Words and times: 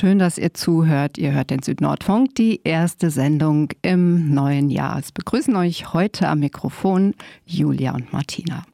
Schön, 0.00 0.18
dass 0.18 0.38
ihr 0.38 0.54
zuhört. 0.54 1.18
Ihr 1.18 1.32
hört 1.32 1.50
den 1.50 1.62
Südnordfunk, 1.62 2.34
die 2.34 2.62
erste 2.64 3.10
Sendung 3.10 3.68
im 3.82 4.32
neuen 4.32 4.70
Jahr. 4.70 4.98
Es 4.98 5.12
begrüßen 5.12 5.54
euch 5.56 5.92
heute 5.92 6.26
am 6.26 6.38
Mikrofon 6.38 7.12
Julia 7.44 7.92
und 7.94 8.10
Martina. 8.10 8.64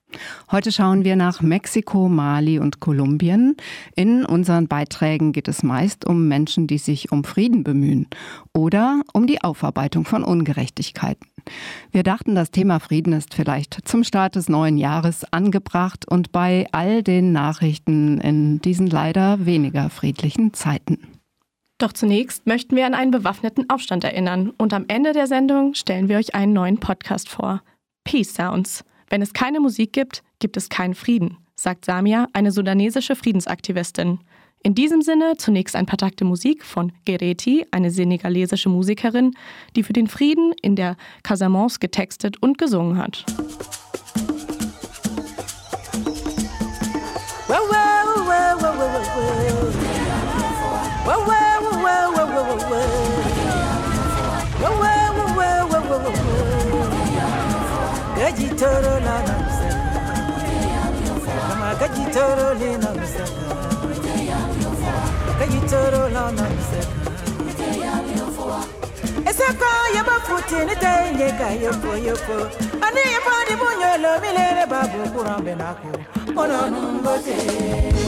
Heute 0.53 0.71
schauen 0.71 1.03
wir 1.03 1.17
nach 1.17 1.41
Mexiko, 1.43 2.09
Mali 2.09 2.61
und 2.61 2.79
Kolumbien. 2.79 3.57
In 3.97 4.25
unseren 4.25 4.69
Beiträgen 4.69 5.33
geht 5.33 5.49
es 5.49 5.65
meist 5.65 6.07
um 6.07 6.29
Menschen, 6.29 6.69
die 6.69 6.79
sich 6.79 7.11
um 7.11 7.25
Frieden 7.25 7.65
bemühen 7.65 8.07
oder 8.55 9.01
um 9.13 9.27
die 9.27 9.43
Aufarbeitung 9.43 10.05
von 10.05 10.23
Ungerechtigkeiten. 10.23 11.27
Wir 11.91 12.05
dachten, 12.05 12.37
das 12.37 12.53
Thema 12.53 12.79
Frieden 12.79 13.13
ist 13.13 13.35
vielleicht 13.35 13.81
zum 13.85 14.05
Start 14.05 14.37
des 14.37 14.49
neuen 14.49 14.79
Jahres 14.79 15.25
angebracht 15.33 16.07
und 16.09 16.31
bei 16.31 16.69
all 16.71 17.03
den 17.03 17.33
Nachrichten 17.33 18.21
in 18.21 18.61
diesen 18.61 18.87
leider 18.87 19.45
weniger 19.45 19.91
friedlichen 19.91 20.55
Zeiten. 20.55 21.16
Doch 21.79 21.93
zunächst 21.93 22.47
möchten 22.47 22.75
wir 22.75 22.87
an 22.87 22.95
einen 22.95 23.11
bewaffneten 23.11 23.69
Aufstand 23.69 24.03
erinnern 24.03 24.51
und 24.57 24.73
am 24.73 24.87
Ende 24.89 25.13
der 25.13 25.27
Sendung 25.27 25.75
stellen 25.75 26.09
wir 26.09 26.17
euch 26.17 26.35
einen 26.35 26.55
neuen 26.55 26.79
Podcast 26.79 27.29
vor. 27.29 27.63
Peace 28.05 28.33
Sounds. 28.35 28.83
Wenn 29.11 29.21
es 29.21 29.35
keine 29.35 29.61
Musik 29.61 29.93
gibt, 29.93 30.23
gibt 30.39 30.57
es 30.57 30.71
keinen 30.71 30.95
Frieden, 30.95 31.37
sagt 31.55 31.85
Samia, 31.85 32.29
eine 32.33 32.51
sudanesische 32.51 33.15
Friedensaktivistin. 33.15 34.21
In 34.63 34.75
diesem 34.75 35.03
Sinne 35.03 35.35
zunächst 35.37 35.77
ein 35.77 35.85
paar 35.85 35.99
Takte 35.99 36.25
Musik 36.25 36.65
von 36.65 36.93
Gereti, 37.05 37.67
eine 37.71 37.91
senegalesische 37.91 38.71
Musikerin, 38.71 39.33
die 39.77 39.83
für 39.83 39.93
den 39.93 40.07
Frieden 40.07 40.55
in 40.63 40.77
der 40.77 40.97
Casamance 41.23 41.79
getextet 41.79 42.43
und 42.43 42.57
gesungen 42.57 42.97
hat. 42.97 43.25
Wow, 47.47 47.61
wow, 47.69 48.17
wow, 48.17 48.63
wow, 48.63 48.79
wow, 48.79 48.81
wow. 48.81 49.17
Wow, 51.05 51.27
wow. 51.27 51.46
gitoro 58.67 59.01
na 59.01 59.15
namsaka 59.27 59.91
Kama 61.49 61.75
kajitoro 61.79 62.55
le 62.55 62.71
namsaka 62.79 63.47
Kajitoro 65.39 66.09
la 66.09 66.33
futi 70.27 70.59
ni 70.67 70.75
te 70.77 70.93
Ani 72.87 73.03
yaba 73.15 73.35
ni 73.49 73.55
bunyolo 73.61 74.11
milere 74.23 74.67
babu 74.67 75.11
kurambe 75.13 75.55
nako. 75.55 75.89
Ono 76.37 76.71
nungote. 76.71 78.06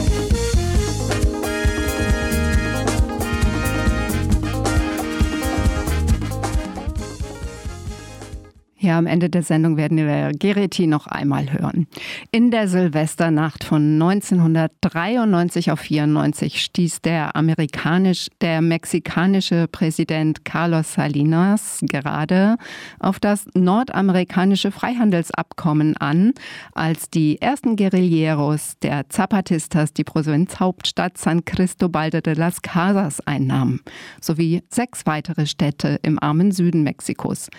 Ja, 8.81 8.97
am 8.97 9.07
Ende 9.07 9.29
der 9.29 9.43
Sendung 9.43 9.75
werden 9.75 9.97
wir 9.97 10.31
Gereti 10.31 10.87
noch 10.87 11.05
einmal 11.05 11.51
hören. 11.51 11.85
In 12.31 12.49
der 12.49 12.69
Silvesternacht 12.69 13.65
von 13.65 14.01
1993 14.01 15.71
auf 15.71 15.81
94 15.81 16.61
stieß 16.61 17.01
der 17.01 17.35
amerikanisch, 17.35 18.27
der 18.39 18.61
mexikanische 18.61 19.67
Präsident 19.69 20.45
Carlos 20.45 20.93
Salinas 20.93 21.79
gerade 21.81 22.55
auf 22.99 23.19
das 23.19 23.47
nordamerikanische 23.53 24.71
Freihandelsabkommen 24.71 25.97
an, 25.97 26.31
als 26.71 27.09
die 27.09 27.41
ersten 27.41 27.75
Guerilleros 27.75 28.77
der 28.81 29.09
Zapatistas 29.09 29.91
die 29.91 30.05
Provinzhauptstadt 30.05 31.17
San 31.17 31.43
Cristobal 31.43 32.11
de 32.11 32.33
las 32.33 32.61
Casas 32.61 33.19
einnahmen, 33.27 33.81
sowie 34.21 34.63
sechs 34.69 35.05
weitere 35.05 35.47
Städte 35.47 35.99
im 36.01 36.17
armen 36.17 36.53
Süden 36.53 36.83
Mexikos. 36.83 37.49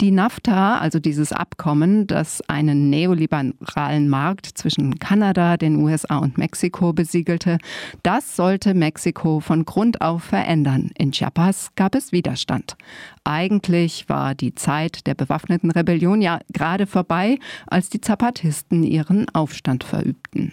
Die 0.00 0.12
NAFTA 0.12 0.59
also 0.60 0.98
dieses 0.98 1.32
Abkommen, 1.32 2.06
das 2.06 2.42
einen 2.48 2.90
neoliberalen 2.90 4.08
Markt 4.08 4.46
zwischen 4.46 4.98
Kanada, 4.98 5.56
den 5.56 5.76
USA 5.76 6.18
und 6.18 6.38
Mexiko 6.38 6.92
besiegelte, 6.92 7.58
das 8.02 8.36
sollte 8.36 8.74
Mexiko 8.74 9.40
von 9.40 9.64
Grund 9.64 10.00
auf 10.00 10.22
verändern. 10.22 10.90
In 10.96 11.12
Chiapas 11.12 11.70
gab 11.76 11.94
es 11.94 12.12
Widerstand. 12.12 12.76
Eigentlich 13.24 14.08
war 14.08 14.34
die 14.34 14.54
Zeit 14.54 15.06
der 15.06 15.14
bewaffneten 15.14 15.70
Rebellion 15.70 16.20
ja 16.22 16.40
gerade 16.52 16.86
vorbei, 16.86 17.38
als 17.66 17.88
die 17.88 18.00
Zapatisten 18.00 18.82
ihren 18.82 19.28
Aufstand 19.34 19.84
verübten. 19.84 20.52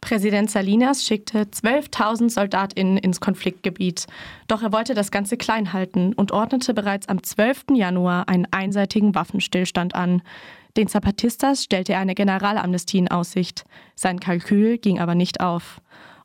Präsident 0.00 0.50
Salinas 0.50 1.04
schickte 1.04 1.42
12.000 1.42 2.30
SoldatInnen 2.30 2.98
ins 2.98 3.20
Konfliktgebiet. 3.20 4.06
Doch 4.46 4.62
er 4.62 4.72
wollte 4.72 4.94
das 4.94 5.10
Ganze 5.10 5.36
klein 5.36 5.72
halten 5.72 6.12
und 6.12 6.32
ordnete 6.32 6.74
bereits 6.74 7.08
am 7.08 7.22
12. 7.22 7.64
Januar 7.74 8.28
einen 8.28 8.46
einseitigen 8.50 9.14
Waffenstillstand 9.14 9.94
an. 9.94 10.22
Den 10.76 10.88
Zapatistas 10.88 11.64
stellte 11.64 11.94
er 11.94 12.00
eine 12.00 12.14
Generalamnestie 12.14 12.98
in 12.98 13.10
Aussicht. 13.10 13.64
Sein 13.94 14.20
Kalkül 14.20 14.78
ging 14.78 15.00
aber 15.00 15.14
nicht 15.14 15.40
auf. 15.40 15.80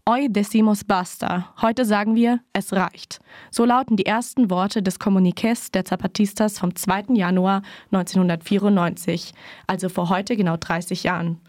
Hoy 0.10 0.28
decimos 0.30 0.84
basta. 0.84 1.54
Heute 1.62 1.86
sagen 1.86 2.16
wir, 2.16 2.40
es 2.54 2.74
reicht. 2.74 3.20
So 3.52 3.66
lauten 3.66 3.98
die 3.98 4.08
ersten 4.08 4.50
Worte 4.50 4.82
des 4.82 5.00
Kommuniqués 5.00 5.72
der 5.72 5.86
Zapatistas 5.86 6.58
vom 6.58 6.76
2. 6.76 7.14
Januar 7.14 7.62
1994, 7.92 9.34
also 9.68 9.90
vor 9.90 10.10
heute 10.10 10.36
genau 10.36 10.58
30 10.58 11.04
Jahren. 11.04 11.40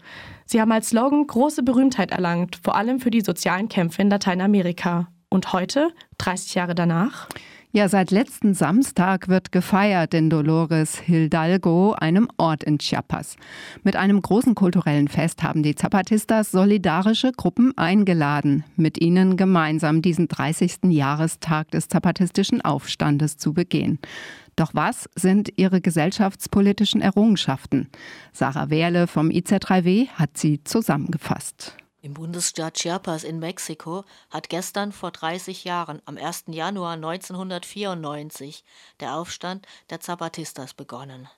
Sie 0.45 0.61
haben 0.61 0.71
als 0.71 0.89
Slogan 0.89 1.25
große 1.27 1.63
Berühmtheit 1.63 2.11
erlangt, 2.11 2.59
vor 2.63 2.75
allem 2.75 2.99
für 2.99 3.11
die 3.11 3.21
sozialen 3.21 3.69
Kämpfe 3.69 4.01
in 4.01 4.09
Lateinamerika. 4.09 5.07
Und 5.29 5.53
heute, 5.53 5.89
30 6.19 6.55
Jahre 6.55 6.75
danach? 6.75 7.27
Ja, 7.75 7.89
seit 7.89 8.11
letzten 8.11 8.53
Samstag 8.53 9.29
wird 9.29 9.51
gefeiert 9.51 10.13
in 10.13 10.29
Dolores 10.29 10.99
Hidalgo, 10.99 11.93
einem 11.93 12.27
Ort 12.37 12.63
in 12.63 12.77
Chiapas. 12.77 13.35
Mit 13.81 13.95
einem 13.95 14.21
großen 14.21 14.53
kulturellen 14.53 15.07
Fest 15.07 15.41
haben 15.41 15.63
die 15.63 15.73
Zapatistas 15.73 16.51
solidarische 16.51 17.31
Gruppen 17.31 17.75
eingeladen, 17.75 18.63
mit 18.75 19.01
ihnen 19.01 19.37
gemeinsam 19.37 20.03
diesen 20.03 20.27
30. 20.27 20.81
Jahrestag 20.89 21.71
des 21.71 21.87
zapatistischen 21.87 22.61
Aufstandes 22.61 23.37
zu 23.37 23.53
begehen. 23.53 23.97
Doch 24.55 24.71
was 24.73 25.09
sind 25.15 25.51
ihre 25.57 25.81
gesellschaftspolitischen 25.81 27.01
Errungenschaften? 27.01 27.89
Sarah 28.33 28.69
Wehrle 28.69 29.07
vom 29.07 29.29
IZ3W 29.29 30.09
hat 30.09 30.37
sie 30.37 30.63
zusammengefasst. 30.63 31.75
Im 32.01 32.13
Bundesstaat 32.13 32.73
Chiapas 32.73 33.23
in 33.23 33.39
Mexiko 33.39 34.03
hat 34.29 34.49
gestern 34.49 34.91
vor 34.91 35.11
30 35.11 35.63
Jahren, 35.63 36.01
am 36.05 36.17
1. 36.17 36.45
Januar 36.47 36.93
1994, 36.95 38.65
der 38.99 39.15
Aufstand 39.15 39.65
der 39.89 40.01
Zapatistas 40.01 40.73
begonnen. 40.73 41.29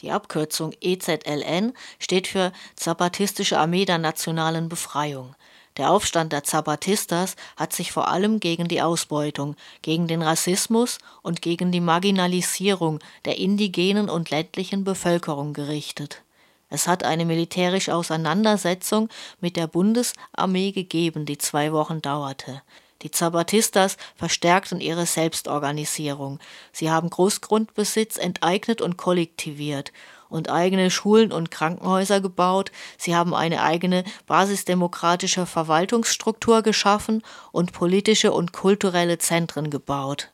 Die 0.00 0.10
Abkürzung 0.10 0.74
EZLN 0.80 1.72
steht 1.98 2.26
für 2.26 2.52
Zapatistische 2.76 3.58
Armee 3.58 3.86
der 3.86 3.98
nationalen 3.98 4.68
Befreiung. 4.68 5.34
Der 5.76 5.90
Aufstand 5.90 6.32
der 6.32 6.44
Zapatistas 6.44 7.34
hat 7.56 7.72
sich 7.72 7.90
vor 7.90 8.08
allem 8.08 8.38
gegen 8.38 8.68
die 8.68 8.80
Ausbeutung, 8.80 9.56
gegen 9.82 10.06
den 10.06 10.22
Rassismus 10.22 10.98
und 11.22 11.42
gegen 11.42 11.72
die 11.72 11.80
Marginalisierung 11.80 13.00
der 13.24 13.38
indigenen 13.38 14.08
und 14.08 14.30
ländlichen 14.30 14.84
Bevölkerung 14.84 15.52
gerichtet. 15.52 16.22
Es 16.70 16.86
hat 16.86 17.02
eine 17.02 17.24
militärische 17.24 17.94
Auseinandersetzung 17.94 19.08
mit 19.40 19.56
der 19.56 19.66
Bundesarmee 19.66 20.72
gegeben, 20.72 21.26
die 21.26 21.38
zwei 21.38 21.72
Wochen 21.72 22.00
dauerte. 22.00 22.62
Die 23.02 23.10
Zapatistas 23.10 23.96
verstärkten 24.16 24.80
ihre 24.80 25.06
Selbstorganisierung. 25.06 26.38
Sie 26.72 26.90
haben 26.90 27.10
Großgrundbesitz 27.10 28.16
enteignet 28.16 28.80
und 28.80 28.96
kollektiviert 28.96 29.92
und 30.34 30.50
eigene 30.50 30.90
Schulen 30.90 31.32
und 31.32 31.50
Krankenhäuser 31.50 32.20
gebaut, 32.20 32.72
sie 32.98 33.14
haben 33.14 33.34
eine 33.34 33.62
eigene 33.62 34.04
basisdemokratische 34.26 35.46
Verwaltungsstruktur 35.46 36.62
geschaffen 36.62 37.22
und 37.52 37.72
politische 37.72 38.32
und 38.32 38.52
kulturelle 38.52 39.18
Zentren 39.18 39.70
gebaut. 39.70 40.30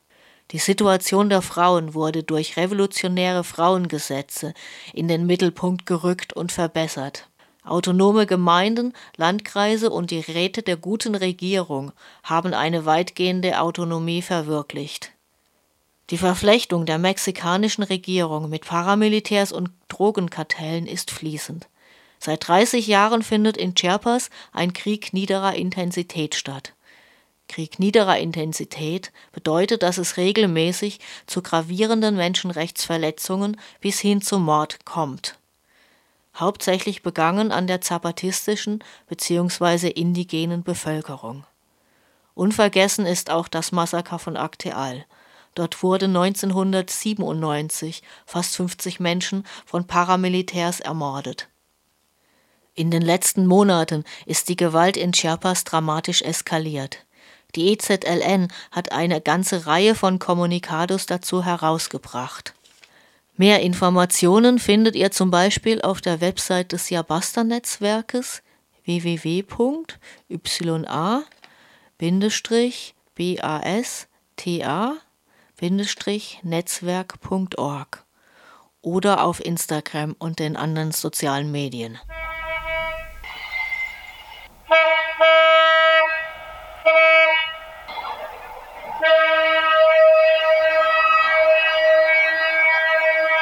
Die 0.51 0.59
Situation 0.59 1.29
der 1.29 1.41
Frauen 1.41 1.93
wurde 1.93 2.23
durch 2.23 2.57
revolutionäre 2.57 3.45
Frauengesetze 3.45 4.53
in 4.93 5.07
den 5.07 5.25
Mittelpunkt 5.25 5.85
gerückt 5.85 6.33
und 6.33 6.51
verbessert. 6.51 7.29
Autonome 7.63 8.25
Gemeinden, 8.25 8.93
Landkreise 9.15 9.91
und 9.91 10.11
die 10.11 10.19
Räte 10.19 10.63
der 10.63 10.77
guten 10.77 11.15
Regierung 11.15 11.91
haben 12.23 12.53
eine 12.53 12.85
weitgehende 12.85 13.61
Autonomie 13.61 14.23
verwirklicht. 14.23 15.13
Die 16.11 16.17
Verflechtung 16.17 16.85
der 16.85 16.97
mexikanischen 16.97 17.83
Regierung 17.83 18.49
mit 18.49 18.65
Paramilitärs 18.65 19.53
und 19.53 19.71
Drogenkartellen 19.87 20.85
ist 20.85 21.09
fließend. 21.09 21.69
Seit 22.19 22.49
30 22.49 22.85
Jahren 22.85 23.23
findet 23.23 23.55
in 23.55 23.75
Chiapas 23.75 24.29
ein 24.51 24.73
Krieg 24.73 25.13
niederer 25.13 25.55
Intensität 25.55 26.35
statt. 26.35 26.73
Krieg 27.47 27.79
niederer 27.79 28.19
Intensität 28.19 29.13
bedeutet, 29.31 29.83
dass 29.83 29.97
es 29.97 30.17
regelmäßig 30.17 30.99
zu 31.27 31.41
gravierenden 31.41 32.17
Menschenrechtsverletzungen 32.17 33.55
bis 33.79 34.01
hin 34.01 34.21
zum 34.21 34.43
Mord 34.43 34.83
kommt. 34.83 35.37
Hauptsächlich 36.35 37.03
begangen 37.03 37.53
an 37.53 37.67
der 37.67 37.79
zapatistischen 37.79 38.83
bzw. 39.07 39.87
indigenen 39.87 40.63
Bevölkerung. 40.63 41.45
Unvergessen 42.35 43.05
ist 43.05 43.29
auch 43.29 43.47
das 43.47 43.71
Massaker 43.71 44.19
von 44.19 44.35
Acteal. 44.35 45.05
Dort 45.55 45.83
wurden 45.83 46.15
1997 46.15 48.03
fast 48.25 48.55
50 48.55 48.99
Menschen 48.99 49.45
von 49.65 49.85
Paramilitärs 49.85 50.79
ermordet. 50.79 51.49
In 52.73 52.89
den 52.89 53.01
letzten 53.01 53.45
Monaten 53.45 54.05
ist 54.25 54.47
die 54.47 54.55
Gewalt 54.55 54.95
in 54.95 55.11
Chiapas 55.11 55.65
dramatisch 55.65 56.21
eskaliert. 56.21 57.05
Die 57.55 57.73
EZLN 57.73 58.47
hat 58.71 58.93
eine 58.93 59.19
ganze 59.19 59.65
Reihe 59.65 59.93
von 59.93 60.19
Kommunikados 60.19 61.05
dazu 61.05 61.43
herausgebracht. 61.43 62.53
Mehr 63.35 63.61
Informationen 63.61 64.57
findet 64.59 64.95
ihr 64.95 65.11
zum 65.11 65.31
Beispiel 65.31 65.81
auf 65.81 65.99
der 65.99 66.21
Website 66.21 66.71
des 66.71 66.89
Yabasta-Netzwerkes 66.89 68.41
www.yasta-netzwerk.org 75.61 78.05
oder 78.81 79.23
auf 79.23 79.45
Instagram 79.45 80.15
und 80.17 80.39
den 80.39 80.55
anderen 80.55 80.91
sozialen 80.91 81.51
Medien. 81.51 81.99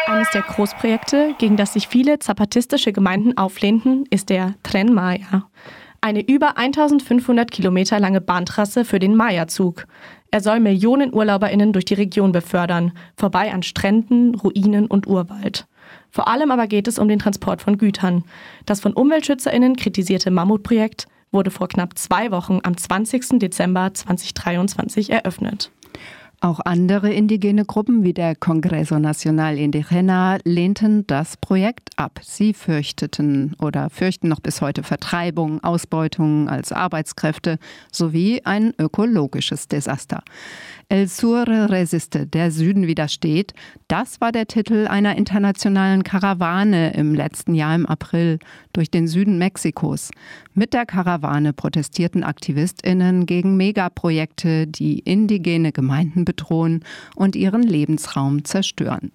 Eines 0.07 0.29
der 0.31 0.41
Großprojekte, 0.41 1.35
gegen 1.37 1.55
das 1.55 1.73
sich 1.73 1.87
viele 1.87 2.19
zapatistische 2.19 2.91
Gemeinden 2.91 3.37
auflehnten, 3.37 4.05
ist 4.09 4.29
der 4.29 4.55
Tren 4.63 4.93
Maya. 4.93 5.49
Eine 6.01 6.25
über 6.25 6.57
1500 6.57 7.51
Kilometer 7.51 7.99
lange 7.99 8.21
Bahntrasse 8.21 8.85
für 8.85 8.99
den 8.99 9.15
Maya-Zug. 9.15 9.85
Er 10.31 10.41
soll 10.41 10.59
Millionen 10.59 11.13
UrlauberInnen 11.13 11.73
durch 11.73 11.85
die 11.85 11.95
Region 11.95 12.31
befördern, 12.31 12.91
vorbei 13.17 13.51
an 13.51 13.63
Stränden, 13.63 14.35
Ruinen 14.35 14.85
und 14.85 15.07
Urwald. 15.07 15.67
Vor 16.11 16.27
allem 16.27 16.51
aber 16.51 16.67
geht 16.67 16.87
es 16.87 16.99
um 16.99 17.07
den 17.07 17.19
Transport 17.19 17.61
von 17.61 17.77
Gütern. 17.77 18.23
Das 18.65 18.79
von 18.79 18.93
UmweltschützerInnen 18.93 19.75
kritisierte 19.75 20.29
Mammutprojekt 20.29 21.07
wurde 21.31 21.51
vor 21.51 21.67
knapp 21.67 21.97
zwei 21.97 22.31
Wochen 22.31 22.59
am 22.63 22.77
20. 22.77 23.39
Dezember 23.39 23.93
2023 23.93 25.11
eröffnet. 25.11 25.71
Auch 26.41 26.61
andere 26.61 27.11
indigene 27.11 27.65
Gruppen 27.65 28.05
wie 28.05 28.13
der 28.13 28.33
Congreso 28.33 28.97
Nacional 28.97 29.57
Indigena 29.57 30.37
lehnten 30.45 31.05
das 31.05 31.35
Projekt 31.35 31.89
ab. 31.97 32.21
Sie 32.23 32.53
fürchteten 32.53 33.57
oder 33.61 33.89
fürchten 33.89 34.29
noch 34.29 34.39
bis 34.39 34.61
heute 34.61 34.83
Vertreibung, 34.83 35.61
Ausbeutung 35.65 36.47
als 36.47 36.71
Arbeitskräfte 36.71 37.59
sowie 37.91 38.41
ein 38.45 38.73
ökologisches 38.79 39.67
Desaster. 39.67 40.23
El 40.87 41.07
Sur 41.07 41.45
Resiste, 41.45 42.25
der 42.25 42.51
Süden 42.51 42.87
widersteht, 42.87 43.53
das 43.89 44.21
war 44.21 44.31
der 44.31 44.47
Titel 44.47 44.87
einer 44.87 45.17
internationalen 45.17 46.03
Karawane 46.03 46.93
im 46.93 47.13
letzten 47.13 47.53
Jahr 47.53 47.75
im 47.75 47.85
April 47.85 48.39
durch 48.73 48.89
den 48.89 49.07
Süden 49.07 49.37
Mexikos. 49.37 50.09
Mit 50.55 50.73
der 50.73 50.87
Karawane 50.87 51.53
protestierten 51.53 52.23
AktivistInnen 52.23 53.27
gegen 53.27 53.55
Megaprojekte, 53.55 54.65
die 54.65 54.99
indigene 54.99 55.71
Gemeinden 55.71 56.25
bedrohen 56.29 56.85
und 57.15 57.35
ihren 57.35 57.63
Lebensraum 57.63 58.45
zerstören. 58.45 59.11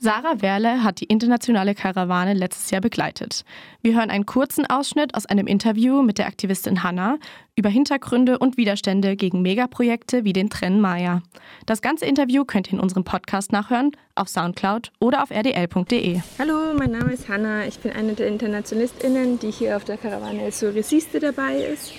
Sarah 0.00 0.42
Werle 0.42 0.84
hat 0.84 1.00
die 1.00 1.06
internationale 1.06 1.74
Karawane 1.74 2.34
letztes 2.34 2.70
Jahr 2.70 2.80
begleitet. 2.80 3.44
Wir 3.82 3.96
hören 3.96 4.10
einen 4.10 4.26
kurzen 4.26 4.64
Ausschnitt 4.66 5.14
aus 5.16 5.26
einem 5.26 5.48
Interview 5.48 6.02
mit 6.02 6.18
der 6.18 6.26
Aktivistin 6.26 6.84
Hanna 6.84 7.16
über 7.56 7.68
Hintergründe 7.68 8.38
und 8.38 8.56
Widerstände 8.56 9.16
gegen 9.16 9.42
Megaprojekte 9.42 10.22
wie 10.22 10.32
den 10.32 10.50
Tren 10.50 10.80
Maya. 10.80 11.22
Das 11.66 11.82
ganze 11.82 12.04
Interview 12.04 12.44
könnt 12.44 12.68
ihr 12.68 12.74
in 12.74 12.80
unserem 12.80 13.02
Podcast 13.02 13.50
nachhören, 13.50 13.90
auf 14.14 14.28
Soundcloud 14.28 14.92
oder 15.00 15.22
auf 15.22 15.30
rdl.de. 15.32 16.20
Hallo, 16.38 16.74
mein 16.78 16.92
Name 16.92 17.12
ist 17.12 17.28
Hanna. 17.28 17.66
Ich 17.66 17.80
bin 17.80 17.90
eine 17.90 18.12
der 18.12 18.28
InternationalistInnen, 18.28 19.40
die 19.40 19.50
hier 19.50 19.76
auf 19.76 19.84
der 19.84 19.96
Karawane 19.96 20.42
El 20.42 20.52
Sur 20.52 20.74
Resiste 20.74 21.18
dabei 21.18 21.56
ist. 21.56 21.92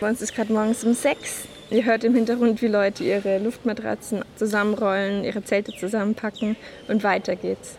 Bei 0.00 0.10
uns 0.10 0.20
ist 0.20 0.34
gerade 0.34 0.52
morgens 0.52 0.84
um 0.84 0.92
sechs. 0.92 1.48
Ihr 1.68 1.84
hört 1.84 2.04
im 2.04 2.14
Hintergrund, 2.14 2.62
wie 2.62 2.68
Leute 2.68 3.02
ihre 3.02 3.38
Luftmatratzen 3.38 4.24
zusammenrollen, 4.36 5.24
ihre 5.24 5.42
Zelte 5.42 5.72
zusammenpacken 5.72 6.54
und 6.86 7.02
weiter 7.02 7.34
geht's. 7.34 7.76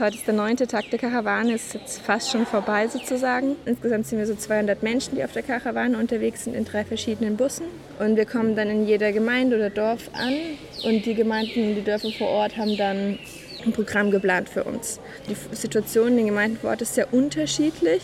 Heute 0.00 0.16
ist 0.16 0.26
der 0.26 0.34
neunte 0.34 0.66
Tag 0.66 0.90
der 0.90 0.98
Karawane, 0.98 1.54
ist 1.54 1.72
jetzt 1.72 2.02
fast 2.02 2.32
schon 2.32 2.46
vorbei 2.46 2.88
sozusagen. 2.88 3.54
Insgesamt 3.64 4.08
sind 4.08 4.18
wir 4.18 4.26
so 4.26 4.34
200 4.34 4.82
Menschen, 4.82 5.14
die 5.14 5.22
auf 5.22 5.32
der 5.32 5.44
Karawane 5.44 5.96
unterwegs 5.98 6.44
sind 6.44 6.54
in 6.54 6.64
drei 6.64 6.84
verschiedenen 6.84 7.36
Bussen. 7.36 7.66
Und 8.00 8.16
wir 8.16 8.26
kommen 8.26 8.56
dann 8.56 8.68
in 8.68 8.88
jeder 8.88 9.12
Gemeinde 9.12 9.54
oder 9.54 9.70
Dorf 9.70 10.10
an 10.14 10.34
und 10.84 11.06
die 11.06 11.14
Gemeinden, 11.14 11.76
die 11.76 11.84
Dörfer 11.84 12.10
vor 12.10 12.28
Ort 12.28 12.56
haben 12.56 12.76
dann 12.76 13.20
ein 13.64 13.72
Programm 13.72 14.10
geplant 14.10 14.48
für 14.48 14.64
uns. 14.64 14.98
Die 15.28 15.36
Situation 15.54 16.08
in 16.08 16.16
den 16.16 16.26
Gemeinden 16.26 16.58
vor 16.58 16.70
Ort 16.70 16.82
ist 16.82 16.96
sehr 16.96 17.14
unterschiedlich. 17.14 18.02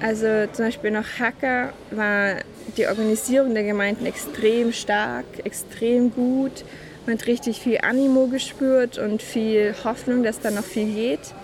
Also 0.00 0.46
zum 0.52 0.66
Beispiel 0.66 0.92
nach 0.92 1.18
Hacker 1.18 1.72
war 1.90 2.36
die 2.76 2.86
Organisierung 2.86 3.54
der 3.54 3.64
Gemeinden 3.64 4.06
extrem 4.06 4.72
stark, 4.72 5.24
extrem 5.44 6.12
gut. 6.12 6.64
Man 7.06 7.18
hat 7.18 7.26
richtig 7.26 7.60
viel 7.60 7.78
Animo 7.82 8.26
gespürt 8.26 8.98
und 8.98 9.22
viel 9.22 9.74
Hoffnung, 9.84 10.22
dass 10.22 10.40
da 10.40 10.50
noch 10.50 10.64
viel 10.64 10.92
geht. 10.94 11.34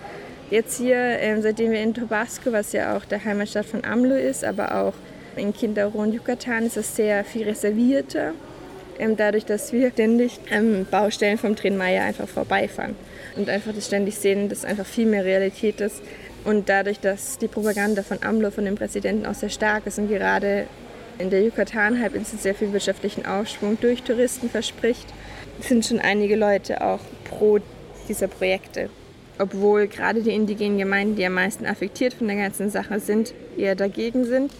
Jetzt 0.49 0.77
hier, 0.77 0.95
ähm, 0.95 1.41
seitdem 1.41 1.71
wir 1.71 1.81
in 1.81 1.93
Tabasco, 1.93 2.53
was 2.53 2.71
ja 2.71 2.95
auch 2.95 3.03
der 3.03 3.23
Heimatstadt 3.25 3.65
von 3.65 3.83
AMLO 3.83 4.15
ist, 4.15 4.45
aber 4.45 4.75
auch 4.75 4.93
in 5.35 5.53
Quintero 5.53 5.97
und 5.97 6.13
Yucatan, 6.13 6.65
ist 6.65 6.77
es 6.77 6.95
sehr 6.95 7.25
viel 7.25 7.43
reservierter. 7.43 8.33
Ähm, 8.97 9.17
dadurch, 9.17 9.45
dass 9.45 9.73
wir 9.73 9.91
ständig 9.91 10.39
ähm, 10.49 10.87
Baustellen 10.89 11.37
vom 11.37 11.55
Trenmeier 11.55 12.03
einfach 12.03 12.27
vorbeifahren 12.27 12.95
und 13.35 13.49
einfach 13.49 13.73
das 13.73 13.87
ständig 13.87 14.15
sehen, 14.15 14.49
dass 14.49 14.63
einfach 14.63 14.85
viel 14.85 15.05
mehr 15.05 15.25
Realität 15.25 15.81
ist. 15.81 16.01
Und 16.45 16.69
dadurch, 16.69 16.99
dass 17.01 17.37
die 17.37 17.49
Propaganda 17.49 18.01
von 18.01 18.23
AMLO, 18.23 18.51
von 18.51 18.63
dem 18.63 18.75
Präsidenten 18.75 19.25
auch 19.25 19.33
sehr 19.33 19.49
stark 19.49 19.85
ist 19.85 19.99
und 19.99 20.07
gerade 20.07 20.65
in 21.19 21.29
der 21.29 21.43
Yucatan-Halbinsel 21.43 22.39
sehr 22.39 22.55
viel 22.55 22.73
wirtschaftlichen 22.73 23.25
Aufschwung 23.25 23.77
durch 23.79 24.03
Touristen 24.03 24.49
verspricht, 24.49 25.07
sind 25.59 25.85
schon 25.85 25.99
einige 25.99 26.35
Leute 26.35 26.81
auch 26.81 26.99
pro 27.25 27.59
dieser 28.07 28.27
Projekte. 28.27 28.89
Obwohl 29.39 29.87
gerade 29.87 30.21
die 30.21 30.33
indigenen 30.33 30.77
Gemeinden, 30.77 31.15
die 31.15 31.25
am 31.25 31.33
meisten 31.33 31.65
affektiert 31.65 32.13
von 32.13 32.27
der 32.27 32.37
ganzen 32.37 32.69
Sache 32.69 32.99
sind, 32.99 33.33
eher 33.57 33.75
dagegen 33.75 34.25
sind, 34.25 34.51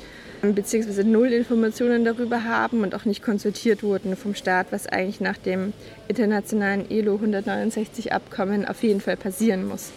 beziehungsweise 0.41 1.03
null 1.03 1.33
Informationen 1.33 2.05
darüber 2.05 2.43
haben 2.43 2.83
und 2.83 2.93
auch 2.93 3.05
nicht 3.05 3.23
konsultiert 3.23 3.81
wurden 3.81 4.15
vom 4.15 4.35
Staat, 4.35 4.67
was 4.71 4.85
eigentlich 4.87 5.19
nach 5.19 5.37
dem 5.37 5.73
internationalen 6.07 6.89
ILO 6.89 7.15
169 7.15 8.13
Abkommen 8.13 8.67
auf 8.67 8.83
jeden 8.83 9.01
Fall 9.01 9.17
passieren 9.17 9.67
muss 9.67 9.91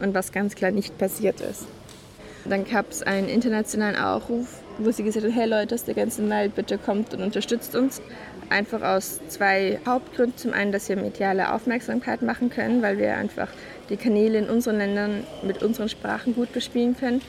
und 0.00 0.14
was 0.14 0.32
ganz 0.32 0.54
klar 0.54 0.70
nicht 0.70 0.96
passiert 0.96 1.40
ist. 1.40 1.66
Dann 2.44 2.64
gab 2.64 2.90
es 2.90 3.02
einen 3.02 3.28
internationalen 3.28 3.96
Aufruf 3.96 4.61
wo 4.84 4.90
sie 4.90 5.02
gesagt 5.02 5.26
hat, 5.26 5.32
hey 5.34 5.46
Leute 5.46 5.74
aus 5.74 5.84
der 5.84 5.94
ganzen 5.94 6.28
Welt, 6.30 6.54
bitte 6.54 6.78
kommt 6.78 7.14
und 7.14 7.22
unterstützt 7.22 7.74
uns. 7.74 8.00
Einfach 8.50 8.82
aus 8.82 9.20
zwei 9.28 9.78
Hauptgründen. 9.86 10.36
Zum 10.36 10.52
einen, 10.52 10.72
dass 10.72 10.88
wir 10.88 10.96
mediale 10.96 11.52
Aufmerksamkeit 11.52 12.22
machen 12.22 12.50
können, 12.50 12.82
weil 12.82 12.98
wir 12.98 13.16
einfach 13.16 13.48
die 13.88 13.96
Kanäle 13.96 14.38
in 14.38 14.50
unseren 14.50 14.78
Ländern 14.78 15.24
mit 15.42 15.62
unseren 15.62 15.88
Sprachen 15.88 16.34
gut 16.34 16.52
bespielen 16.52 16.96
können. 16.96 17.20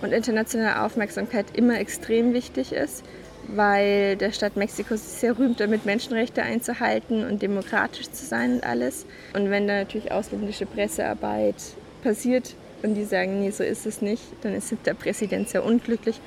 Und 0.00 0.12
internationale 0.12 0.82
Aufmerksamkeit 0.82 1.46
immer 1.54 1.78
extrem 1.80 2.32
wichtig 2.32 2.72
ist, 2.72 3.04
weil 3.48 4.16
der 4.16 4.30
Staat 4.30 4.56
Mexiko 4.56 4.94
sehr 4.96 5.36
rühmt 5.38 5.58
damit, 5.58 5.86
Menschenrechte 5.86 6.42
einzuhalten 6.42 7.26
und 7.26 7.42
demokratisch 7.42 8.10
zu 8.10 8.24
sein 8.24 8.54
und 8.54 8.64
alles. 8.64 9.06
Und 9.34 9.50
wenn 9.50 9.66
da 9.66 9.74
natürlich 9.74 10.12
ausländische 10.12 10.66
Pressearbeit 10.66 11.56
passiert 12.02 12.54
und 12.82 12.94
die 12.94 13.04
sagen, 13.04 13.40
nee, 13.40 13.50
so 13.50 13.64
ist 13.64 13.86
es 13.86 14.00
nicht, 14.02 14.22
dann 14.42 14.54
ist 14.54 14.72
der 14.84 14.94
Präsident 14.94 15.48
sehr 15.48 15.64
unglücklich 15.64 16.20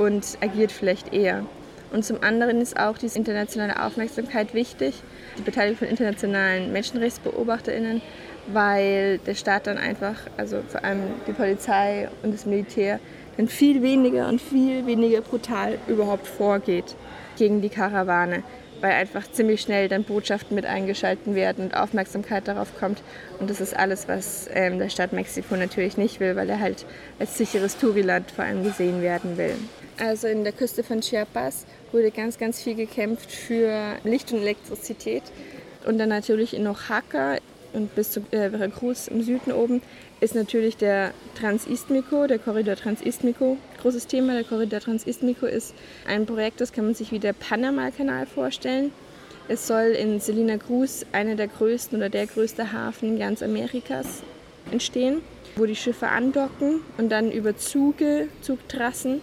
und 0.00 0.38
agiert 0.40 0.72
vielleicht 0.72 1.12
eher. 1.12 1.44
Und 1.92 2.04
zum 2.04 2.22
anderen 2.22 2.60
ist 2.60 2.78
auch 2.78 2.96
diese 2.96 3.18
internationale 3.18 3.84
Aufmerksamkeit 3.84 4.54
wichtig, 4.54 4.94
die 5.36 5.42
Beteiligung 5.42 5.76
von 5.76 5.88
internationalen 5.88 6.72
MenschenrechtsbeobachterInnen, 6.72 8.00
weil 8.46 9.18
der 9.18 9.34
Staat 9.34 9.66
dann 9.66 9.76
einfach, 9.76 10.14
also 10.38 10.62
vor 10.68 10.84
allem 10.84 11.00
die 11.26 11.32
Polizei 11.32 12.08
und 12.22 12.32
das 12.32 12.46
Militär, 12.46 12.98
dann 13.36 13.48
viel 13.48 13.82
weniger 13.82 14.28
und 14.28 14.40
viel 14.40 14.86
weniger 14.86 15.20
brutal 15.20 15.78
überhaupt 15.86 16.26
vorgeht 16.26 16.96
gegen 17.36 17.60
die 17.60 17.68
Karawane. 17.68 18.42
weil 18.80 18.92
einfach 18.92 19.30
ziemlich 19.30 19.60
schnell 19.60 19.88
dann 19.88 20.04
Botschaften 20.04 20.54
mit 20.54 20.64
eingeschalten 20.64 21.34
werden 21.34 21.64
und 21.64 21.76
Aufmerksamkeit 21.76 22.48
darauf 22.48 22.78
kommt. 22.78 23.02
Und 23.38 23.50
das 23.50 23.60
ist 23.60 23.76
alles, 23.76 24.08
was 24.08 24.48
ähm, 24.54 24.78
der 24.78 24.88
Staat 24.88 25.12
Mexiko 25.12 25.54
natürlich 25.56 25.96
nicht 25.96 26.20
will, 26.20 26.36
weil 26.36 26.48
er 26.48 26.60
halt 26.60 26.86
als 27.18 27.36
sicheres 27.36 27.76
Touriland 27.76 28.30
vor 28.30 28.44
allem 28.44 28.64
gesehen 28.64 29.02
werden 29.02 29.36
will. 29.36 29.54
Also 30.00 30.28
in 30.28 30.44
der 30.44 30.54
Küste 30.54 30.82
von 30.82 31.02
Chiapas 31.02 31.66
wurde 31.92 32.10
ganz, 32.10 32.38
ganz 32.38 32.62
viel 32.62 32.74
gekämpft 32.74 33.30
für 33.30 33.98
Licht 34.02 34.32
und 34.32 34.38
Elektrizität. 34.38 35.22
Und 35.84 35.98
dann 35.98 36.08
natürlich 36.08 36.54
in 36.54 36.66
Oaxaca 36.66 37.36
und 37.74 37.94
bis 37.94 38.12
zu 38.12 38.20
äh, 38.30 38.48
Veracruz 38.48 39.08
im 39.08 39.22
Süden 39.22 39.52
oben 39.52 39.82
ist 40.20 40.34
natürlich 40.34 40.78
der 40.78 41.12
Transistmico, 41.38 42.26
der 42.26 42.38
Korridor 42.38 42.76
Transistmico. 42.76 43.58
Großes 43.82 44.06
Thema, 44.06 44.32
der 44.32 44.44
Korridor 44.44 44.80
Transistmico 44.80 45.44
ist 45.44 45.74
ein 46.06 46.24
Projekt, 46.24 46.62
das 46.62 46.72
kann 46.72 46.86
man 46.86 46.94
sich 46.94 47.12
wie 47.12 47.18
der 47.18 47.34
Panama-Kanal 47.34 48.24
vorstellen. 48.24 48.92
Es 49.48 49.66
soll 49.66 49.96
in 49.98 50.18
Selina 50.18 50.56
Cruz 50.56 51.04
einer 51.12 51.34
der 51.34 51.48
größten 51.48 51.98
oder 51.98 52.08
der 52.08 52.26
größte 52.26 52.72
Hafen 52.72 53.18
ganz 53.18 53.42
Amerikas 53.42 54.22
entstehen, 54.70 55.20
wo 55.56 55.66
die 55.66 55.76
Schiffe 55.76 56.08
andocken 56.08 56.80
und 56.96 57.10
dann 57.10 57.30
über 57.30 57.56
Zuge, 57.56 58.28
Zugtrassen 58.40 59.20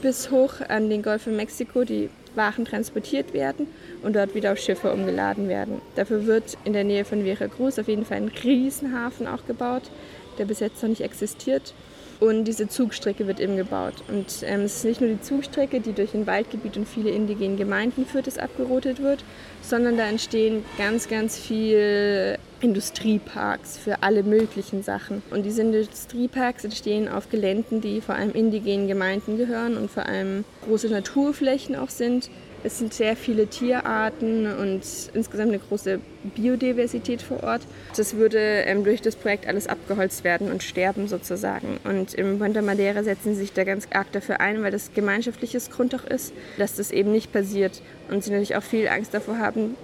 bis 0.00 0.30
hoch 0.30 0.60
an 0.68 0.90
den 0.90 1.02
Golf 1.02 1.22
von 1.22 1.36
Mexiko 1.36 1.84
die 1.84 2.10
Waren 2.34 2.64
transportiert 2.64 3.32
werden 3.32 3.66
und 4.02 4.14
dort 4.14 4.34
wieder 4.34 4.52
auf 4.52 4.58
Schiffe 4.58 4.92
umgeladen 4.92 5.48
werden. 5.48 5.80
Dafür 5.96 6.26
wird 6.26 6.56
in 6.64 6.72
der 6.72 6.84
Nähe 6.84 7.04
von 7.04 7.24
Veracruz 7.24 7.78
auf 7.78 7.88
jeden 7.88 8.04
Fall 8.04 8.18
ein 8.18 8.28
Riesenhafen 8.28 9.26
auch 9.26 9.44
gebaut, 9.46 9.90
der 10.38 10.44
bis 10.44 10.60
jetzt 10.60 10.82
noch 10.82 10.88
nicht 10.88 11.02
existiert. 11.02 11.74
Und 12.20 12.44
diese 12.44 12.68
Zugstrecke 12.68 13.26
wird 13.28 13.38
eben 13.38 13.56
gebaut. 13.56 13.94
Und 14.08 14.42
ähm, 14.42 14.62
es 14.62 14.78
ist 14.78 14.84
nicht 14.84 15.00
nur 15.00 15.10
die 15.10 15.20
Zugstrecke, 15.20 15.80
die 15.80 15.92
durch 15.92 16.14
ein 16.14 16.26
Waldgebiet 16.26 16.76
und 16.76 16.88
viele 16.88 17.10
indigene 17.10 17.56
Gemeinden 17.56 18.06
führt, 18.06 18.26
das 18.26 18.38
abgerotet 18.38 19.00
wird, 19.00 19.22
sondern 19.62 19.96
da 19.96 20.08
entstehen 20.08 20.64
ganz, 20.78 21.08
ganz 21.08 21.38
viele 21.38 22.38
Industrieparks 22.60 23.78
für 23.78 24.02
alle 24.02 24.24
möglichen 24.24 24.82
Sachen. 24.82 25.22
Und 25.30 25.44
diese 25.44 25.62
Industrieparks 25.62 26.64
entstehen 26.64 27.08
auf 27.08 27.30
Geländen, 27.30 27.80
die 27.80 28.00
vor 28.00 28.16
allem 28.16 28.32
indigenen 28.32 28.88
Gemeinden 28.88 29.38
gehören 29.38 29.76
und 29.76 29.88
vor 29.88 30.06
allem 30.06 30.44
große 30.64 30.88
Naturflächen 30.88 31.76
auch 31.76 31.90
sind, 31.90 32.30
es 32.64 32.78
sind 32.78 32.92
sehr 32.92 33.16
viele 33.16 33.46
Tierarten 33.46 34.46
und 34.46 34.82
insgesamt 35.14 35.50
eine 35.50 35.60
große 35.60 36.00
Biodiversität 36.34 37.22
vor 37.22 37.42
Ort. 37.42 37.62
Das 37.96 38.16
würde 38.16 38.38
ähm, 38.38 38.84
durch 38.84 39.00
das 39.00 39.16
Projekt 39.16 39.46
alles 39.46 39.68
abgeholzt 39.68 40.24
werden 40.24 40.50
und 40.50 40.62
sterben 40.62 41.06
sozusagen. 41.06 41.78
Und 41.84 42.14
im 42.14 42.38
Puente 42.38 42.62
Madeira 42.62 43.02
setzen 43.04 43.34
sie 43.34 43.42
sich 43.42 43.52
da 43.52 43.64
ganz 43.64 43.86
arg 43.92 44.10
dafür 44.12 44.40
ein, 44.40 44.62
weil 44.62 44.72
das 44.72 44.92
gemeinschaftliches 44.92 45.70
Grundstück 45.70 46.04
ist, 46.04 46.32
dass 46.56 46.74
das 46.74 46.90
eben 46.90 47.12
nicht 47.12 47.32
passiert. 47.32 47.80
Und 48.10 48.24
sie 48.24 48.30
natürlich 48.30 48.56
auch 48.56 48.62
viel 48.62 48.88
Angst 48.88 49.14
davor 49.14 49.38
haben, 49.38 49.76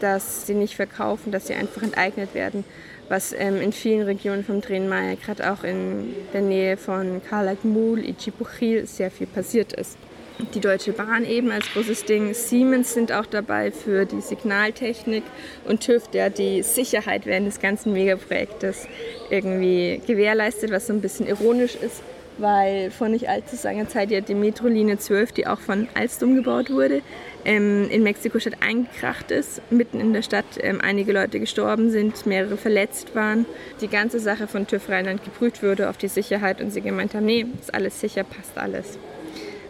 dass 0.00 0.46
sie 0.46 0.54
nicht 0.54 0.76
verkaufen, 0.76 1.30
dass 1.30 1.46
sie 1.46 1.54
einfach 1.54 1.82
enteignet 1.82 2.34
werden 2.34 2.64
was 3.10 3.34
ähm, 3.34 3.60
in 3.60 3.74
vielen 3.74 4.00
Regionen 4.00 4.44
vom 4.44 4.62
Tren 4.62 4.88
Maya, 4.88 5.14
gerade 5.22 5.52
auch 5.52 5.62
in 5.62 6.14
der 6.32 6.40
Nähe 6.40 6.78
von 6.78 7.20
Calakmul, 7.28 8.02
Ichipuchil, 8.02 8.86
sehr 8.86 9.10
viel 9.10 9.26
passiert 9.26 9.74
ist 9.74 9.98
die 10.38 10.60
Deutsche 10.60 10.92
Bahn 10.92 11.24
eben 11.24 11.50
als 11.50 11.70
großes 11.72 12.04
Ding. 12.04 12.34
Siemens 12.34 12.94
sind 12.94 13.12
auch 13.12 13.26
dabei 13.26 13.70
für 13.70 14.04
die 14.04 14.20
Signaltechnik 14.20 15.22
und 15.64 15.80
TÜV, 15.80 16.08
der 16.08 16.30
die 16.30 16.62
Sicherheit 16.62 17.26
während 17.26 17.46
des 17.46 17.60
ganzen 17.60 17.92
Megaprojektes 17.92 18.88
irgendwie 19.30 20.00
gewährleistet, 20.06 20.70
was 20.70 20.88
so 20.88 20.92
ein 20.92 21.00
bisschen 21.00 21.26
ironisch 21.26 21.76
ist, 21.76 22.02
weil 22.38 22.90
vor 22.90 23.08
nicht 23.08 23.28
allzu 23.28 23.56
langer 23.62 23.88
Zeit 23.88 24.10
ja 24.10 24.20
die 24.20 24.34
Metrolinie 24.34 24.98
12, 24.98 25.32
die 25.32 25.46
auch 25.46 25.60
von 25.60 25.88
Alstom 25.94 26.34
gebaut 26.34 26.70
wurde, 26.70 27.02
ähm, 27.44 27.88
in 27.90 28.02
Mexiko-Stadt 28.02 28.56
eingekracht 28.60 29.30
ist, 29.30 29.62
mitten 29.70 30.00
in 30.00 30.12
der 30.12 30.22
Stadt 30.22 30.44
ähm, 30.60 30.80
einige 30.80 31.12
Leute 31.12 31.38
gestorben 31.38 31.90
sind, 31.90 32.26
mehrere 32.26 32.56
verletzt 32.56 33.14
waren. 33.14 33.46
Die 33.80 33.88
ganze 33.88 34.18
Sache 34.18 34.48
von 34.48 34.66
TÜV 34.66 34.88
Rheinland 34.88 35.22
geprüft 35.22 35.62
wurde 35.62 35.88
auf 35.88 35.96
die 35.96 36.08
Sicherheit 36.08 36.60
und 36.60 36.72
sie 36.72 36.80
gemeint 36.80 37.14
haben, 37.14 37.26
nee, 37.26 37.46
ist 37.60 37.72
alles 37.72 38.00
sicher, 38.00 38.24
passt 38.24 38.58
alles. 38.58 38.98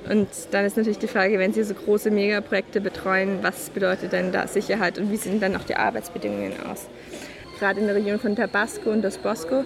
Und 0.09 0.29
dann 0.51 0.65
ist 0.65 0.77
natürlich 0.77 0.99
die 0.99 1.07
Frage, 1.07 1.39
wenn 1.39 1.53
Sie 1.53 1.63
so 1.63 1.75
große 1.75 2.11
Megaprojekte 2.11 2.81
betreuen, 2.81 3.39
was 3.43 3.71
bedeutet 3.71 4.13
denn 4.13 4.33
da 4.33 4.47
Sicherheit 4.47 4.99
und 4.99 5.11
wie 5.11 5.17
sehen 5.17 5.41
dann 5.41 5.57
auch 5.57 5.65
die 5.65 5.77
Arbeitsbedingungen 5.77 6.53
aus? 6.71 6.87
Gerade 7.59 7.81
in 7.81 7.87
der 7.87 7.97
Region 7.97 8.19
von 8.19 8.37
Tabasco 8.37 8.91
und 8.91 9.03
Dos 9.03 9.17
Bosco, 9.17 9.65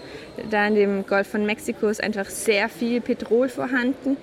da 0.51 0.67
in 0.67 0.75
dem 0.75 1.07
Golf 1.07 1.29
von 1.29 1.45
Mexiko 1.45 1.89
ist 1.89 2.03
einfach 2.03 2.27
sehr 2.27 2.69
viel 2.69 3.01
Petrol 3.01 3.49
vorhanden, 3.49 4.17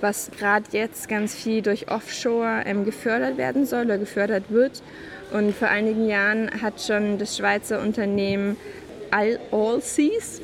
was 0.00 0.30
gerade 0.36 0.66
jetzt 0.72 1.08
ganz 1.08 1.34
viel 1.34 1.62
durch 1.62 1.90
Offshore 1.90 2.64
ähm, 2.66 2.84
gefördert 2.84 3.38
werden 3.38 3.64
soll 3.64 3.84
oder 3.86 3.98
gefördert 3.98 4.44
wird. 4.50 4.82
Und 5.32 5.54
vor 5.54 5.68
einigen 5.68 6.08
Jahren 6.08 6.50
hat 6.60 6.82
schon 6.82 7.16
das 7.18 7.36
Schweizer 7.36 7.80
Unternehmen 7.80 8.56
Allseas 9.10 10.42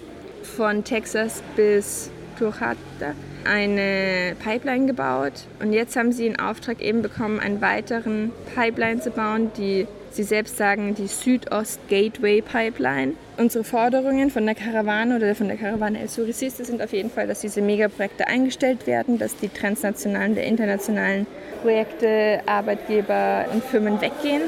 von 0.57 0.85
Texas 0.85 1.43
bis 1.57 2.11
Turhata 2.39 3.15
eine 3.45 4.35
Pipeline 4.43 4.87
gebaut 4.87 5.33
und 5.61 5.73
jetzt 5.73 5.97
haben 5.97 6.13
sie 6.13 6.27
in 6.27 6.39
Auftrag 6.39 6.81
eben 6.81 7.03
bekommen, 7.03 7.41
einen 7.41 7.61
weiteren 7.61 8.33
Pipeline 8.55 9.01
zu 9.01 9.11
bauen, 9.11 9.51
die 9.57 9.87
sie 10.11 10.23
selbst 10.23 10.57
sagen, 10.57 10.95
die 10.95 11.07
Südost 11.07 11.81
Gateway 11.89 12.43
Pipeline. 12.43 13.15
Unsere 13.37 13.63
Forderungen 13.63 14.31
von 14.31 14.47
der 14.47 14.55
Karawane 14.55 15.17
oder 15.17 15.35
von 15.35 15.49
der 15.49 15.57
Karawane 15.57 16.01
El 16.01 16.09
Suriciste 16.09 16.65
sind 16.65 16.83
auf 16.83 16.93
jeden 16.93 17.11
Fall, 17.11 17.27
dass 17.27 17.41
diese 17.41 17.61
Megaprojekte 17.61 18.27
eingestellt 18.27 18.87
werden, 18.87 19.19
dass 19.19 19.37
die 19.37 19.49
transnationalen, 19.49 20.35
der 20.35 20.45
internationalen 20.45 21.27
Projekte, 21.63 22.41
Arbeitgeber 22.47 23.47
und 23.53 23.63
Firmen 23.63 24.01
weggehen 24.01 24.43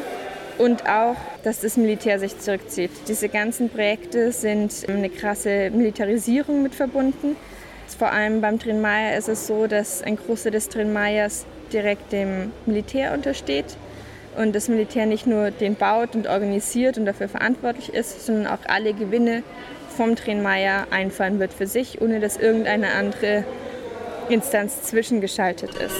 und 0.58 0.86
auch, 0.88 1.16
dass 1.42 1.60
das 1.60 1.76
Militär 1.76 2.18
sich 2.18 2.38
zurückzieht. 2.38 2.90
Diese 3.08 3.28
ganzen 3.28 3.70
Projekte 3.70 4.32
sind 4.32 4.72
eine 4.88 5.08
krasse 5.08 5.70
Militarisierung 5.70 6.62
mit 6.62 6.74
verbunden. 6.74 7.36
Vor 7.94 8.12
allem 8.12 8.40
beim 8.40 8.58
Trin 8.58 8.84
ist 9.16 9.28
es 9.28 9.46
so, 9.46 9.66
dass 9.66 10.02
ein 10.02 10.16
Großteil 10.16 10.52
des 10.52 10.68
Trin 10.68 10.96
direkt 11.72 12.12
dem 12.12 12.52
Militär 12.66 13.12
untersteht 13.14 13.76
und 14.36 14.54
das 14.54 14.68
Militär 14.68 15.06
nicht 15.06 15.26
nur 15.26 15.50
den 15.50 15.74
baut 15.74 16.14
und 16.14 16.26
organisiert 16.26 16.98
und 16.98 17.04
dafür 17.04 17.28
verantwortlich 17.28 17.92
ist, 17.92 18.26
sondern 18.26 18.46
auch 18.46 18.58
alle 18.66 18.94
Gewinne 18.94 19.42
vom 19.96 20.16
Trin 20.16 20.42
Maya 20.42 20.86
einfahren 20.90 21.38
wird 21.38 21.52
für 21.52 21.66
sich, 21.66 22.00
ohne 22.00 22.20
dass 22.20 22.36
irgendeine 22.36 22.92
andere 22.92 23.44
Instanz 24.28 24.82
zwischengeschaltet 24.82 25.70
ist. 25.74 25.96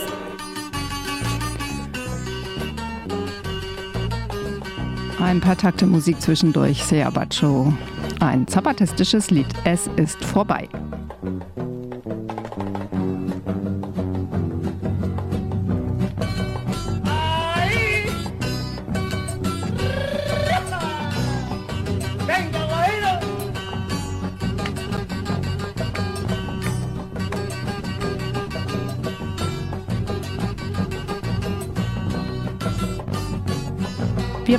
Ein 5.19 5.39
paar 5.39 5.57
Takte 5.57 5.85
Musik 5.85 6.19
zwischendurch, 6.19 6.83
Sea 6.83 7.09
Bacho. 7.11 7.71
Ein 8.19 8.47
zapatistisches 8.47 9.29
Lied. 9.29 9.47
Es 9.65 9.87
ist 9.95 10.23
vorbei. 10.23 10.67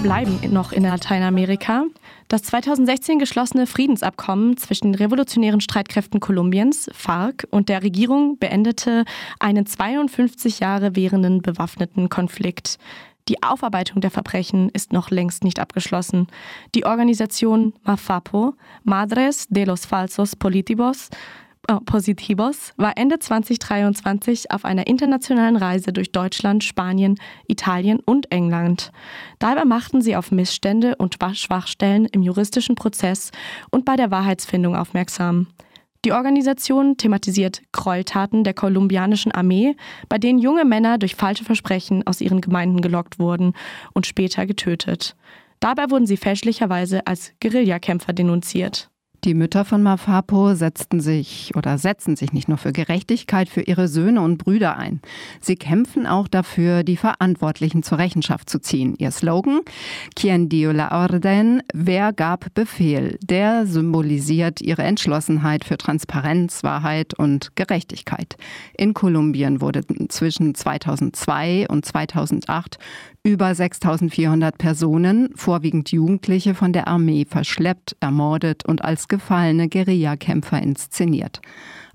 Bleiben 0.03 0.41
noch 0.53 0.73
in 0.73 0.83
Lateinamerika. 0.83 1.85
Das 2.27 2.43
2016 2.43 3.21
geschlossene 3.21 3.69
Friedensabkommen 3.69 4.57
zwischen 4.57 4.91
den 4.91 4.95
revolutionären 4.97 5.61
Streitkräften 5.61 6.19
Kolumbiens, 6.19 6.91
FARC, 6.93 7.47
und 7.51 7.69
der 7.69 7.85
Regierung 7.85 8.37
beendete 8.39 9.05
einen 9.39 9.65
52 9.65 10.59
Jahre 10.59 10.97
währenden 10.97 11.41
bewaffneten 11.41 12.09
Konflikt. 12.09 12.79
Die 13.29 13.41
Aufarbeitung 13.45 14.01
der 14.01 14.11
Verbrechen 14.11 14.69
ist 14.71 14.93
noch 14.93 15.11
längst 15.11 15.45
nicht 15.45 15.61
abgeschlossen. 15.61 16.27
Die 16.75 16.85
Organisation 16.85 17.73
MAFAPO, 17.85 18.55
Madres 18.83 19.47
de 19.49 19.65
los 19.65 19.87
Falsos 19.87 20.35
Politivos, 20.35 21.11
äh, 21.11 21.17
Positivos 21.87 22.73
war 22.77 22.97
Ende 22.97 23.19
2023 23.19 24.51
auf 24.51 24.65
einer 24.65 24.89
internationalen 24.89 25.57
Reise 25.57 25.93
durch 25.93 26.11
Deutschland, 26.11 26.65
Spanien, 26.65 27.19
Italien 27.47 28.01
und 28.01 28.33
England. 28.33 28.91
Dabei 29.39 29.65
machten 29.65 30.03
sie 30.03 30.17
auf 30.17 30.33
Missstände 30.33 30.97
und 30.97 31.19
Schwachstellen 31.35 32.07
im 32.07 32.23
juristischen 32.23 32.75
Prozess 32.75 33.31
und 33.71 33.85
bei 33.85 33.97
der 33.97 34.11
Wahrheitsfindung 34.11 34.75
aufmerksam. 34.75 35.47
Die 36.05 36.13
Organisation 36.13 36.97
thematisiert 36.97 37.63
Gräueltaten 37.71 38.43
der 38.43 38.55
kolumbianischen 38.55 39.31
Armee, 39.31 39.77
bei 40.09 40.19
denen 40.19 40.41
junge 40.41 40.65
Männer 40.65 40.99
durch 40.99 41.15
falsche 41.15 41.45
Versprechen 41.45 42.05
aus 42.09 42.21
ihren 42.21 42.41
Gemeinden 42.41 42.81
gelockt 42.81 43.21
wurden 43.21 43.53
und 43.93 44.07
später 44.07 44.47
getötet. 44.47 45.15
Dabei 45.61 45.91
wurden 45.91 46.09
sie 46.09 46.17
fälschlicherweise 46.17 47.07
als 47.07 47.33
Guerillakämpfer 47.41 48.13
denunziert. 48.13 48.92
Die 49.25 49.35
Mütter 49.35 49.65
von 49.65 49.85
Mafapo 49.85 50.55
setzten 50.55 50.99
sich 50.99 51.53
oder 51.55 51.79
setzen 51.79 52.17
sich 52.17 52.33
nicht 52.33 52.49
nur 52.49 52.59
für 52.59 52.73
Gerechtigkeit 52.73 53.49
für 53.49 53.61
ihre 53.61 53.87
Söhne 53.87 54.21
und 54.21 54.39
Brüder 54.39 54.77
ein. 54.77 55.01
Sie 55.41 55.55
kämpfen 55.55 56.09
auch 56.09 56.27
dafür, 56.27 56.83
die 56.83 56.97
Verantwortlichen 56.97 57.85
zur 57.85 57.99
Rechenschaft 57.99 58.51
zu 58.51 58.59
ziehen. 58.59 58.97
Ihr 58.99 59.13
Slogan, 59.13 59.61
Quien 60.17 60.49
dio 60.49 60.73
la 60.73 61.05
orden, 61.05 61.63
wer 61.73 62.13
gab 62.13 62.53
Befehl, 62.55 63.17
der 63.23 63.65
symbolisiert 63.65 64.61
ihre 64.61 64.83
Entschlossenheit 64.83 65.65
für 65.65 65.79
Transparenz, 65.79 66.65
Wahrheit 66.65 67.15
und 67.17 67.55
Gerechtigkeit. 67.55 68.37
In 68.77 68.93
Kolumbien 68.93 69.61
wurde 69.61 69.83
zwischen 70.09 70.57
2002 70.57 71.69
und 71.69 71.87
2008 71.87 72.81
über 73.25 73.55
6400 73.55 74.59
Personen, 74.59 75.31
vorwiegend 75.37 75.93
Jugendliche, 75.93 76.55
von 76.55 76.73
der 76.73 76.89
Armee 76.89 77.25
verschleppt, 77.25 77.97
ermordet 78.01 78.65
und 78.67 78.83
als 78.83 79.07
gefallene 79.07 79.69
Guerillakämpfer 79.69 80.61
inszeniert. 80.61 81.41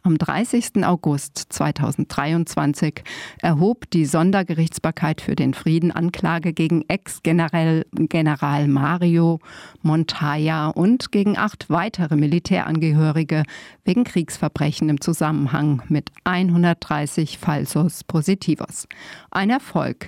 Am 0.03 0.17
30. 0.17 0.85
August 0.85 1.47
2023 1.49 3.03
erhob 3.41 3.89
die 3.91 4.05
Sondergerichtsbarkeit 4.05 5.19
für 5.19 5.35
den 5.35 5.53
Frieden 5.53 5.91
Anklage 5.91 6.53
gegen 6.53 6.85
Ex-General 6.87 7.85
General 7.91 8.69
Mario 8.69 9.39
Montoya 9.81 10.69
und 10.69 11.11
gegen 11.11 11.37
acht 11.37 11.69
weitere 11.69 12.15
Militärangehörige 12.15 13.43
wegen 13.83 14.05
Kriegsverbrechen 14.05 14.87
im 14.87 15.01
Zusammenhang 15.01 15.81
mit 15.89 16.09
130 16.23 17.37
Falsos 17.37 18.05
Positivos. 18.05 18.87
Ein 19.29 19.49
Erfolg 19.49 20.07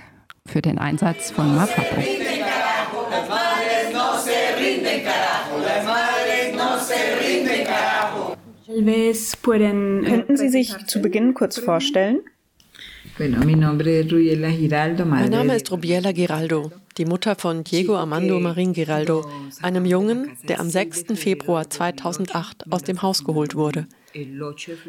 für 0.50 0.62
den 0.62 0.78
Einsatz 0.78 1.30
von 1.30 1.54
Mafapo. 1.54 2.02
Könnten 10.04 10.36
Sie 10.36 10.48
sich 10.48 10.76
zu 10.86 11.00
Beginn 11.00 11.34
kurz 11.34 11.58
vorstellen? 11.58 12.20
Mein 13.18 13.32
Name 15.30 15.56
ist 15.56 15.70
Rubiela 15.70 16.12
Giraldo, 16.12 16.72
die 16.96 17.04
Mutter 17.04 17.36
von 17.36 17.64
Diego 17.64 17.96
Armando 17.96 18.40
Marin 18.40 18.72
Giraldo, 18.72 19.26
einem 19.62 19.84
Jungen, 19.84 20.30
der 20.48 20.60
am 20.60 20.70
6. 20.70 21.04
Februar 21.14 21.68
2008 21.68 22.72
aus 22.72 22.82
dem 22.82 23.02
Haus 23.02 23.24
geholt 23.24 23.54
wurde. 23.54 23.86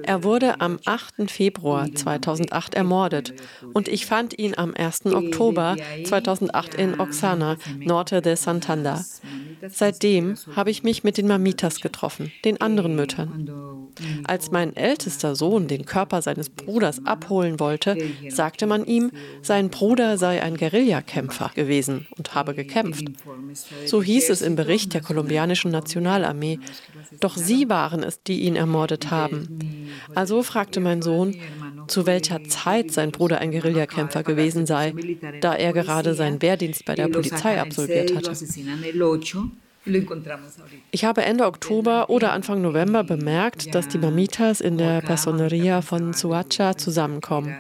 Er 0.04 0.24
wurde 0.24 0.62
am 0.62 0.80
8. 0.86 1.30
Februar 1.30 1.94
2008 1.94 2.74
ermordet 2.74 3.34
und 3.74 3.88
ich 3.88 4.06
fand 4.06 4.38
ihn 4.38 4.58
am 4.58 4.74
1. 4.74 5.06
Oktober 5.08 5.75
2008 6.06 6.75
in 6.75 7.00
Oxana, 7.00 7.58
Norte 7.78 8.22
de 8.22 8.36
Santander. 8.36 9.04
Seitdem 9.70 10.36
habe 10.56 10.72
ich 10.72 10.84
mich 10.84 11.04
mit 11.04 11.18
den 11.18 11.28
Mamitas 11.28 11.82
getroffen, 11.82 12.32
den 12.46 12.60
anderen 12.62 12.96
Müttern. 12.96 13.92
Als 14.24 14.50
mein 14.50 14.75
ältester 14.75 15.36
Sohn 15.36 15.68
den 15.68 15.86
Körper 15.86 16.22
seines 16.22 16.50
Bruders 16.50 17.06
abholen 17.06 17.60
wollte, 17.60 17.98
sagte 18.30 18.66
man 18.66 18.86
ihm, 18.86 19.12
sein 19.42 19.70
Bruder 19.70 20.18
sei 20.18 20.42
ein 20.42 20.58
Guerillakämpfer 20.58 21.51
gewesen 21.54 22.08
und 22.18 22.34
habe 22.34 22.56
gekämpft. 22.56 23.06
So 23.86 24.01
hieß 24.01 24.30
es 24.30 24.42
im 24.42 24.56
Bericht 24.56 24.94
der 24.94 25.01
kolumbianischen 25.01 25.72
Nationalarmee. 25.72 26.60
Doch 27.20 27.38
sie 27.38 27.70
waren 27.70 28.01
es, 28.01 28.24
die 28.24 28.42
ihn 28.42 28.56
ermordet 28.56 29.06
haben. 29.06 29.11
Also 30.15 30.44
fragte 30.44 30.80
mein 30.80 31.01
Sohn, 31.01 31.36
zu 31.88 32.06
welcher 32.06 32.44
Zeit 32.46 32.91
sein 32.91 33.12
Bruder 33.12 33.39
ein 33.39 33.51
Guerillakämpfer 33.51 34.24
gewesen 34.24 34.65
sei, 34.65 34.94
da 35.41 35.53
er 35.53 35.74
gerade 35.74 36.13
seinen 36.13 36.41
Wehrdienst 36.41 36.86
bei 36.86 36.96
der 36.96 37.08
Polizei 37.08 37.60
absolviert 37.60 38.15
hatte. 38.15 38.32
Ich 40.92 41.06
habe 41.06 41.24
Ende 41.24 41.46
Oktober 41.46 42.10
oder 42.10 42.34
Anfang 42.34 42.62
November 42.62 43.04
bemerkt, 43.04 43.74
dass 43.74 43.88
die 43.88 43.98
Mamitas 43.98 44.62
in 44.62 44.78
der 44.78 45.02
Personeria 45.02 45.82
von 45.82 46.14
Suacha 46.14 46.78
zusammenkommen. 46.78 47.56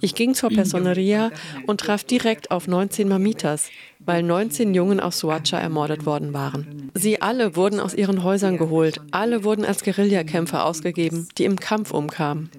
Ich 0.00 0.14
ging 0.14 0.34
zur 0.34 0.50
Personeria 0.50 1.30
und 1.66 1.80
traf 1.80 2.04
direkt 2.04 2.52
auf 2.52 2.68
19 2.68 3.08
Mamitas, 3.08 3.70
weil 3.98 4.22
19 4.22 4.72
Jungen 4.74 5.00
aus 5.00 5.18
Suacha 5.18 5.58
ermordet 5.58 6.06
worden 6.06 6.32
waren. 6.32 6.90
Sie 6.94 7.20
alle 7.20 7.56
wurden 7.56 7.80
aus 7.80 7.94
ihren 7.94 8.22
Häusern 8.22 8.56
geholt, 8.56 9.00
alle 9.10 9.42
wurden 9.42 9.64
als 9.64 9.82
Guerillakämpfer 9.82 10.64
ausgegeben, 10.64 11.28
die 11.38 11.44
im 11.44 11.58
Kampf 11.58 11.90
umkamen. 11.90 12.50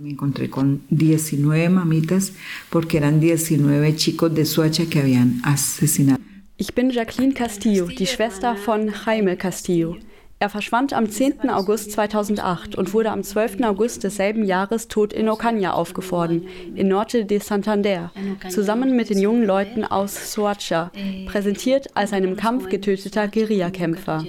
Ich 6.57 6.73
bin 6.73 6.89
Jacqueline 6.89 7.33
Castillo, 7.33 7.87
die 7.87 8.07
Schwester 8.07 8.55
von 8.55 8.89
Jaime 9.05 9.35
Castillo. 9.35 9.97
Er 10.39 10.49
verschwand 10.49 10.93
am 10.93 11.09
10. 11.09 11.49
August 11.49 11.91
2008 11.91 12.77
und 12.77 12.93
wurde 12.93 13.11
am 13.11 13.23
12. 13.23 13.61
August 13.63 14.05
desselben 14.05 14.45
Jahres 14.45 14.87
tot 14.87 15.11
in 15.11 15.27
Ocaña 15.27 15.71
aufgefunden, 15.71 16.47
in 16.75 16.87
Norte 16.87 17.25
de 17.25 17.39
Santander, 17.39 18.11
zusammen 18.47 18.95
mit 18.95 19.09
den 19.09 19.19
jungen 19.19 19.43
Leuten 19.43 19.83
aus 19.83 20.31
Soacha, 20.31 20.91
präsentiert 21.27 21.87
als 21.93 22.13
ein 22.13 22.23
im 22.23 22.37
Kampf 22.37 22.69
getöteter 22.69 23.27
Guerillakämpfer. 23.27 24.23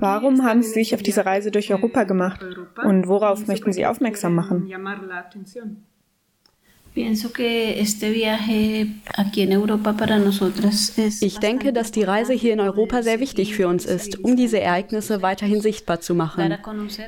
Warum 0.00 0.42
haben 0.42 0.62
Sie 0.64 0.72
sich 0.72 0.94
auf 0.96 1.02
diese 1.02 1.26
Reise 1.26 1.52
durch 1.52 1.72
Europa 1.72 2.02
gemacht 2.02 2.44
und 2.82 3.06
worauf 3.06 3.46
möchten 3.46 3.72
Sie 3.72 3.86
aufmerksam 3.86 4.34
machen? 4.34 4.68
Ich 11.22 11.38
denke, 11.38 11.72
dass 11.72 11.90
die 11.90 12.04
Reise 12.04 12.32
hier 12.32 12.52
in 12.52 12.60
Europa 12.60 13.02
sehr 13.02 13.18
wichtig 13.18 13.56
für 13.56 13.66
uns 13.66 13.84
ist, 13.84 14.22
um 14.22 14.36
diese 14.36 14.60
Ereignisse 14.60 15.20
weiterhin 15.20 15.60
sichtbar 15.60 16.00
zu 16.00 16.14
machen. 16.14 16.56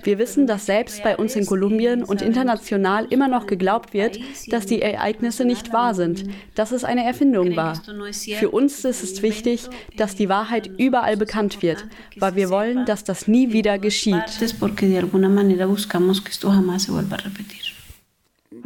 Wir 0.02 0.18
wissen, 0.18 0.48
dass 0.48 0.66
selbst 0.66 1.04
bei 1.04 1.16
uns 1.16 1.36
in 1.36 1.46
Kolumbien 1.46 2.02
und 2.02 2.20
international 2.20 3.06
immer 3.10 3.28
noch 3.28 3.46
geglaubt 3.46 3.94
wird, 3.94 4.18
dass 4.48 4.66
die 4.66 4.82
Ereignisse 4.82 5.44
nicht 5.44 5.72
wahr 5.72 5.94
sind, 5.94 6.24
dass 6.56 6.72
es 6.72 6.82
eine 6.82 7.04
Erfindung 7.04 7.54
war. 7.54 7.80
Für 8.38 8.50
uns 8.50 8.84
ist 8.84 9.04
es 9.04 9.22
wichtig, 9.22 9.68
dass 9.96 10.16
die 10.16 10.28
Wahrheit 10.28 10.68
überall 10.78 11.16
bekannt 11.16 11.62
wird, 11.62 11.86
weil 12.16 12.34
wir 12.34 12.50
wollen, 12.50 12.86
dass 12.86 13.04
das 13.04 13.28
nie 13.28 13.52
wieder 13.52 13.78
geschieht. 13.78 14.24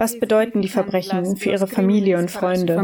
Was 0.01 0.19
bedeuten 0.19 0.63
die 0.63 0.69
Verbrechen 0.69 1.37
für 1.37 1.51
Ihre 1.51 1.67
Familie 1.67 2.17
und 2.17 2.31
Freunde? 2.31 2.83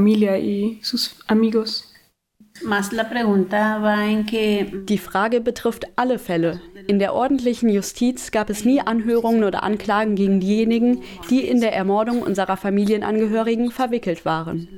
Die 4.91 4.99
Frage 4.99 5.41
betrifft 5.41 5.87
alle 5.97 6.19
Fälle. 6.19 6.61
In 6.87 6.99
der 6.99 7.15
ordentlichen 7.15 7.71
Justiz 7.71 8.31
gab 8.33 8.51
es 8.51 8.67
nie 8.67 8.83
Anhörungen 8.83 9.45
oder 9.45 9.63
Anklagen 9.63 10.15
gegen 10.15 10.41
diejenigen, 10.41 11.01
die 11.31 11.41
in 11.41 11.63
der 11.63 11.73
Ermordung 11.75 12.21
unserer 12.21 12.59
Familienangehörigen 12.59 13.71
verwickelt 13.71 14.27
waren. 14.27 14.69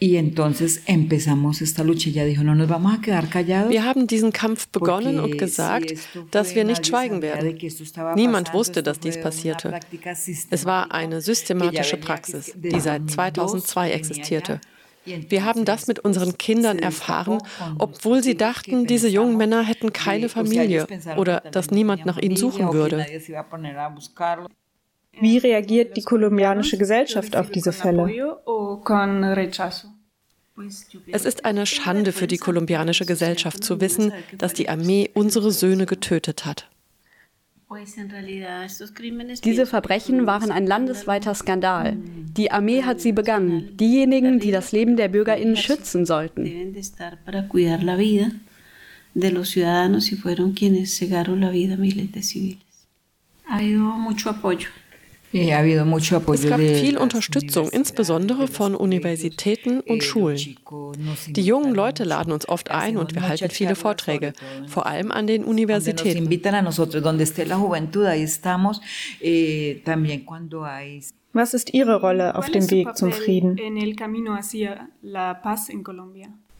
Wir 0.00 0.22
haben 3.84 4.06
diesen 4.06 4.32
Kampf 4.32 4.68
begonnen 4.68 5.20
und 5.20 5.36
gesagt, 5.38 5.92
dass 6.30 6.54
wir 6.54 6.64
nicht 6.64 6.86
schweigen 6.86 7.20
werden. 7.22 7.58
Niemand 8.14 8.54
wusste, 8.54 8.82
dass 8.82 8.98
dies 8.98 9.20
passierte. 9.20 9.78
Es 10.50 10.64
war 10.64 10.92
eine 10.92 11.20
systematische 11.20 11.98
Praxis, 11.98 12.54
die 12.56 12.80
seit 12.80 13.10
2002 13.10 13.90
existierte. 13.90 14.60
Wir 15.04 15.44
haben 15.44 15.64
das 15.64 15.86
mit 15.86 16.00
unseren 16.00 16.36
Kindern 16.36 16.78
erfahren, 16.78 17.38
obwohl 17.78 18.22
sie 18.22 18.36
dachten, 18.36 18.86
diese 18.86 19.08
jungen 19.08 19.36
Männer 19.36 19.62
hätten 19.62 19.92
keine 19.92 20.28
Familie 20.28 20.86
oder 21.16 21.40
dass 21.40 21.70
niemand 21.70 22.06
nach 22.06 22.18
ihnen 22.18 22.36
suchen 22.36 22.72
würde. 22.72 23.06
Wie 25.18 25.38
reagiert 25.38 25.96
die 25.96 26.02
kolumbianische 26.02 26.78
Gesellschaft 26.78 27.36
auf 27.36 27.50
diese 27.50 27.72
Fälle? 27.72 28.38
Es 31.12 31.24
ist 31.24 31.44
eine 31.44 31.66
Schande 31.66 32.12
für 32.12 32.26
die 32.26 32.38
kolumbianische 32.38 33.06
Gesellschaft 33.06 33.64
zu 33.64 33.80
wissen, 33.80 34.12
dass 34.36 34.52
die 34.52 34.68
Armee 34.68 35.10
unsere 35.14 35.50
Söhne 35.52 35.86
getötet 35.86 36.44
hat. 36.44 36.68
Diese 39.44 39.66
Verbrechen 39.66 40.26
waren 40.26 40.50
ein 40.50 40.66
landesweiter 40.66 41.34
Skandal. 41.34 41.96
Die 42.36 42.50
Armee 42.50 42.82
hat 42.82 43.00
sie 43.00 43.12
begangen, 43.12 43.76
diejenigen, 43.76 44.40
die 44.40 44.50
das 44.50 44.72
Leben 44.72 44.96
der 44.96 45.08
Bürgerinnen 45.08 45.56
schützen 45.56 46.04
sollten. 46.04 46.74
Ha 53.50 53.56
habido 53.56 53.82
mucho 53.82 54.30
apoyo. 54.30 54.68
Es 55.32 56.48
gab 56.48 56.58
viel 56.60 56.98
Unterstützung, 56.98 57.68
insbesondere 57.70 58.48
von 58.48 58.74
Universitäten 58.74 59.80
und 59.80 60.02
Schulen. 60.02 60.56
Die 61.28 61.42
jungen 61.42 61.74
Leute 61.74 62.04
laden 62.04 62.32
uns 62.32 62.48
oft 62.48 62.70
ein 62.70 62.96
und 62.96 63.14
wir 63.14 63.28
halten 63.28 63.50
viele 63.50 63.76
Vorträge, 63.76 64.32
vor 64.66 64.86
allem 64.86 65.12
an 65.12 65.26
den 65.26 65.44
Universitäten. 65.44 66.28
Was 71.32 71.54
ist 71.54 71.72
Ihre 71.72 72.00
Rolle 72.00 72.34
auf 72.34 72.50
dem 72.50 72.68
Weg 72.70 72.96
zum 72.96 73.12
Frieden? 73.12 73.56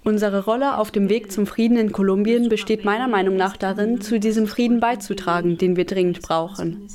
Unsere 0.03 0.45
Rolle 0.45 0.79
auf 0.79 0.91
dem 0.91 1.11
Weg 1.11 1.31
zum 1.31 1.47
Frieden 1.47 1.77
in 1.77 1.93
Kolumbien 1.93 2.49
besteht 2.49 2.87
meiner 2.87 3.07
Meinung 3.07 3.37
nach 3.37 3.59
darin, 3.59 4.01
zu 4.01 4.19
diesem 4.19 4.47
Frieden 4.47 4.81
beizutragen, 4.81 5.59
den 5.59 5.77
wir 5.77 5.85
dringend 5.85 6.23
brauchen. 6.23 6.89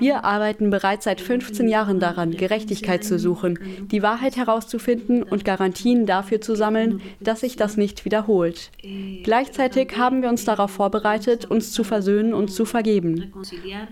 Wir 0.00 0.24
arbeiten 0.24 0.68
bereits 0.70 1.04
seit 1.04 1.20
15 1.20 1.68
Jahren 1.68 2.00
daran, 2.00 2.32
Gerechtigkeit 2.32 3.04
zu 3.04 3.18
suchen, 3.18 3.60
die 3.92 4.02
Wahrheit 4.02 4.36
herauszufinden 4.36 5.22
und 5.22 5.44
Garantien 5.44 6.04
dafür 6.04 6.40
zu 6.40 6.56
sammeln, 6.56 7.00
dass 7.20 7.40
sich 7.40 7.54
das 7.54 7.76
nicht 7.76 8.04
wiederholt. 8.04 8.72
Gleichzeitig 9.22 9.96
haben 9.96 10.22
wir 10.22 10.28
uns 10.28 10.44
darauf 10.44 10.72
vorbereitet, 10.72 11.44
uns 11.44 11.70
zu 11.70 11.84
versöhnen 11.84 12.34
und 12.34 12.48
zu 12.48 12.64
vergeben, 12.64 13.32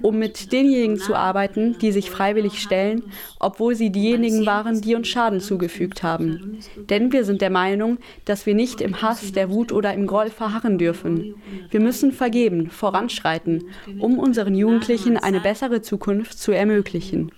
um 0.02 0.18
mit 0.18 0.52
denjenigen 0.52 0.98
zu 0.98 1.14
arbeiten, 1.14 1.76
die 1.80 1.92
sich 1.92 2.10
freiwillig 2.10 2.60
stellen, 2.60 3.04
obwohl 3.38 3.76
sie 3.76 3.90
diejenigen 3.90 4.44
waren, 4.44 4.80
die 4.80 4.96
uns 4.96 5.06
Schaden 5.06 5.40
zugefügt 5.40 6.02
haben. 6.02 6.58
Denn 6.90 7.12
wir 7.12 7.24
sind 7.24 7.40
der 7.40 7.50
Meinung, 7.50 7.98
dass 8.24 8.44
wir 8.44 8.55
nicht 8.56 8.80
im 8.80 9.02
Hass, 9.02 9.32
der 9.32 9.50
Wut 9.50 9.70
oder 9.70 9.94
im 9.94 10.06
Groll 10.06 10.30
verharren 10.30 10.78
dürfen. 10.78 11.34
Wir 11.70 11.80
müssen 11.80 12.12
vergeben, 12.12 12.70
voranschreiten, 12.70 13.64
um 14.00 14.18
unseren 14.18 14.54
Jugendlichen 14.54 15.16
eine 15.16 15.40
bessere 15.40 15.82
Zukunft 15.82 16.38
zu 16.38 16.52
ermöglichen. 16.52 17.30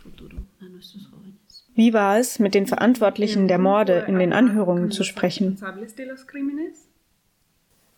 Wie 1.74 1.92
war 1.92 2.18
es, 2.18 2.38
mit 2.38 2.54
den 2.54 2.66
Verantwortlichen 2.66 3.46
der 3.46 3.59
Morde 3.59 4.04
in 4.09 4.18
den 4.18 4.33
Anhörungen 4.33 4.90
zu 4.90 5.04
sprechen? 5.04 5.59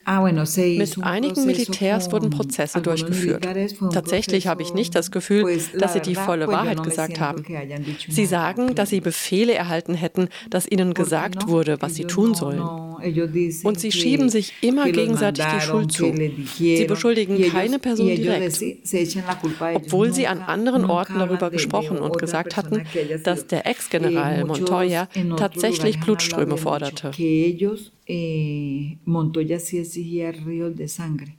Ah, 0.06 0.22
Mit 0.22 1.02
einigen 1.02 1.44
Militärs 1.44 2.10
wurden 2.10 2.30
Prozesse 2.30 2.80
durchgeführt. 2.80 3.46
Tatsächlich 3.92 4.46
habe 4.46 4.62
ich 4.62 4.72
nicht 4.72 4.94
das 4.94 5.10
Gefühl, 5.10 5.60
dass 5.78 5.92
sie 5.92 6.00
die 6.00 6.14
volle 6.14 6.48
Wahrheit 6.48 6.82
gesagt 6.82 7.20
haben. 7.20 7.44
Sie 8.08 8.24
sagen, 8.24 8.74
dass 8.74 8.88
sie 8.90 9.00
Befehle 9.00 9.52
erhalten 9.52 9.94
hätten, 9.94 10.28
dass 10.48 10.66
ihnen 10.66 10.94
gesagt 10.94 11.48
wurde, 11.48 11.76
was 11.80 11.96
sie 11.96 12.04
tun 12.04 12.34
sollen. 12.34 12.62
Und 13.62 13.78
sie 13.78 13.92
schieben 13.92 14.30
sich 14.30 14.54
immer 14.62 14.90
gegenseitig 14.90 15.44
die 15.54 15.60
Schuld 15.60 15.92
zu. 15.92 16.12
Sie 16.56 16.84
beschuldigen 16.86 17.50
keine 17.50 17.78
Person 17.78 18.08
direkt, 18.08 18.62
obwohl 19.74 20.12
sie 20.12 20.26
an 20.26 20.40
anderen 20.40 20.86
Orten 20.86 21.18
darüber 21.18 21.50
gesprochen 21.50 21.98
und 21.98 22.18
gesagt 22.18 22.56
hatten, 22.56 22.84
dass 23.22 23.46
der 23.46 23.66
Ex-General 23.66 24.44
Montoya 24.46 25.08
tatsächlich 25.36 26.00
Blutströme 26.00 26.56
forderte 26.56 27.10
eh, 28.10 28.98
Montoya 29.04 29.60
sí 29.60 29.78
exigía 29.78 30.32
ríos 30.32 30.74
de 30.74 30.88
sangre. 30.88 31.36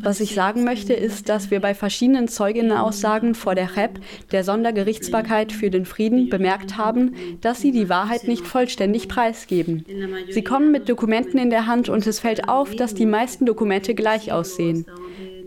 Was 0.00 0.20
ich 0.20 0.34
sagen 0.34 0.64
möchte, 0.64 0.94
ist, 0.94 1.28
dass 1.28 1.50
wir 1.50 1.60
bei 1.60 1.74
verschiedenen 1.74 2.28
Zeuginnenaussagen 2.28 3.34
vor 3.34 3.54
der 3.54 3.76
HEP, 3.76 4.00
der 4.32 4.42
Sondergerichtsbarkeit 4.42 5.52
für 5.52 5.68
den 5.68 5.84
Frieden, 5.84 6.30
bemerkt 6.30 6.78
haben, 6.78 7.14
dass 7.42 7.60
sie 7.60 7.70
die 7.70 7.90
Wahrheit 7.90 8.26
nicht 8.26 8.46
vollständig 8.46 9.06
preisgeben. 9.06 9.84
Sie 10.30 10.42
kommen 10.42 10.72
mit 10.72 10.88
Dokumenten 10.88 11.36
in 11.36 11.50
der 11.50 11.66
Hand 11.66 11.90
und 11.90 12.06
es 12.06 12.20
fällt 12.20 12.48
auf, 12.48 12.74
dass 12.74 12.94
die 12.94 13.04
meisten 13.04 13.44
Dokumente 13.44 13.94
gleich 13.94 14.32
aussehen. 14.32 14.86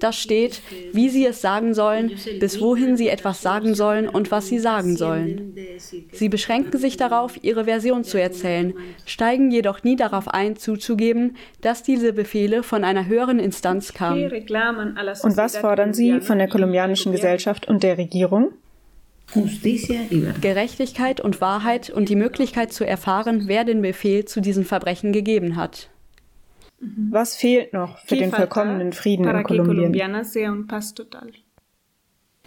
Da 0.01 0.11
steht, 0.11 0.63
wie 0.93 1.09
sie 1.09 1.27
es 1.27 1.41
sagen 1.41 1.75
sollen, 1.75 2.11
bis 2.39 2.59
wohin 2.59 2.97
sie 2.97 3.07
etwas 3.07 3.43
sagen 3.43 3.75
sollen 3.75 4.09
und 4.09 4.31
was 4.31 4.47
sie 4.47 4.57
sagen 4.57 4.97
sollen. 4.97 5.55
Sie 6.11 6.27
beschränken 6.27 6.79
sich 6.79 6.97
darauf, 6.97 7.37
ihre 7.43 7.65
Version 7.65 8.03
zu 8.03 8.19
erzählen, 8.19 8.73
steigen 9.05 9.51
jedoch 9.51 9.83
nie 9.83 9.95
darauf 9.95 10.27
ein, 10.27 10.55
zuzugeben, 10.55 11.37
dass 11.61 11.83
diese 11.83 12.13
Befehle 12.13 12.63
von 12.63 12.83
einer 12.83 13.05
höheren 13.05 13.37
Instanz 13.37 13.93
kamen. 13.93 14.23
Und 14.23 15.37
was 15.37 15.57
fordern 15.57 15.93
Sie 15.93 16.19
von 16.19 16.39
der 16.39 16.47
kolumbianischen 16.47 17.11
Gesellschaft 17.11 17.67
und 17.67 17.83
der 17.83 17.99
Regierung? 17.99 18.53
Gerechtigkeit 20.41 21.21
und 21.21 21.41
Wahrheit 21.41 21.91
und 21.91 22.09
die 22.09 22.15
Möglichkeit 22.15 22.73
zu 22.73 22.87
erfahren, 22.87 23.43
wer 23.45 23.65
den 23.65 23.83
Befehl 23.83 24.25
zu 24.25 24.41
diesen 24.41 24.65
Verbrechen 24.65 25.13
gegeben 25.13 25.57
hat. 25.57 25.89
Was 26.81 27.35
fehlt 27.35 27.73
noch 27.73 27.99
für 27.99 28.15
den 28.15 28.31
vollkommenen 28.31 28.91
Frieden 28.91 29.27
in 29.27 29.43
Kolumbien? 29.43 30.15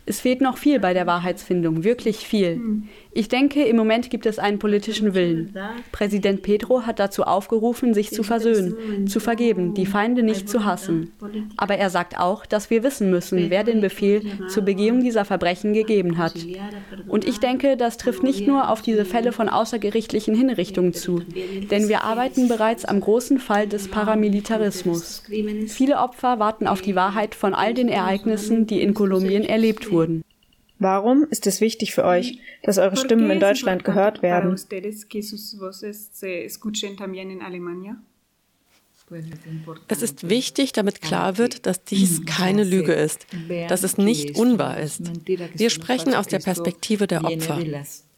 Es 0.07 0.21
fehlt 0.21 0.41
noch 0.41 0.59
viel 0.59 0.81
bei 0.81 0.93
der 0.93 1.07
Wahrheitsfindung, 1.07 1.85
wirklich 1.85 2.27
viel. 2.27 2.57
Hm. 2.57 2.89
Ich 3.15 3.29
denke, 3.29 3.65
im 3.65 3.77
Moment 3.77 4.11
gibt 4.11 4.27
es 4.27 4.39
einen 4.39 4.59
politischen 4.59 5.15
Willen. 5.15 5.55
Präsident 5.93 6.43
Pedro 6.43 6.83
hat 6.83 6.99
dazu 6.99 7.23
aufgerufen, 7.25 7.95
sich 7.95 8.11
zu 8.11 8.23
versöhnen, 8.23 9.07
zu 9.07 9.21
vergeben, 9.21 9.75
die 9.75 9.87
Feinde 9.87 10.23
nicht 10.23 10.49
zu 10.49 10.65
hassen. 10.65 11.13
Aber 11.57 11.77
er 11.77 11.91
sagt 11.91 12.19
auch, 12.19 12.45
dass 12.45 12.71
wir 12.71 12.83
wissen 12.83 13.11
müssen, 13.11 13.51
wer 13.51 13.65
den 13.65 13.81
Befehl 13.81 14.23
zur 14.49 14.65
Begehung 14.65 15.01
dieser 15.01 15.25
Verbrechen 15.25 15.73
gegeben 15.73 16.19
hat. 16.19 16.35
Und 17.09 17.27
ich 17.27 17.41
denke, 17.41 17.77
das 17.77 17.97
trifft 17.97 18.23
nicht 18.23 18.47
nur 18.47 18.71
auf 18.71 18.83
diese 18.83 19.05
Fälle 19.05 19.33
von 19.33 19.49
außergerichtlichen 19.49 20.35
Hinrichtungen 20.35 20.93
zu, 20.93 21.23
denn 21.71 21.89
wir 21.89 22.05
arbeiten 22.05 22.49
bereits 22.49 22.85
am 22.85 23.01
großen 23.01 23.39
Fall 23.39 23.67
des 23.67 23.89
Paramilitarismus. 23.89 25.23
Viele 25.69 25.99
Opfer 25.99 26.39
warten 26.39 26.67
auf 26.67 26.83
die 26.83 26.95
Wahrheit 26.95 27.35
von 27.35 27.55
all 27.55 27.75
den 27.75 27.89
Ereignissen, 27.89 28.67
die 28.67 28.83
in 28.83 28.95
Kolumbien 28.95 29.45
erlebt 29.45 29.91
wurden 29.91 29.95
wurden. 29.95 30.25
Warum 30.79 31.27
ist 31.31 31.47
es 31.47 31.61
wichtig 31.61 31.95
für 31.95 32.05
euch, 32.05 32.39
dass 32.63 32.79
eure 32.79 32.97
Stimmen 32.97 33.31
in 33.31 33.41
Deutschland 33.41 33.85
gehört 33.85 34.23
werden? 34.23 34.57
Es 39.89 40.03
ist 40.03 40.29
wichtig, 40.29 40.73
damit 40.73 41.03
klar 41.03 41.39
wird, 41.39 41.67
dass 41.67 41.85
dies 41.85 42.25
keine 42.27 42.65
Lüge 42.65 42.93
ist, 42.93 43.27
dass 43.69 43.83
es 43.83 43.99
nicht 43.99 44.37
unwahr 44.37 44.79
ist. 44.81 45.03
Wir 45.55 45.71
sprechen 45.71 46.15
aus 46.15 46.27
der 46.27 46.39
Perspektive 46.39 47.07
der 47.07 47.25
Opfer. 47.25 47.61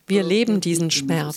Wir 0.06 0.22
leben 0.22 0.60
diesen 0.60 0.90
Schmerz 0.90 1.36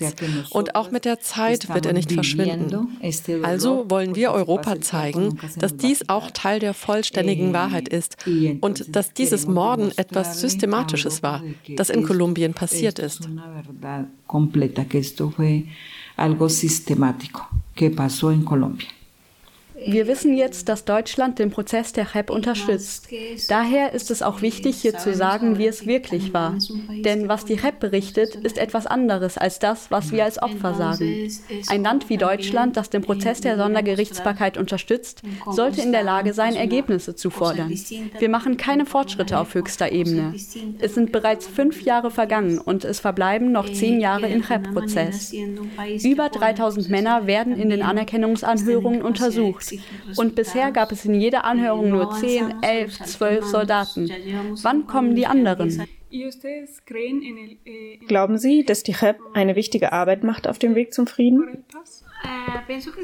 und 0.50 0.76
auch 0.76 0.92
mit 0.92 1.06
der 1.06 1.20
Zeit 1.20 1.74
wird 1.74 1.86
er 1.86 1.94
nicht 1.94 2.12
verschwinden. 2.12 3.00
Also 3.44 3.86
wollen 3.90 4.16
wir 4.16 4.32
Europa 4.32 4.80
zeigen, 4.82 5.40
dass 5.58 5.76
dies 5.76 6.08
auch 6.08 6.32
Teil 6.32 6.60
der 6.60 6.74
vollständigen 6.74 7.54
Wahrheit 7.54 7.88
ist 7.88 8.18
und 8.62 8.96
dass 8.96 9.14
dieses 9.14 9.48
Morden 9.48 9.92
etwas 9.98 10.40
Systematisches 10.40 11.24
war, 11.24 11.44
das 11.76 11.90
in 11.90 12.04
Kolumbien 12.04 12.54
passiert 12.54 13.00
ist. 13.00 13.28
algo 16.20 16.50
sistemático 16.50 17.48
que 17.74 17.90
pasó 17.90 18.32
en 18.32 18.44
Colombia. 18.44 18.99
Wir 19.86 20.08
wissen 20.08 20.36
jetzt, 20.36 20.70
dass 20.70 20.86
Deutschland 20.86 21.40
den 21.40 21.52
Prozess 21.52 21.94
der 21.94 22.14
HEP 22.14 22.30
unterstützt. 22.30 23.08
Daher 23.48 23.94
ist 23.94 24.12
es 24.12 24.22
auch 24.22 24.42
wichtig, 24.42 24.78
hier 24.82 24.98
zu 24.98 25.14
sagen, 25.14 25.58
wie 25.58 25.68
es 25.68 25.86
wirklich 25.86 26.34
war. 26.34 26.58
Denn 27.04 27.28
was 27.28 27.46
die 27.46 27.62
HEP 27.62 27.80
berichtet, 27.80 28.36
ist 28.36 28.58
etwas 28.58 28.86
anderes 28.86 29.38
als 29.38 29.60
das, 29.60 29.92
was 29.92 30.12
wir 30.12 30.26
als 30.26 30.42
Opfer 30.42 30.74
sagen. 30.74 31.30
Ein 31.68 31.84
Land 31.84 32.10
wie 32.10 32.18
Deutschland, 32.18 32.78
das 32.78 32.90
den 32.90 33.02
Prozess 33.02 33.42
der 33.42 33.58
Sondergerichtsbarkeit 33.58 34.58
unterstützt, 34.58 35.22
sollte 35.50 35.82
in 35.82 35.92
der 35.92 36.04
Lage 36.04 36.34
sein, 36.34 36.56
Ergebnisse 36.56 37.16
zu 37.16 37.30
fordern. 37.30 37.74
Wir 38.20 38.30
machen 38.30 38.58
keine 38.58 38.86
Fortschritte 38.86 39.40
auf 39.40 39.54
höchster 39.54 39.92
Ebene. 39.92 40.34
Es 40.80 40.96
sind 40.96 41.12
bereits 41.12 41.48
fünf 41.48 41.82
Jahre 41.82 42.12
vergangen 42.12 42.60
und 42.60 42.84
es 42.84 43.00
verbleiben 43.00 43.52
noch 43.52 43.70
zehn 43.72 44.00
Jahre 44.00 44.28
im 44.28 44.48
HEP-Prozess. 44.48 45.34
Über 46.04 46.30
3000 46.30 46.90
Männer 46.90 47.28
werden 47.28 47.56
in 47.56 47.70
den 47.70 47.82
Anerkennungsanhörungen 47.82 49.02
untersucht. 49.02 49.69
Und 50.16 50.36
bisher 50.36 50.72
gab 50.72 50.92
es 50.92 51.06
in 51.06 51.16
jeder 51.16 51.46
Anhörung 51.46 51.90
nur 51.90 52.12
10, 52.12 52.62
11, 52.62 53.00
12 53.04 53.46
Soldaten. 53.46 54.10
Wann 54.62 54.88
kommen 54.88 55.16
die 55.16 55.26
anderen? 55.26 55.86
Glauben 58.08 58.38
Sie, 58.38 58.64
dass 58.66 58.84
die 58.84 58.96
JEP 59.00 59.20
eine 59.34 59.56
wichtige 59.56 59.92
Arbeit 59.92 60.24
macht 60.24 60.48
auf 60.48 60.58
dem 60.58 60.76
Weg 60.76 60.94
zum 60.94 61.08
Frieden? 61.08 61.64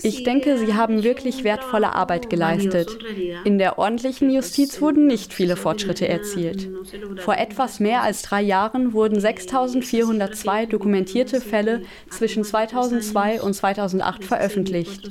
Ich 0.04 0.24
denke, 0.24 0.58
sie 0.58 0.74
haben 0.74 1.04
wirklich 1.04 1.44
wertvolle 1.44 1.94
Arbeit 1.94 2.30
geleistet. 2.30 3.00
In 3.46 3.58
der 3.58 3.80
ordentlichen 3.80 4.30
Justiz 4.30 4.82
wurden 4.82 5.08
nicht 5.08 5.34
viele 5.34 5.56
Fortschritte 5.56 6.08
erzielt. 6.08 6.70
Vor 7.18 7.36
etwas 7.38 7.80
mehr 7.80 8.04
als 8.04 8.22
drei 8.22 8.42
Jahren 8.42 8.94
wurden 8.94 9.18
6.402 9.18 10.68
dokumentierte 10.68 11.42
Fälle 11.42 11.84
zwischen 12.10 12.44
2002 12.44 13.42
und 13.42 13.54
2008 13.54 14.26
veröffentlicht. 14.26 15.10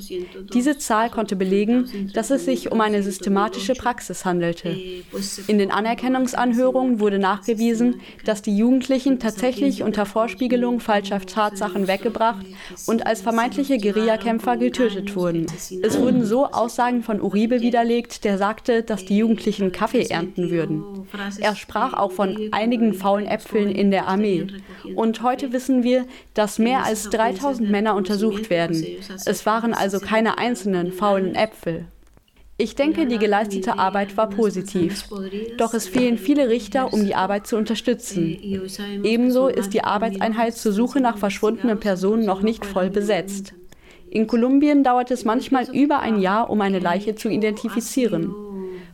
Diese 0.53 0.77
Zahl 0.77 1.09
konnte 1.09 1.35
belegen, 1.35 2.11
dass 2.13 2.29
es 2.29 2.45
sich 2.45 2.71
um 2.71 2.81
eine 2.81 3.03
systematische 3.03 3.73
Praxis 3.73 4.25
handelte. 4.25 4.77
In 5.47 5.57
den 5.57 5.71
Anerkennungsanhörungen 5.71 6.99
wurde 6.99 7.19
nachgewiesen, 7.19 8.01
dass 8.23 8.41
die 8.41 8.55
Jugendlichen 8.55 9.19
tatsächlich 9.19 9.83
unter 9.83 10.05
Vorspiegelung 10.05 10.79
falscher 10.79 11.19
Tatsachen 11.19 11.87
weggebracht 11.87 12.45
und 12.85 13.05
als 13.05 13.21
vermeintliche 13.21 13.77
Gerichte 13.77 13.94
Guerillakämpfer 13.95 14.57
getötet 14.57 15.15
wurden. 15.15 15.45
Es 15.81 15.99
wurden 15.99 16.25
so 16.25 16.47
Aussagen 16.47 17.01
von 17.01 17.21
Uribe 17.21 17.61
widerlegt, 17.61 18.23
der 18.25 18.37
sagte, 18.37 18.83
dass 18.83 19.05
die 19.05 19.17
Jugendlichen 19.17 19.71
Kaffee 19.71 20.05
ernten 20.09 20.51
würden. 20.51 21.07
Er 21.39 21.55
sprach 21.55 21.93
auch 21.93 22.11
von 22.11 22.49
einigen 22.51 22.93
faulen 22.93 23.25
Äpfeln 23.25 23.71
in 23.71 23.91
der 23.91 24.07
Armee. 24.07 24.47
Und 24.95 25.23
heute 25.23 25.53
wissen 25.53 25.83
wir, 25.83 26.05
dass 26.33 26.59
mehr 26.59 26.83
als 26.83 27.09
3000 27.09 27.69
Männer 27.69 27.95
untersucht 27.95 28.49
werden. 28.49 28.85
Es 29.25 29.45
waren 29.45 29.73
also 29.73 29.99
keine 29.99 30.37
einzelnen 30.37 30.91
faulen 30.91 31.35
Äpfel. 31.35 31.85
Ich 32.57 32.75
denke, 32.75 33.05
die 33.05 33.17
geleistete 33.17 33.77
Arbeit 33.79 34.15
war 34.15 34.29
positiv. 34.29 35.09
Doch 35.57 35.73
es 35.73 35.89
fehlen 35.89 36.17
viele 36.17 36.47
Richter, 36.47 36.93
um 36.93 37.05
die 37.05 37.15
Arbeit 37.15 37.47
zu 37.47 37.57
unterstützen. 37.57 38.37
Ebenso 39.03 39.47
ist 39.47 39.73
die 39.73 39.83
Arbeitseinheit 39.83 40.55
zur 40.55 40.71
Suche 40.71 41.01
nach 41.01 41.17
verschwundenen 41.17 41.81
Personen 41.81 42.25
noch 42.25 42.41
nicht 42.41 42.65
voll 42.65 42.89
besetzt. 42.89 43.53
In 44.15 44.27
Kolumbien 44.27 44.81
dauert 44.85 45.11
es 45.11 45.25
manchmal 45.25 45.65
über 45.75 45.99
ein 45.99 46.21
Jahr, 46.21 46.49
um 46.49 46.61
eine 46.61 46.79
Leiche 46.79 47.15
zu 47.15 47.27
identifizieren. 47.27 48.33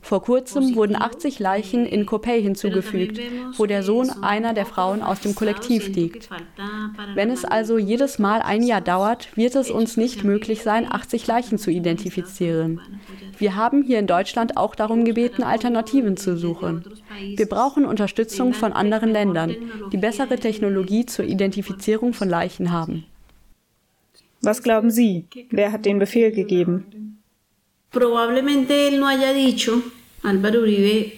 Vor 0.02 0.24
kurzem 0.24 0.74
wurden 0.76 0.96
80 0.96 1.38
Leichen 1.38 1.86
in 1.86 2.08
Copey 2.08 2.42
hinzugefügt, 2.42 3.20
wo 3.56 3.68
der 3.68 3.84
Sohn 3.84 4.10
einer 4.24 4.56
der 4.56 4.66
Frauen 4.66 5.04
aus 5.04 5.20
dem 5.20 5.36
Kollektiv 5.36 5.90
liegt. 5.90 6.28
Wenn 7.14 7.30
es 7.30 7.46
also 7.46 7.78
jedes 7.78 8.18
Mal 8.18 8.42
ein 8.42 8.64
Jahr 8.64 8.82
dauert, 8.82 9.28
wird 9.38 9.54
es 9.54 9.70
uns 9.70 9.96
nicht 9.96 10.24
möglich 10.24 10.64
sein, 10.64 10.92
80 10.92 11.28
Leichen 11.28 11.60
zu 11.60 11.70
identifizieren. 11.70 12.82
Wir 13.38 13.56
haben 13.56 13.84
hier 13.84 14.00
in 14.00 14.08
Deutschland 14.08 14.58
auch 14.58 14.74
darum 14.74 15.06
gebeten, 15.06 15.44
Alternativen 15.44 16.18
zu 16.18 16.36
suchen. 16.36 16.84
Wir 17.36 17.46
brauchen 17.46 17.86
Unterstützung 17.86 18.56
von 18.56 18.74
anderen 18.74 19.12
Ländern, 19.12 19.56
die 19.92 19.98
bessere 19.98 20.38
Technologie 20.38 21.06
zur 21.06 21.26
Identifizierung 21.26 22.14
von 22.14 22.28
Leichen 22.28 22.72
haben. 22.72 23.06
Was 24.42 24.64
glauben 24.64 24.90
Sie? 24.90 25.26
Wer 25.50 25.72
hat 25.72 25.86
den 25.86 26.00
Befehl 26.00 26.32
gegeben? 26.32 27.20
Probablemente 27.92 28.74
él 28.74 29.00
no 29.00 29.08
haya 29.08 29.34
dicho, 29.34 29.84
Álvaro 30.24 30.60
Uribe 30.60 31.12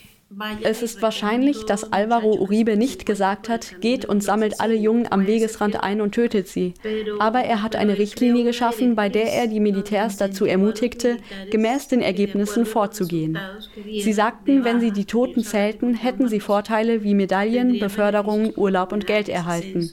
es 0.62 0.81
ist 0.81 1.01
wahrscheinlich, 1.01 1.65
dass 1.65 1.91
Alvaro 1.91 2.36
Uribe 2.36 2.75
nicht 2.77 3.05
gesagt 3.05 3.49
hat, 3.49 3.79
geht 3.81 4.05
und 4.05 4.23
sammelt 4.23 4.59
alle 4.59 4.75
Jungen 4.75 5.12
am 5.12 5.27
Wegesrand 5.27 5.83
ein 5.83 6.01
und 6.01 6.13
tötet 6.13 6.47
sie. 6.47 6.73
Aber 7.19 7.39
er 7.39 7.62
hat 7.62 7.75
eine 7.75 7.97
Richtlinie 7.97 8.43
geschaffen, 8.43 8.95
bei 8.95 9.09
der 9.09 9.31
er 9.31 9.47
die 9.47 9.59
Militärs 9.59 10.17
dazu 10.17 10.45
ermutigte, 10.45 11.17
gemäß 11.51 11.88
den 11.88 12.01
Ergebnissen 12.01 12.65
vorzugehen. 12.65 13.38
Sie 13.86 14.13
sagten, 14.13 14.63
wenn 14.63 14.79
sie 14.79 14.91
die 14.91 15.05
Toten 15.05 15.43
zählten, 15.43 15.93
hätten 15.93 16.27
sie 16.27 16.39
Vorteile 16.39 17.03
wie 17.03 17.13
Medaillen, 17.13 17.79
Beförderungen, 17.79 18.53
Urlaub 18.55 18.91
und 18.91 19.05
Geld 19.05 19.29
erhalten. 19.29 19.91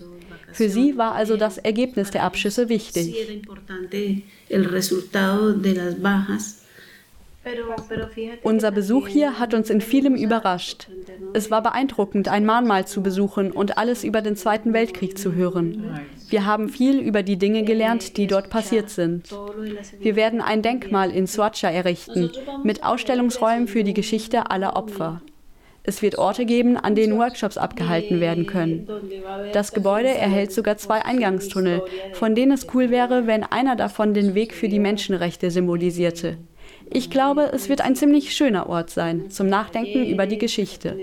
Für 0.53 0.69
sie 0.69 0.97
war 0.97 1.15
also 1.15 1.37
das 1.37 1.59
Ergebnis 1.59 2.11
der 2.11 2.25
Abschüsse 2.25 2.69
wichtig. 2.69 3.43
Unser 8.43 8.71
Besuch 8.71 9.09
hier 9.09 9.39
hat 9.39 9.55
uns 9.55 9.71
in 9.71 9.81
vielem 9.81 10.15
überrascht. 10.15 10.89
Es 11.33 11.51
war 11.51 11.63
beeindruckend, 11.63 12.29
ein 12.29 12.45
Mahnmal 12.45 12.87
zu 12.87 13.03
besuchen 13.03 13.51
und 13.51 13.79
alles 13.79 14.05
über 14.05 14.21
den 14.21 14.37
Zweiten 14.37 14.75
Weltkrieg 14.75 15.17
zu 15.17 15.33
hören. 15.35 16.01
Wir 16.29 16.45
haben 16.45 16.69
viel 16.69 17.01
über 17.01 17.23
die 17.23 17.39
Dinge 17.39 17.65
gelernt, 17.65 18.19
die 18.19 18.27
dort 18.27 18.51
passiert 18.51 18.91
sind. 18.91 19.35
Wir 19.99 20.17
werden 20.17 20.43
ein 20.43 20.61
Denkmal 20.61 21.11
in 21.11 21.27
Soacha 21.27 21.71
errichten, 21.71 22.31
mit 22.63 22.85
Ausstellungsräumen 22.85 23.69
für 23.69 23.85
die 23.85 23.95
Geschichte 23.95 24.51
aller 24.51 24.77
Opfer. 24.77 25.23
Es 25.83 26.03
wird 26.03 26.19
Orte 26.19 26.45
geben, 26.45 26.77
an 26.77 26.95
denen 26.95 27.19
Workshops 27.19 27.57
abgehalten 27.57 28.21
werden 28.21 28.47
können. 28.47 28.87
Das 29.53 29.73
Gebäude 29.73 30.09
erhält 30.09 30.53
sogar 30.53 30.77
zwei 30.77 31.05
Eingangstunnel, 31.05 31.83
von 32.13 32.35
denen 32.35 32.53
es 32.53 32.67
cool 32.75 32.91
wäre, 32.91 33.27
wenn 33.27 33.45
einer 33.45 33.77
davon 33.77 34.13
den 34.13 34.35
Weg 34.35 34.55
für 34.55 34.69
die 34.69 34.79
Menschenrechte 34.79 35.51
symbolisierte. 35.51 36.37
Ich 36.93 37.11
glaube, 37.11 37.51
es 37.53 37.69
wird 37.69 37.81
ein 37.81 37.97
ziemlich 37.97 38.35
schöner 38.35 38.69
Ort 38.69 38.91
sein, 38.91 39.31
zum 39.31 39.49
Nachdenken 39.49 40.05
über 40.07 40.27
die 40.27 40.39
Geschichte. 40.39 40.97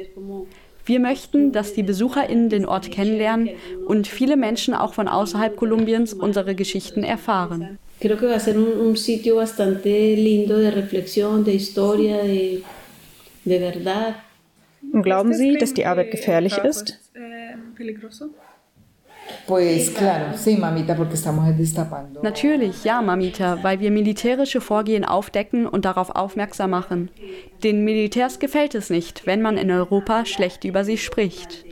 Wir 0.86 1.00
möchten, 1.00 1.52
dass 1.52 1.74
die 1.74 1.84
BesucherInnen 1.84 2.50
den 2.50 2.66
Ort 2.66 2.92
kennenlernen 2.92 3.50
und 3.88 4.08
viele 4.08 4.38
Menschen 4.38 4.74
auch 4.74 4.94
von 4.94 5.08
außerhalb 5.08 5.58
Kolumbiens 5.58 6.14
unsere 6.14 6.56
Geschichten 6.56 7.04
erfahren. 7.04 7.78
Creo 8.00 8.16
que 8.16 8.28
va 8.28 8.36
a 8.36 8.40
ser 8.40 8.56
un, 8.56 8.80
un 8.80 8.96
sitio 8.96 9.38
bastante 9.38 10.16
lindo 10.16 10.60
de 10.60 10.70
reflexión, 10.70 11.44
de 11.44 11.56
historia, 11.56 12.24
de, 12.24 12.62
de 13.44 13.60
verdad. 13.60 14.16
Glauben 14.94 15.34
Sie, 15.34 15.58
dass 15.58 15.74
die 15.74 15.86
Arbeit 15.86 16.12
gefährlich 16.12 16.58
ist? 16.58 17.00
Natürlich, 22.22 22.84
ja, 22.84 23.02
Mamita, 23.02 23.64
weil 23.64 23.80
wir 23.80 23.92
militärische 23.92 24.62
Vorgehen 24.62 25.06
aufdecken 25.06 25.68
und 25.68 25.86
darauf 25.86 26.12
aufmerksam 26.12 26.70
machen. 26.72 27.10
Den 27.64 27.84
Militärs 27.84 28.40
gefällt 28.40 28.76
es 28.76 28.90
nicht, 28.90 29.26
wenn 29.26 29.42
man 29.42 29.58
in 29.58 29.72
Europa 29.72 30.26
schlecht 30.26 30.64
über 30.64 30.84
sie 30.84 30.98
spricht. 30.98 31.66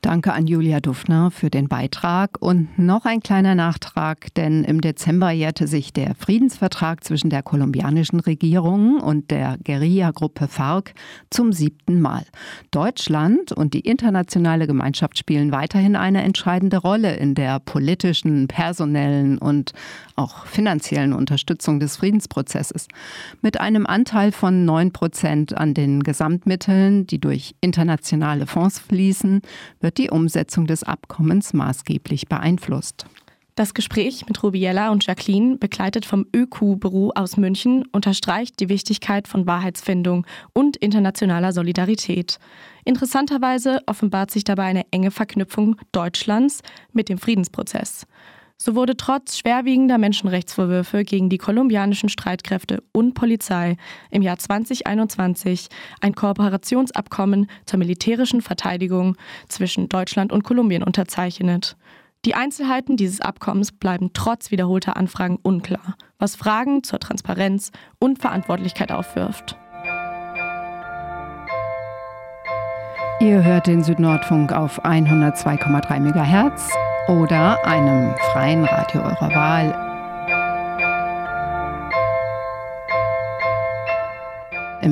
Danke 0.00 0.32
an 0.32 0.46
Julia 0.46 0.78
Dufner 0.78 1.32
für 1.32 1.50
den 1.50 1.68
Beitrag. 1.68 2.40
Und 2.40 2.78
noch 2.78 3.04
ein 3.04 3.20
kleiner 3.20 3.56
Nachtrag, 3.56 4.32
denn 4.34 4.62
im 4.62 4.80
Dezember 4.80 5.30
jährte 5.30 5.66
sich 5.66 5.92
der 5.92 6.14
Friedensvertrag 6.14 7.02
zwischen 7.02 7.30
der 7.30 7.42
kolumbianischen 7.42 8.20
Regierung 8.20 9.00
und 9.00 9.30
der 9.32 9.58
Guerilla-Gruppe 9.64 10.46
FARC 10.46 10.94
zum 11.30 11.52
siebten 11.52 12.00
Mal. 12.00 12.24
Deutschland 12.70 13.50
und 13.50 13.74
die 13.74 13.80
internationale 13.80 14.68
Gemeinschaft 14.68 15.18
spielen 15.18 15.50
weiterhin 15.50 15.96
eine 15.96 16.22
entscheidende 16.22 16.76
Rolle 16.76 17.16
in 17.16 17.34
der 17.34 17.58
politischen, 17.58 18.46
personellen 18.46 19.38
und 19.38 19.72
auch 20.14 20.46
finanziellen 20.46 21.12
Unterstützung 21.12 21.80
des 21.80 21.96
Friedensprozesses. 21.96 22.86
Mit 23.42 23.60
einem 23.60 23.86
Anteil 23.86 24.30
von 24.30 24.64
neun 24.64 24.92
Prozent 24.92 25.56
an 25.56 25.74
den 25.74 26.02
Gesamtmitteln, 26.02 27.06
die 27.06 27.20
durch 27.20 27.56
internationale 27.60 28.46
Fonds 28.46 28.78
fließen, 28.78 29.42
wird 29.80 29.87
die 29.90 30.10
Umsetzung 30.10 30.66
des 30.66 30.82
Abkommens 30.82 31.54
maßgeblich 31.54 32.28
beeinflusst. 32.28 33.06
Das 33.58 33.74
Gespräch 33.74 34.24
mit 34.28 34.40
Rubiella 34.44 34.92
und 34.92 35.04
Jacqueline, 35.04 35.56
begleitet 35.56 36.06
vom 36.06 36.26
ÖQ-Büro 36.32 37.10
aus 37.16 37.36
München, 37.36 37.84
unterstreicht 37.90 38.60
die 38.60 38.68
Wichtigkeit 38.68 39.26
von 39.26 39.48
Wahrheitsfindung 39.48 40.24
und 40.52 40.76
internationaler 40.76 41.52
Solidarität. 41.52 42.38
Interessanterweise 42.84 43.80
offenbart 43.86 44.30
sich 44.30 44.44
dabei 44.44 44.66
eine 44.66 44.84
enge 44.92 45.10
Verknüpfung 45.10 45.74
Deutschlands 45.90 46.62
mit 46.92 47.08
dem 47.08 47.18
Friedensprozess. 47.18 48.06
So 48.60 48.74
wurde 48.74 48.96
trotz 48.96 49.38
schwerwiegender 49.38 49.98
Menschenrechtsvorwürfe 49.98 51.04
gegen 51.04 51.28
die 51.28 51.38
kolumbianischen 51.38 52.08
Streitkräfte 52.08 52.82
und 52.92 53.14
Polizei 53.14 53.76
im 54.10 54.20
Jahr 54.20 54.36
2021 54.36 55.68
ein 56.00 56.16
Kooperationsabkommen 56.16 57.48
zur 57.66 57.78
militärischen 57.78 58.42
Verteidigung 58.42 59.16
zwischen 59.48 59.88
Deutschland 59.88 60.32
und 60.32 60.42
Kolumbien 60.42 60.82
unterzeichnet. 60.82 61.76
Die 62.24 62.34
Einzelheiten 62.34 62.96
dieses 62.96 63.20
Abkommens 63.20 63.70
bleiben 63.70 64.10
trotz 64.12 64.50
wiederholter 64.50 64.96
Anfragen 64.96 65.38
unklar, 65.40 65.94
was 66.18 66.34
Fragen 66.34 66.82
zur 66.82 66.98
Transparenz 66.98 67.70
und 68.00 68.18
Verantwortlichkeit 68.18 68.90
aufwirft. 68.90 69.56
Ihr 73.20 73.44
hört 73.44 73.68
den 73.68 73.84
Südnordfunk 73.84 74.52
auf 74.52 74.84
102,3 74.84 76.00
MHz 76.00 76.87
oder 77.08 77.58
einem 77.64 78.14
freien 78.32 78.64
Radio 78.64 79.02
eurer 79.02 79.34
Wahl 79.34 79.87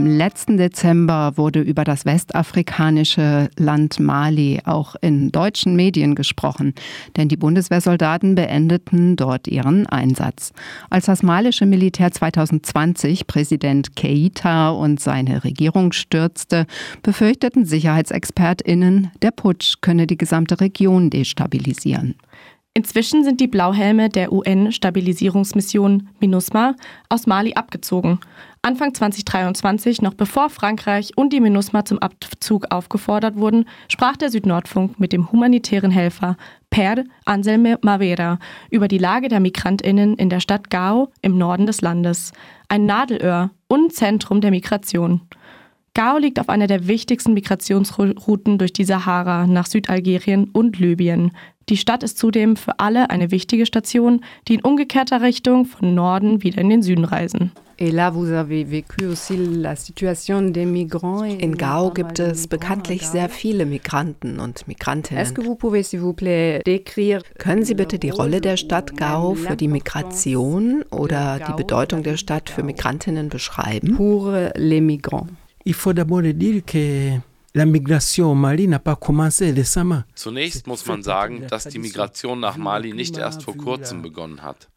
Im 0.07 0.17
letzten 0.17 0.57
Dezember 0.57 1.33
wurde 1.35 1.61
über 1.61 1.83
das 1.83 2.05
westafrikanische 2.05 3.51
Land 3.57 3.99
Mali 3.99 4.61
auch 4.65 4.95
in 5.01 5.33
deutschen 5.33 5.75
Medien 5.75 6.15
gesprochen, 6.15 6.75
denn 7.17 7.27
die 7.27 7.37
Bundeswehrsoldaten 7.37 8.37
beendeten 8.37 9.17
dort 9.17 9.49
ihren 9.49 9.85
Einsatz. 9.89 10.53
Als 10.91 11.07
das 11.07 11.25
malische 11.25 11.67
Militär 11.67 12.13
2020 12.13 13.27
Präsident 13.27 13.97
Keita 13.97 14.71
und 14.71 15.01
seine 15.01 15.43
Regierung 15.43 15.91
stürzte, 15.91 16.67
befürchteten 17.03 17.65
Sicherheitsexpertinnen, 17.65 19.11
der 19.23 19.33
Putsch 19.33 19.81
könne 19.81 20.07
die 20.07 20.17
gesamte 20.17 20.61
Region 20.61 21.11
destabilisieren. 21.11 22.15
Inzwischen 22.77 23.25
sind 23.25 23.41
die 23.41 23.47
Blauhelme 23.47 24.11
der 24.11 24.35
UN-Stabilisierungsmission 24.35 26.11
MINUSMA 26.21 26.75
aus 27.09 27.27
Mali 27.27 27.55
abgezogen. 27.55 28.21
Anfang 28.61 28.93
2023, 28.93 30.03
noch 30.03 30.13
bevor 30.13 30.51
Frankreich 30.51 31.17
und 31.17 31.33
die 31.33 31.41
MINUSMA 31.41 31.87
zum 31.87 32.01
Abzug 32.01 32.67
aufgefordert 32.71 33.37
wurden, 33.37 33.65
sprach 33.89 34.19
der 34.19 34.29
Südnordfunk 34.29 35.01
mit 35.01 35.15
dem 35.15 35.33
humanitären 35.33 35.91
Helfer 35.91 36.37
Per 36.69 37.05
Anselme 37.25 37.79
Mavera 37.81 38.39
über 38.69 38.89
die 38.89 38.99
Lage 38.99 39.29
der 39.29 39.41
MigrantInnen 39.41 40.17
in 40.17 40.29
der 40.29 40.41
Stadt 40.41 40.69
Gao 40.69 41.11
im 41.23 41.39
Norden 41.39 41.65
des 41.65 41.81
Landes, 41.81 42.33
ein 42.69 42.85
Nadelöhr 42.85 43.53
und 43.69 43.95
Zentrum 43.95 44.43
der 44.43 44.51
Migration. 44.51 45.23
Gao 45.95 46.19
liegt 46.19 46.39
auf 46.39 46.51
einer 46.51 46.67
der 46.67 46.89
wichtigsten 46.89 47.33
Migrationsrouten 47.33 48.59
durch 48.59 48.75
die 48.75 48.85
Sahara 48.85 49.47
nach 49.47 49.65
Südalgerien 49.65 50.51
und 50.53 50.79
Libyen. 50.79 51.33
Die 51.69 51.77
Stadt 51.77 52.05
ist 52.05 52.17
zudem 52.17 52.55
für 52.55 52.79
alle 52.79 53.11
eine 53.11 53.33
wichtige 53.33 53.67
Station, 53.67 54.21
die 54.47 54.55
in 54.55 54.61
umgekehrter 54.61 55.21
Richtung 55.21 55.65
von 55.65 55.97
Norden 55.97 56.45
wieder 56.45 56.61
in 56.61 56.69
den 56.71 56.81
Süden 56.81 57.05
reisen. 57.05 57.51
In 57.79 57.97
Gao 61.59 61.91
gibt 61.91 62.19
es 62.21 62.47
bekanntlich 62.47 63.07
sehr 63.09 63.29
viele 63.29 63.67
Migranten 63.67 64.39
und 64.39 64.69
Migrantinnen. 64.69 65.35
Können 67.39 67.65
Sie 67.65 67.75
bitte 67.75 67.99
die 67.99 68.11
Rolle 68.11 68.41
der 68.41 68.57
Stadt 68.57 68.97
Gao 68.97 69.35
für 69.35 69.57
die 69.57 69.69
Migration 69.69 70.85
oder 70.93 71.41
die 71.49 71.53
Bedeutung 71.53 72.05
der 72.05 72.17
Stadt 72.17 72.49
für 72.49 72.63
Migrantinnen 72.63 73.29
beschreiben? 73.29 73.99
Il 75.65 75.75
faut 75.75 75.93
d'abord 75.93 76.33
dire 76.33 76.63
que 76.63 77.21
Zunächst 80.15 80.67
muss 80.67 80.85
man 80.85 81.03
sagen, 81.03 81.47
dass 81.49 81.65
die 81.65 81.79
Migration 81.79 82.39
nach 82.39 82.59
Mali 82.59 82.93
nicht 82.93 83.17
erst 83.17 83.45
vor 83.45 83.57
kurzem 83.57 84.03
begonnen 84.03 84.43
hat. 84.43 84.69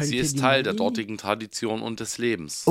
Sie 0.00 0.16
ist 0.16 0.38
Teil 0.38 0.62
der 0.62 0.74
dortigen 0.74 1.18
Tradition 1.18 1.82
und 1.82 2.00
des 2.00 2.18
Lebens. 2.18 2.64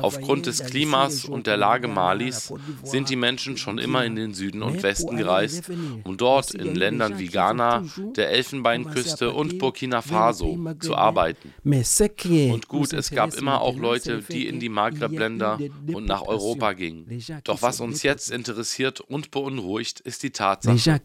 Aufgrund 0.00 0.46
des 0.46 0.64
Klimas 0.64 1.24
und 1.24 1.46
der 1.46 1.56
Lage 1.56 1.88
Malis 1.88 2.52
sind 2.82 3.10
die 3.10 3.16
Menschen 3.16 3.56
schon 3.56 3.78
immer 3.78 4.04
in 4.04 4.16
den 4.16 4.34
Süden 4.34 4.62
und 4.62 4.82
Westen 4.82 5.16
gereist, 5.16 5.70
um 6.04 6.16
dort 6.16 6.52
in 6.54 6.74
Ländern 6.74 7.18
wie 7.18 7.26
Ghana, 7.26 7.84
der 8.16 8.30
Elfenbeinküste 8.30 9.32
und 9.32 9.58
Burkina 9.58 10.02
Faso 10.02 10.58
zu 10.80 10.96
arbeiten. 10.96 11.52
Und 11.64 12.68
gut, 12.68 12.92
es 12.92 13.10
gab 13.10 13.34
immer 13.34 13.60
auch 13.60 13.76
Leute, 13.76 14.22
die 14.30 14.46
in 14.46 14.60
die 14.60 14.68
Maghreb-Länder 14.68 15.58
und 15.92 16.06
nach 16.06 16.22
Europa 16.22 16.72
gingen. 16.72 17.06
Doch 17.44 17.62
was 17.62 17.80
uns 17.80 18.02
jetzt 18.02 18.30
interessiert 18.30 19.00
und 19.00 19.30
beunruhigt, 19.30 20.00
ist 20.00 20.22
die 20.22 20.30
Tatsache, 20.30 21.00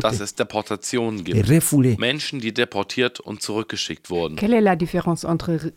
dass 0.00 0.20
es 0.20 0.34
Deportationen 0.34 1.24
gibt. 1.24 1.48
Menschen, 1.98 2.40
die 2.40 2.52
deportiert 2.52 3.03
deportiert 3.04 3.20
und 3.20 3.42
zurückgeschickt 3.42 4.10
wurden. 4.10 4.36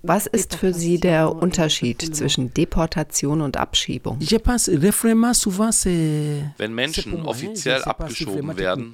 Was 0.04 0.28
ist 0.28 0.56
für 0.56 0.74
Sie 0.74 1.00
der 1.00 1.34
Unterschied 1.34 2.16
zwischen 2.16 2.54
Deportation 2.54 3.42
und 3.42 3.58
Abschiebung? 3.58 4.20
Wenn 4.20 4.44
Menschen 6.74 7.26
offiziell 7.26 7.82
abgeschoben 7.84 8.58
werden, 8.58 8.94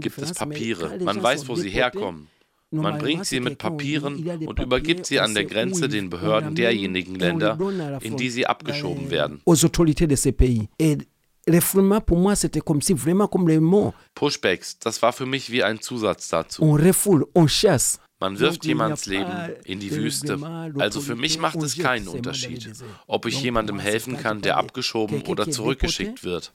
gibt 0.00 0.18
es 0.18 0.34
Papiere. 0.34 0.98
Man 1.02 1.22
weiß, 1.22 1.48
wo 1.48 1.54
sie 1.54 1.70
herkommen. 1.70 2.26
Man 2.72 2.98
bringt 2.98 3.26
sie 3.26 3.40
mit 3.40 3.58
Papieren 3.58 4.24
und 4.46 4.60
übergibt 4.60 5.04
sie 5.04 5.18
an 5.18 5.34
der 5.34 5.44
Grenze 5.44 5.88
den 5.88 6.08
Behörden 6.08 6.54
derjenigen 6.54 7.16
Länder, 7.16 7.58
in 8.00 8.16
die 8.16 8.30
sie 8.30 8.46
abgeschoben 8.46 9.10
werden. 9.10 9.40
Refoulement 11.48 12.00
pour 12.00 12.18
moi 12.18 12.36
c'était 12.36 12.60
comme 12.60 12.82
si 12.82 12.92
vraiment 12.94 13.26
comme 13.26 13.48
le 13.48 13.60
mot. 13.60 13.94
Pushbacks, 14.14 14.78
das 14.78 15.00
war 15.02 15.12
für 15.12 15.26
mich 15.26 15.50
wie 15.50 15.62
ein 15.62 15.80
Zusatz 15.80 16.28
dazu. 16.28 16.62
On 16.62 16.74
refoule, 16.74 17.26
on 17.34 17.48
chasse. 17.48 17.98
Man 18.20 18.38
wirft 18.38 18.66
jemands 18.66 19.06
Leben 19.06 19.32
in 19.64 19.80
die 19.80 19.90
Wüste. 19.90 20.38
Also 20.78 21.00
für 21.00 21.16
mich 21.16 21.38
macht 21.38 21.62
es 21.62 21.78
keinen 21.78 22.06
Unterschied, 22.06 22.70
ob 23.06 23.24
ich 23.24 23.42
jemandem 23.42 23.78
helfen 23.78 24.18
kann, 24.18 24.42
der 24.42 24.58
abgeschoben 24.58 25.22
oder 25.22 25.50
zurückgeschickt 25.50 26.22
wird. 26.22 26.52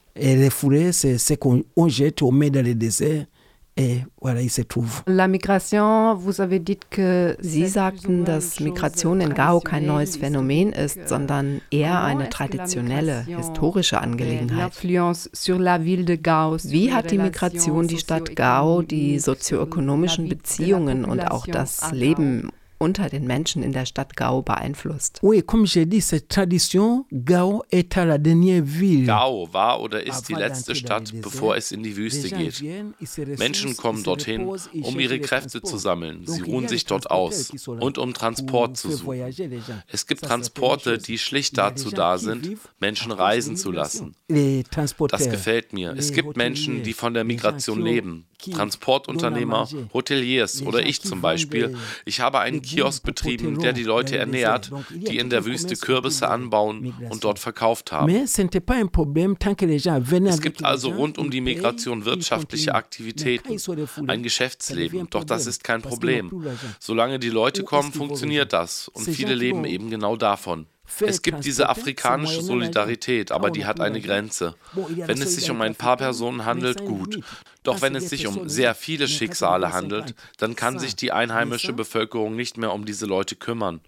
On 3.78 3.82
met 3.82 4.06
dans 4.22 4.32
le 4.32 4.42
désert. 4.42 4.64
La 5.06 5.28
migration, 5.28 6.14
vous 6.14 6.40
avez 6.40 6.58
dit 6.58 6.78
que 6.88 7.36
Sie 7.40 7.68
sagten, 7.68 8.24
dass 8.24 8.58
Migration 8.60 9.20
in 9.20 9.34
Gao 9.34 9.60
kein 9.60 9.84
neues 9.84 10.16
Phänomen 10.16 10.72
ist, 10.72 11.08
sondern 11.08 11.60
eher 11.70 12.02
eine 12.02 12.30
traditionelle, 12.30 13.26
historische 13.26 14.00
Angelegenheit. 14.00 14.72
Wie 14.82 16.92
hat 16.92 17.10
die 17.10 17.18
Migration 17.18 17.86
die 17.86 17.98
Stadt 17.98 18.34
Gao, 18.34 18.80
die 18.80 19.18
sozioökonomischen 19.18 20.28
Beziehungen 20.28 21.04
und 21.04 21.30
auch 21.30 21.46
das 21.46 21.92
Leben 21.92 22.48
unter 22.78 23.08
den 23.08 23.26
Menschen 23.26 23.62
in 23.62 23.72
der 23.72 23.86
Stadt 23.86 24.16
Gao 24.16 24.42
beeinflusst. 24.42 25.20
Oui, 25.22 25.42
comme 25.42 25.66
j'ai 25.66 25.86
dit, 25.86 26.00
cette 26.00 26.28
tradition, 26.28 27.06
Gao 27.12 27.64
est 27.70 27.96
à 27.96 28.04
la 28.04 28.18
dernière 28.18 28.62
ville. 28.62 29.06
Gao 29.06 29.48
war 29.52 29.80
oder 29.80 30.04
ist 30.04 30.28
die 30.28 30.34
letzte 30.34 30.74
Stadt, 30.74 31.12
bevor 31.22 31.56
es 31.56 31.72
in 31.72 31.82
die 31.82 31.96
Wüste 31.96 32.30
geht. 32.30 32.62
Menschen 33.38 33.76
kommen 33.76 34.02
dorthin, 34.02 34.46
um 34.82 35.00
ihre 35.00 35.20
Kräfte 35.20 35.62
zu 35.62 35.78
sammeln. 35.78 36.26
Sie 36.26 36.42
ruhen 36.42 36.68
sich 36.68 36.84
dort 36.84 37.10
aus 37.10 37.50
und 37.66 37.98
um 37.98 38.14
Transport 38.14 38.76
zu 38.76 38.90
suchen. 38.90 39.32
Es 39.88 40.06
gibt 40.06 40.22
Transporte, 40.22 40.98
die 40.98 41.18
schlicht 41.18 41.56
dazu 41.58 41.90
da 41.90 42.18
sind, 42.18 42.58
Menschen 42.80 43.12
reisen 43.12 43.56
zu 43.56 43.72
lassen. 43.72 44.14
Das 44.28 45.30
gefällt 45.30 45.72
mir. 45.72 45.94
Es 45.96 46.12
gibt 46.12 46.36
Menschen, 46.36 46.82
die 46.82 46.92
von 46.92 47.14
der 47.14 47.24
Migration 47.24 47.80
leben. 47.80 48.26
Transportunternehmer, 48.52 49.68
Hoteliers 49.94 50.62
oder 50.62 50.84
ich 50.84 51.00
zum 51.00 51.20
Beispiel. 51.20 51.74
Ich 52.04 52.20
habe 52.20 52.40
einen 52.40 52.60
Kiosk 52.66 53.02
betrieben, 53.04 53.58
der 53.58 53.72
die 53.72 53.84
Leute 53.84 54.18
ernährt, 54.18 54.70
die 54.90 55.18
in 55.18 55.30
der 55.30 55.44
Wüste 55.44 55.76
Kürbisse 55.76 56.28
anbauen 56.28 56.94
und 57.10 57.24
dort 57.24 57.38
verkauft 57.38 57.92
haben. 57.92 58.10
Es 58.14 58.36
gibt 60.40 60.64
also 60.64 60.90
rund 60.90 61.18
um 61.18 61.30
die 61.30 61.40
Migration 61.40 62.04
wirtschaftliche 62.04 62.74
Aktivitäten, 62.74 63.56
ein 64.06 64.22
Geschäftsleben, 64.22 65.08
doch 65.10 65.24
das 65.24 65.46
ist 65.46 65.64
kein 65.64 65.82
Problem. 65.82 66.44
Solange 66.80 67.18
die 67.18 67.30
Leute 67.30 67.62
kommen, 67.64 67.92
funktioniert 67.92 68.52
das. 68.52 68.88
Und 68.88 69.04
viele 69.04 69.34
leben 69.34 69.64
eben 69.64 69.90
genau 69.90 70.16
davon. 70.16 70.66
Es 71.00 71.22
gibt 71.22 71.44
diese 71.44 71.68
afrikanische 71.68 72.42
Solidarität, 72.42 73.32
aber 73.32 73.50
die 73.50 73.64
hat 73.64 73.80
eine 73.80 74.00
Grenze. 74.00 74.54
Wenn 74.74 75.20
es 75.20 75.34
sich 75.34 75.50
um 75.50 75.60
ein 75.60 75.74
paar 75.74 75.96
Personen 75.96 76.44
handelt, 76.44 76.84
gut. 76.84 77.20
Doch 77.62 77.82
wenn 77.82 77.94
es 77.94 78.08
sich 78.08 78.26
um 78.26 78.48
sehr 78.48 78.74
viele 78.74 79.08
Schicksale 79.08 79.72
handelt, 79.72 80.14
dann 80.38 80.56
kann 80.56 80.78
sich 80.78 80.96
die 80.96 81.12
einheimische 81.12 81.72
Bevölkerung 81.72 82.36
nicht 82.36 82.56
mehr 82.56 82.72
um 82.72 82.84
diese 82.84 83.06
Leute 83.06 83.36
kümmern. 83.36 83.80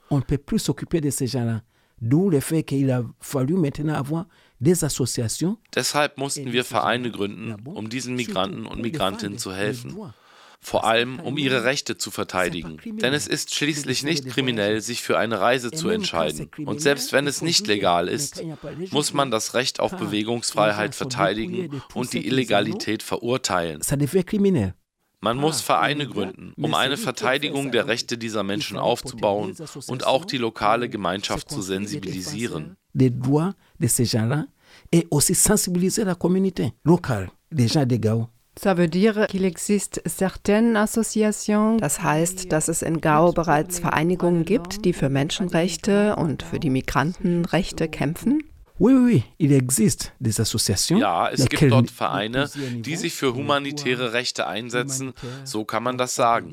Deshalb 5.74 6.18
mussten 6.18 6.52
wir 6.52 6.64
Vereine 6.64 7.10
gründen, 7.10 7.54
um 7.64 7.88
diesen 7.88 8.14
Migranten 8.14 8.66
und 8.66 8.80
Migrantinnen 8.80 9.38
zu 9.38 9.52
helfen 9.52 9.96
vor 10.60 10.84
allem 10.84 11.20
um 11.20 11.38
ihre 11.38 11.64
Rechte 11.64 11.96
zu 11.96 12.10
verteidigen. 12.10 12.78
Denn 12.84 13.14
es 13.14 13.26
ist 13.26 13.54
schließlich 13.54 14.02
nicht 14.02 14.26
kriminell, 14.28 14.80
sich 14.80 15.02
für 15.02 15.18
eine 15.18 15.40
Reise 15.40 15.70
zu 15.70 15.88
entscheiden. 15.88 16.50
Und 16.64 16.80
selbst 16.80 17.12
wenn 17.12 17.26
es 17.26 17.42
nicht 17.42 17.66
legal 17.66 18.08
ist, 18.08 18.42
muss 18.90 19.12
man 19.12 19.30
das 19.30 19.54
Recht 19.54 19.80
auf 19.80 19.96
Bewegungsfreiheit 19.96 20.94
verteidigen 20.94 21.82
und 21.94 22.12
die 22.12 22.26
Illegalität 22.26 23.02
verurteilen. 23.02 23.80
Man 25.20 25.36
muss 25.36 25.60
Vereine 25.60 26.06
gründen, 26.06 26.52
um 26.56 26.74
eine 26.74 26.96
Verteidigung 26.96 27.72
der 27.72 27.88
Rechte 27.88 28.18
dieser 28.18 28.44
Menschen 28.44 28.76
aufzubauen 28.76 29.56
und 29.88 30.06
auch 30.06 30.24
die 30.24 30.38
lokale 30.38 30.88
Gemeinschaft 30.88 31.50
zu 31.50 31.60
sensibilisieren. 31.60 32.76
Et 34.90 35.06
aussi 35.10 35.34
sensibiliser 35.34 36.04
la 36.04 36.14
communauté 36.14 36.72
locale. 36.84 37.30
Des 37.50 37.68
gens 37.68 37.86
de 37.86 37.98
Gao. 37.98 38.28
Das 41.80 42.02
heißt, 42.02 42.52
dass 42.52 42.68
es 42.68 42.82
in 42.82 43.00
Gao 43.00 43.32
bereits 43.32 43.78
Vereinigungen 43.78 44.44
gibt, 44.44 44.84
die 44.84 44.92
für 44.92 45.08
Menschenrechte 45.08 46.16
und 46.16 46.42
für 46.42 46.58
die 46.58 46.70
Migrantenrechte 46.70 47.88
kämpfen? 47.88 48.42
Oui, 48.80 48.94
oui, 48.94 49.24
il 49.38 49.52
existe 49.52 50.10
des 50.20 50.38
associations. 50.38 51.00
Ja, 51.00 51.28
es 51.30 51.48
gibt 51.48 51.72
dort 51.72 51.90
Vereine, 51.90 52.48
die 52.54 52.94
sich 52.94 53.14
für 53.14 53.34
humanitäre 53.34 54.12
Rechte 54.12 54.46
einsetzen, 54.46 55.14
so 55.44 55.64
kann 55.64 55.82
man 55.82 55.98
das 55.98 56.14
sagen. 56.14 56.52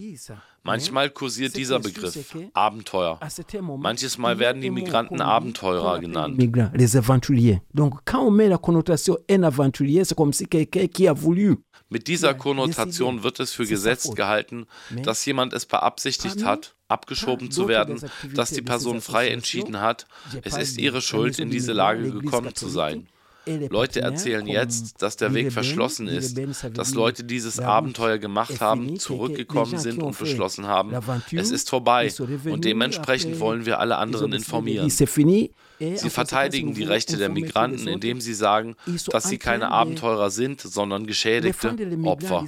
Manchmal 0.65 1.11
kursiert 1.11 1.55
dieser 1.55 1.79
Begriff. 1.79 2.35
Abenteuer. 2.53 3.19
Manches 3.77 4.17
Mal 4.17 4.39
werden 4.39 4.63
die 4.63 4.71
Migranten 4.71 5.21
Abenteurer 5.21 5.99
genannt. 5.99 6.37
Mit 11.89 12.07
dieser 12.07 12.33
Konnotation 12.33 13.23
wird 13.23 13.39
es 13.39 13.53
für 13.53 13.67
gesetzt 13.67 14.15
gehalten, 14.15 14.65
dass 15.03 15.23
jemand 15.25 15.53
es 15.53 15.67
beabsichtigt 15.67 16.43
hat, 16.43 16.75
abgeschoben 16.87 17.51
zu 17.51 17.67
werden, 17.67 18.01
dass 18.33 18.49
die 18.49 18.63
Person 18.63 19.01
frei 19.01 19.29
entschieden 19.29 19.81
hat, 19.81 20.07
es 20.41 20.57
ist 20.57 20.79
ihre 20.79 21.01
Schuld, 21.01 21.37
in 21.37 21.51
diese 21.51 21.73
Lage 21.73 22.11
gekommen 22.11 22.55
zu 22.55 22.69
sein. 22.69 23.07
Leute 23.69 24.01
erzählen 24.01 24.45
jetzt, 24.47 25.01
dass 25.01 25.17
der 25.17 25.33
Weg 25.33 25.51
verschlossen 25.51 26.07
ist, 26.07 26.37
dass 26.73 26.93
Leute 26.93 27.23
dieses 27.23 27.59
Abenteuer 27.59 28.17
gemacht 28.17 28.59
haben, 28.61 28.97
zurückgekommen 28.99 29.77
sind 29.77 30.01
und 30.01 30.17
beschlossen 30.17 30.67
haben, 30.67 30.93
es 31.31 31.51
ist 31.51 31.69
vorbei. 31.69 32.11
und 32.45 32.65
dementsprechend 32.65 33.39
wollen 33.39 33.65
wir 33.65 33.79
alle 33.79 33.97
anderen 33.97 34.33
informieren. 34.33 34.89
Sie 34.89 36.09
verteidigen 36.09 36.73
die 36.73 36.83
Rechte 36.83 37.17
der 37.17 37.29
Migranten, 37.29 37.87
indem 37.87 38.21
sie 38.21 38.33
sagen, 38.33 38.75
dass 39.11 39.27
sie 39.29 39.37
keine 39.37 39.71
Abenteurer 39.71 40.29
sind, 40.29 40.61
sondern 40.61 41.05
geschädigte 41.05 41.75
Opfer. 42.03 42.45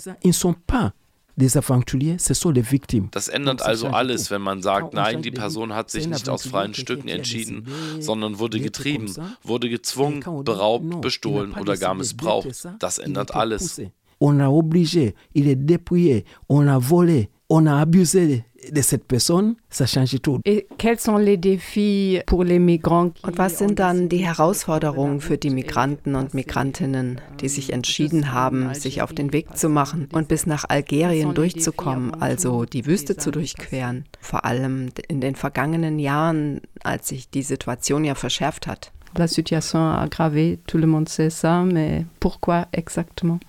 Das 1.39 3.27
ändert 3.27 3.61
also 3.61 3.87
alles, 3.87 4.31
wenn 4.31 4.41
man 4.41 4.61
sagt, 4.63 4.93
nein, 4.93 5.21
die 5.21 5.31
Person 5.31 5.73
hat 5.75 5.91
sich 5.91 6.07
nicht 6.07 6.27
aus 6.29 6.47
freien 6.47 6.73
Stücken 6.73 7.07
entschieden, 7.07 7.67
sondern 7.99 8.39
wurde 8.39 8.59
getrieben, 8.59 9.13
wurde 9.43 9.69
gezwungen, 9.69 10.23
beraubt, 10.43 11.01
bestohlen 11.01 11.53
oder 11.53 11.77
gar 11.77 11.93
missbraucht. 11.93 12.67
Das 12.79 12.97
ändert 12.97 13.35
alles. 13.35 13.79
On 14.19 14.41
a 14.41 14.47
obligé, 14.49 15.13
il 15.35 15.47
est 15.47 15.55
dépouillé, 15.55 16.25
on 16.49 16.67
a 16.67 16.79
volé, 16.79 17.29
on 17.49 17.65
a 17.65 17.79
abusé 17.79 18.43
de 18.71 18.81
cette 18.81 19.05
personne, 19.05 19.55
ça 19.69 19.85
change 19.85 20.19
tout. 20.21 20.39
Et 20.43 20.67
quels 20.77 20.99
sont 20.99 21.17
les 21.17 21.37
défis 21.37 22.19
pour 22.25 22.43
les 22.43 22.59
migrants? 22.59 23.11
Und 23.23 23.37
was 23.37 23.57
sind 23.57 23.79
dann 23.79 24.09
die 24.09 24.25
Herausforderungen 24.25 25.21
für 25.21 25.37
die 25.37 25.51
Migranten 25.51 26.15
und 26.15 26.33
Migrantinnen, 26.33 27.21
die 27.39 27.47
sich 27.47 27.71
entschieden 27.71 28.33
haben, 28.33 28.73
sich 28.73 29.01
auf 29.01 29.13
den 29.13 29.31
Weg 29.31 29.55
zu 29.55 29.69
machen 29.69 30.09
und 30.11 30.27
bis 30.27 30.45
nach 30.45 30.65
Algerien 30.67 31.33
durchzukommen, 31.33 32.13
also 32.15 32.65
die 32.65 32.85
Wüste 32.85 33.15
zu 33.15 33.31
durchqueren? 33.31 34.05
Vor 34.19 34.43
allem 34.43 34.89
in 35.07 35.21
den 35.21 35.35
vergangenen 35.35 35.99
Jahren, 35.99 36.61
als 36.83 37.07
sich 37.07 37.29
die 37.29 37.43
Situation 37.43 38.03
ja 38.03 38.15
verschärft 38.15 38.67
hat. 38.67 38.91
La 39.15 39.27
situation 39.27 39.79
a 39.79 40.01
aggravé, 40.01 40.59
tout 40.67 40.77
le 40.77 40.85
monde 40.85 41.09
sait 41.09 41.29
ça, 41.29 41.63
mais 41.63 42.05
pourquoi 42.19 42.67
exactement? 42.71 43.39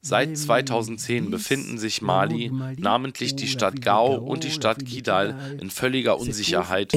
Seit 0.00 0.38
2010 0.38 1.30
befinden 1.30 1.78
sich 1.78 2.02
Mali, 2.02 2.50
namentlich 2.78 3.34
die 3.36 3.46
Stadt 3.48 3.80
Gao 3.82 4.14
und 4.16 4.44
die 4.44 4.50
Stadt 4.50 4.84
Kidal, 4.84 5.34
in 5.60 5.70
völliger 5.70 6.18
Unsicherheit. 6.18 6.92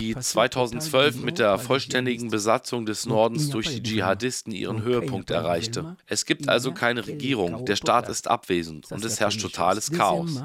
Die 0.00 0.14
2012 0.18 1.22
mit 1.22 1.38
der 1.38 1.58
vollständigen 1.58 2.28
Besatzung 2.28 2.84
des 2.84 3.06
Nordens 3.06 3.48
durch 3.48 3.68
die 3.68 3.82
Dschihadisten 3.82 4.52
ihren 4.52 4.82
Höhepunkt 4.82 5.30
erreichte. 5.30 5.96
Es 6.06 6.26
gibt 6.26 6.48
also 6.48 6.72
keine 6.72 7.06
Regierung, 7.06 7.64
der 7.64 7.76
Staat 7.76 8.10
ist 8.10 8.28
abwesend 8.28 8.92
und 8.92 9.02
es 9.02 9.18
herrscht 9.18 9.40
totales 9.40 9.90
Chaos. 9.90 10.42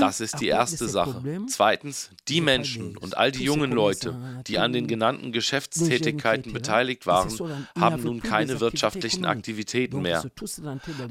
Das 0.00 0.20
ist 0.22 0.40
die 0.40 0.48
erste 0.48 0.88
Sache. 0.88 1.22
Zweitens, 1.48 2.10
die 2.28 2.40
Menschen 2.40 2.96
und 2.96 3.18
all 3.18 3.30
die 3.30 3.44
jungen 3.44 3.70
Leute, 3.70 4.16
die 4.46 4.58
an 4.58 4.72
den 4.72 4.86
genannten 4.86 5.32
Geschäftstätigkeiten 5.32 6.54
beteiligt 6.54 7.06
waren, 7.06 7.30
haben 7.78 8.02
nun 8.02 8.22
keine 8.22 8.60
wirtschaftlichen 8.60 9.26
Aktivitäten 9.26 10.00
mehr. 10.00 10.24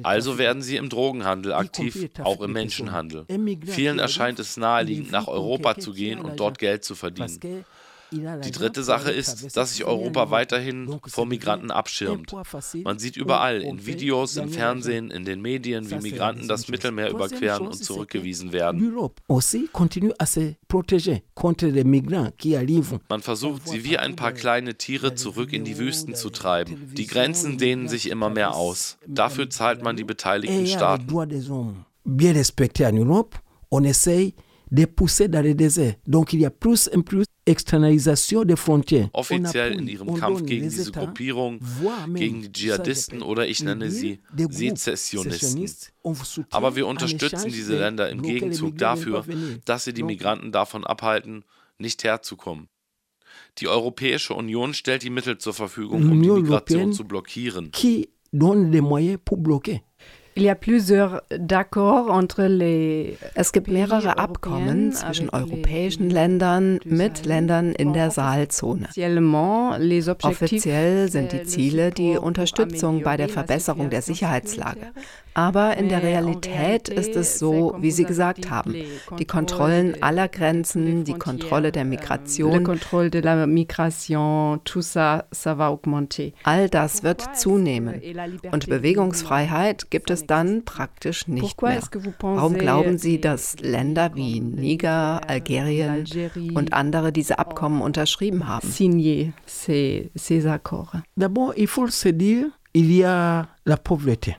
Also 0.01 0.39
werden 0.39 0.63
sie 0.63 0.77
im 0.77 0.89
Drogenhandel 0.89 1.53
aktiv, 1.53 2.09
auch 2.23 2.41
im 2.41 2.53
Menschenhandel. 2.53 3.27
Vielen 3.67 3.99
erscheint 3.99 4.39
es 4.39 4.57
naheliegend, 4.57 5.11
nach 5.11 5.27
Europa 5.27 5.42
Europa 5.43 5.79
zu 5.79 5.93
gehen 5.93 6.19
und 6.19 6.39
dort 6.39 6.57
Geld 6.57 6.83
zu 6.83 6.95
verdienen. 6.95 7.63
Die 8.13 8.51
dritte 8.51 8.83
Sache 8.83 9.11
ist, 9.11 9.57
dass 9.57 9.71
sich 9.71 9.85
Europa 9.85 10.29
weiterhin 10.29 10.99
vor 11.07 11.25
Migranten 11.25 11.71
abschirmt. 11.71 12.33
Man 12.83 12.99
sieht 12.99 13.17
überall, 13.17 13.61
in 13.61 13.85
Videos, 13.85 14.37
im 14.37 14.49
Fernsehen, 14.49 15.09
in 15.09 15.25
den 15.25 15.41
Medien, 15.41 15.89
wie 15.89 15.95
Migranten 15.95 16.47
das 16.47 16.67
Mittelmeer 16.67 17.09
überqueren 17.09 17.67
und 17.67 17.83
zurückgewiesen 17.83 18.51
werden. 18.53 18.93
Man 23.09 23.21
versucht, 23.21 23.67
sie 23.67 23.83
wie 23.83 23.97
ein 23.97 24.15
paar 24.15 24.31
kleine 24.31 24.75
Tiere 24.75 25.15
zurück 25.15 25.53
in 25.53 25.65
die 25.65 25.77
Wüsten 25.77 26.15
zu 26.15 26.29
treiben. 26.29 26.93
Die 26.93 27.07
Grenzen 27.07 27.57
dehnen 27.57 27.87
sich 27.87 28.09
immer 28.09 28.29
mehr 28.29 28.53
aus. 28.55 28.97
Dafür 29.07 29.49
zahlt 29.49 29.81
man 29.81 29.95
die 29.95 30.03
beteiligten 30.03 30.67
Staaten. 30.67 31.07
Bien 32.05 32.35
respecté 32.35 32.83
en 32.83 32.97
Europe, 32.99 33.37
on 33.71 33.85
essaye 33.85 34.33
de 34.73 34.85
pousser 34.85 35.27
dans 35.27 35.41
le 35.41 35.53
désert. 35.53 35.95
Donc 36.07 36.33
il 36.33 36.39
y 36.39 36.45
a 36.45 36.49
plus 36.49 36.89
et 36.91 37.01
plus 37.03 37.25
Externalisation 37.45 38.43
der 38.43 38.57
Frontieren. 38.57 39.09
Offiziell 39.13 39.73
in 39.79 39.87
ihrem 39.87 40.15
Kampf 40.15 40.43
gegen 40.45 40.69
diese 40.69 40.91
Gruppierung, 40.91 41.59
gegen 42.13 42.41
die 42.41 42.51
Dschihadisten 42.51 43.21
oder 43.21 43.47
ich 43.47 43.61
nenne 43.63 43.91
sie 43.91 44.19
Sezessionisten. 44.35 45.91
Aber 46.49 46.75
wir 46.75 46.87
unterstützen 46.87 47.51
diese 47.51 47.77
Länder 47.77 48.09
im 48.09 48.21
Gegenzug 48.21 48.77
dafür, 48.77 49.25
dass 49.65 49.83
sie 49.83 49.93
die 49.93 50.03
Migranten 50.03 50.51
davon 50.51 50.85
abhalten, 50.85 51.43
nicht 51.77 52.03
herzukommen. 52.03 52.67
Die 53.59 53.67
Europäische 53.67 54.33
Union 54.33 54.73
stellt 54.73 55.03
die 55.03 55.09
Mittel 55.11 55.37
zur 55.37 55.53
Verfügung, 55.53 56.01
um 56.01 56.21
die 56.21 56.29
Migration 56.29 56.93
zu 56.93 57.03
blockieren. 57.03 57.71
Qui 57.71 58.09
donne 58.31 58.71
les 58.71 58.81
moyens 58.81 59.19
pour 59.23 59.37
bloquer. 59.37 59.81
Es 63.35 63.51
gibt 63.51 63.67
mehrere 63.67 64.17
Abkommen 64.17 64.91
zwischen 64.91 65.29
europäischen 65.29 66.09
Ländern 66.09 66.79
mit 66.85 67.25
Ländern 67.25 67.73
in 67.73 67.93
der 67.93 68.09
Saalzone. 68.09 68.89
Offiziell 70.23 71.11
sind 71.11 71.33
die 71.33 71.43
Ziele 71.43 71.91
die 71.91 72.17
Unterstützung 72.17 73.03
bei 73.03 73.15
der 73.15 73.29
Verbesserung 73.29 73.91
der 73.91 74.01
Sicherheitslage. 74.01 74.91
Aber 75.33 75.77
in 75.77 75.89
der 75.89 76.03
Realität 76.03 76.89
ist 76.89 77.15
es 77.15 77.39
so, 77.39 77.75
wie 77.79 77.91
Sie 77.91 78.03
gesagt 78.03 78.49
haben. 78.49 78.75
Die 79.17 79.25
Kontrollen 79.25 80.01
aller 80.01 80.27
Grenzen, 80.27 81.03
die 81.03 81.13
Kontrolle 81.13 81.71
der 81.71 81.85
Migration, 81.85 82.63
all 86.43 86.69
das 86.69 87.03
wird 87.03 87.35
zunehmen. 87.37 88.01
Und 88.51 88.67
Bewegungsfreiheit 88.67 89.89
gibt 89.91 90.11
es 90.11 90.25
dann 90.27 90.65
praktisch 90.65 91.27
nicht 91.27 91.61
mehr. 91.61 91.81
Warum 92.19 92.53
glauben 92.57 92.97
Sie, 92.97 93.19
dass 93.19 93.57
Länder 93.59 94.11
wie 94.15 94.39
Niger, 94.39 95.21
Algerien 95.27 96.05
und 96.53 96.73
andere 96.73 97.11
diese 97.11 97.39
Abkommen 97.39 97.81
unterschrieben 97.81 98.47
haben? 98.47 98.69
D'abord, 101.15 101.53
il 101.57 101.67
faut 101.67 101.91
se 101.91 102.13
dire 102.13 102.51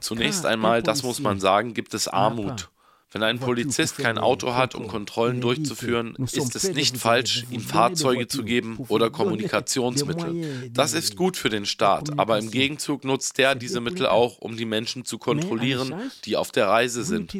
Zunächst 0.00 0.44
einmal, 0.44 0.82
das 0.82 1.02
muss 1.02 1.20
man 1.20 1.40
sagen, 1.40 1.72
gibt 1.74 1.94
es 1.94 2.08
Armut. 2.08 2.68
Wenn 3.14 3.22
ein 3.22 3.38
Polizist 3.38 3.98
kein 3.98 4.18
Auto 4.18 4.54
hat, 4.54 4.74
um 4.74 4.88
Kontrollen 4.88 5.40
durchzuführen, 5.40 6.16
ist 6.16 6.56
es 6.56 6.72
nicht 6.72 6.96
falsch, 6.98 7.44
ihm 7.48 7.60
Fahrzeuge 7.60 8.26
zu 8.26 8.42
geben 8.42 8.76
oder 8.88 9.08
Kommunikationsmittel. 9.08 10.72
Das 10.72 10.94
ist 10.94 11.14
gut 11.14 11.36
für 11.36 11.48
den 11.48 11.64
Staat, 11.64 12.18
aber 12.18 12.40
im 12.40 12.50
Gegenzug 12.50 13.04
nutzt 13.04 13.38
er 13.38 13.54
diese 13.54 13.80
Mittel 13.80 14.08
auch, 14.08 14.38
um 14.38 14.56
die 14.56 14.64
Menschen 14.64 15.04
zu 15.04 15.18
kontrollieren, 15.18 15.94
die 16.24 16.36
auf 16.36 16.50
der 16.50 16.66
Reise 16.66 17.04
sind. 17.04 17.32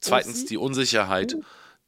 Zweitens 0.00 0.46
die 0.46 0.56
Unsicherheit. 0.56 1.36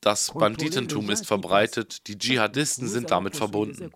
Das 0.07 0.32
Banditentum 0.32 1.11
ist 1.11 1.26
verbreitet, 1.26 2.07
die 2.07 2.16
Dschihadisten 2.16 2.86
sind 2.86 3.11
damit 3.11 3.34
verbunden. 3.34 3.90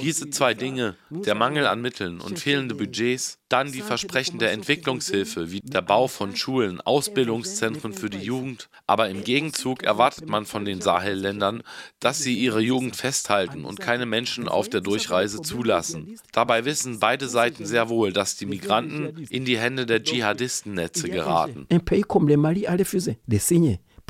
Diese 0.00 0.28
zwei 0.30 0.54
Dinge, 0.54 0.96
der 1.08 1.36
Mangel 1.36 1.68
an 1.68 1.80
Mitteln 1.80 2.20
und 2.20 2.40
fehlende 2.40 2.74
Budgets, 2.74 3.38
dann 3.48 3.70
die 3.70 3.80
Versprechen 3.80 4.40
der 4.40 4.50
Entwicklungshilfe 4.50 5.52
wie 5.52 5.60
der 5.60 5.82
Bau 5.82 6.08
von 6.08 6.34
Schulen, 6.34 6.80
Ausbildungszentren 6.80 7.92
für 7.92 8.10
die 8.10 8.18
Jugend, 8.18 8.68
aber 8.88 9.08
im 9.08 9.22
Gegenzug 9.22 9.84
erwartet 9.84 10.28
man 10.28 10.46
von 10.46 10.64
den 10.64 10.80
Sahelländern, 10.80 11.62
dass 12.00 12.18
sie 12.18 12.36
ihre 12.36 12.60
Jugend 12.60 12.96
festhalten 12.96 13.64
und 13.64 13.78
keine 13.78 14.06
Menschen 14.06 14.48
auf 14.48 14.68
der 14.68 14.80
Durchreise 14.80 15.42
zulassen. 15.42 16.18
Dabei 16.32 16.64
wissen 16.64 16.98
beide 16.98 17.28
Seiten 17.28 17.66
sehr 17.66 17.88
wohl, 17.88 18.12
dass 18.12 18.34
die 18.34 18.46
Migranten 18.46 19.26
in 19.30 19.44
die 19.44 19.58
Hände 19.58 19.86
der 19.86 20.02
Dschihadistennetze 20.02 21.08
geraten. 21.08 21.66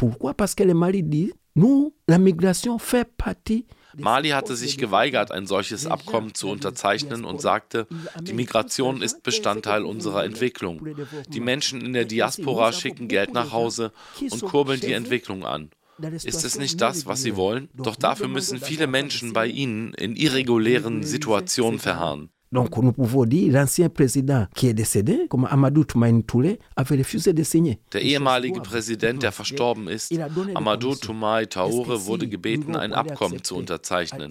Pourquoi 0.01 0.33
Parce 0.33 0.55
que 0.55 0.63
le 0.63 0.73
Mali 0.73 1.03
dit, 1.03 1.31
nous, 1.57 1.93
la 2.09 2.19
migration 2.19 2.79
fait 2.79 3.07
partie 3.19 3.67
Mali 3.99 4.31
hatte 4.31 4.57
sich 4.57 4.79
geweigert, 4.79 5.31
ein 5.31 5.47
solches 5.47 5.87
Abkommen 5.87 6.33
zu 6.33 6.49
unterzeichnen 6.49 7.27
und 7.27 7.43
sagte, 7.43 7.87
die 8.23 8.33
Migration 8.33 9.03
ist 9.03 9.23
Bestandteil 9.23 9.85
unserer 9.85 10.25
Entwicklung. 10.25 10.81
Die 11.29 11.41
Menschen 11.41 11.83
in 11.83 11.93
der 11.93 12.07
Diaspora 12.07 12.73
schicken 12.73 13.09
Geld 13.09 13.35
nach 13.35 13.53
Hause 13.53 13.93
und 14.23 14.41
kurbeln 14.41 14.81
die 14.81 14.93
Entwicklung 14.93 15.45
an. 15.45 15.69
Ist 15.99 16.47
es 16.47 16.59
nicht 16.59 16.81
das, 16.81 17.05
was 17.05 17.21
sie 17.21 17.37
wollen? 17.37 17.69
Doch 17.75 17.97
dafür 17.97 18.29
müssen 18.29 18.59
viele 18.59 18.87
Menschen 18.87 19.35
bei 19.35 19.49
ihnen 19.49 19.93
in 19.95 20.17
irregulären 20.17 21.03
Situationen 21.03 21.79
verharren. 21.79 22.31
Donc 22.53 22.77
nous 22.79 22.93
pouvons 22.93 23.25
dire 23.25 23.53
l'ancien 23.53 23.89
président 23.89 24.47
qui 24.57 24.67
est 24.67 24.75
décédé, 24.75 25.27
comme 25.29 25.45
Amadou 25.45 25.85
Toumaïn 25.85 26.23
Touré, 26.23 26.59
avait 26.75 26.97
refusé 26.97 27.33
de 27.33 27.45
signer. 27.45 27.79
Der 27.93 28.03
ehemalige 28.03 28.61
Präsident, 28.61 29.23
der 29.23 29.31
verstorben 29.31 29.89
ist, 29.89 30.13
Amadou 30.57 30.95
Toumaï 30.95 31.47
Taure, 31.47 32.07
wurde 32.07 32.27
gebeten, 32.27 32.75
ein 32.75 32.93
Abkommen 32.93 33.45
zu 33.45 33.55
unterzeichnen. 33.57 34.29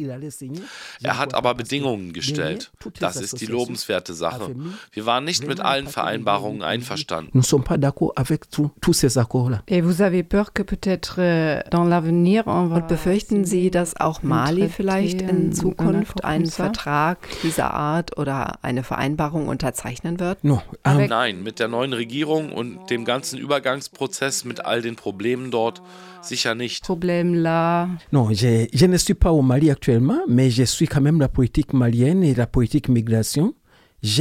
Er 1.02 1.18
hat 1.18 1.34
aber 1.34 1.54
Bedingungen 1.54 2.12
gestellt. 2.12 2.72
Das 3.00 3.16
ist 3.22 3.40
die 3.40 3.46
lobenswerte 3.46 4.14
Sache. 4.14 4.54
Wir 4.92 5.06
waren 5.06 5.24
nicht 5.24 5.48
mit 5.48 5.62
allen 5.62 5.88
Vereinbarungen 5.88 6.62
einverstanden. 6.62 7.32
Nous 7.34 7.42
ne 7.44 7.48
sommes 7.48 7.64
pas 7.64 7.78
d'accord 7.78 8.12
avec 8.18 8.50
tous 8.50 8.94
ces 8.94 9.18
accords-là. 9.18 9.64
Et 9.68 9.82
vous 9.82 10.02
avez 10.02 10.24
peur 10.24 10.52
que 10.54 10.64
peut-être 10.64 11.20
euh, 11.20 11.62
dans 11.72 11.86
l'avenir 11.86 12.48
Und 12.48 12.88
befürchten 12.88 13.46
Sie, 13.46 13.72
dass 13.72 13.96
auch 14.00 14.24
Mali 14.24 14.68
vielleicht 14.68 15.22
in 15.22 15.54
Zukunft 15.54 16.26
einen 16.26 16.48
Vertrag 16.48 17.20
dieser 17.44 17.74
Art 17.74 18.09
oder 18.18 18.60
eine 18.62 18.84
Vereinbarung 18.84 19.48
unterzeichnen 19.48 20.20
wird? 20.20 20.44
No. 20.44 20.62
Um, 20.86 21.06
Nein, 21.08 21.44
mit 21.44 21.60
der 21.60 21.68
neuen 21.68 21.94
Regierung 21.94 22.52
und 22.52 22.90
dem 22.90 23.06
ganzen 23.06 23.40
Übergangsprozess 23.40 24.46
mit 24.46 24.66
all 24.66 24.82
den 24.82 24.96
Problemen 24.96 25.52
dort 25.52 25.82
sicher 26.22 26.56
nicht. 26.56 26.84
Problem 26.84 27.34
là. 27.34 27.90
Non, 28.12 28.32
je, 28.34 28.68
je 28.72 28.86
ne 28.86 28.98
suis 28.98 29.14
pas 29.14 29.32
au 29.32 29.42
Mali 29.42 29.70
actuellement, 29.72 30.22
mais 30.28 30.50
je 30.50 30.64
suis 30.64 30.88
quand 30.88 31.02
même 31.02 31.20
la 31.20 31.30
politique 31.30 31.74
malienne 31.74 32.24
et 32.24 32.34
la 32.36 32.48
politique 32.48 32.90
migration. 32.90 33.54
Ich 34.02 34.20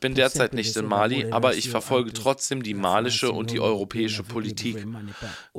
bin 0.00 0.14
derzeit 0.14 0.54
nicht 0.54 0.76
in 0.76 0.86
Mali, 0.86 1.26
aber 1.30 1.54
ich 1.54 1.70
verfolge 1.70 2.12
trotzdem 2.12 2.62
die 2.62 2.74
malische 2.74 3.30
und 3.30 3.50
die 3.52 3.60
europäische 3.60 4.24
Politik. 4.24 4.86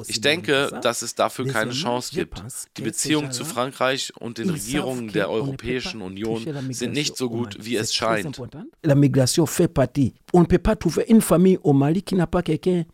Ich 0.07 0.19
denke, 0.19 0.79
dass 0.81 1.01
es 1.01 1.15
dafür 1.15 1.47
keine 1.47 1.71
Chance 1.71 2.13
gibt. 2.13 2.43
Die 2.77 2.81
Beziehungen 2.81 3.31
zu 3.31 3.45
Frankreich 3.45 4.11
und 4.19 4.37
den 4.39 4.49
Regierungen 4.49 5.11
der 5.13 5.29
Europäischen 5.29 6.01
Union 6.01 6.45
sind 6.71 6.93
nicht 6.93 7.15
so 7.15 7.29
gut, 7.29 7.57
wie 7.59 7.77
es 7.77 7.93
scheint. 7.93 8.41
La 8.83 8.95
migration 8.95 9.47
fait 9.47 9.69
partie. 9.69 10.13
On 10.33 10.41
ne 10.41 10.45
peut 10.45 10.59
pas 10.59 10.75
trouver 10.75 11.05
une 11.09 11.21
famille 11.21 11.59
au 11.63 11.73
Mali 11.73 12.01
qui 12.01 12.15
n'a 12.15 12.27
pas 12.27 12.41
quelqu'un 12.41 12.85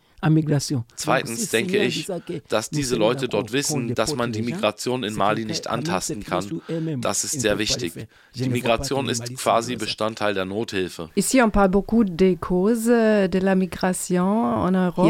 Zweitens 0.95 1.49
denke 1.51 1.77
ich, 1.77 2.07
dass 2.49 2.71
diese 2.71 2.95
Leute 2.95 3.27
dort 3.27 3.51
wissen, 3.53 3.93
dass 3.93 4.15
man 4.15 4.31
die 4.31 4.41
Migration 4.41 5.03
in 5.03 5.13
Mali 5.13 5.45
nicht 5.45 5.67
antasten 5.67 6.23
kann. 6.23 6.61
Das 7.01 7.23
ist 7.23 7.39
sehr 7.39 7.59
wichtig. 7.59 7.93
Die 8.33 8.49
Migration 8.49 9.09
ist 9.09 9.35
quasi 9.37 9.75
Bestandteil 9.75 10.33
der 10.33 10.45
Nothilfe. 10.45 11.09
Hier 11.15 11.51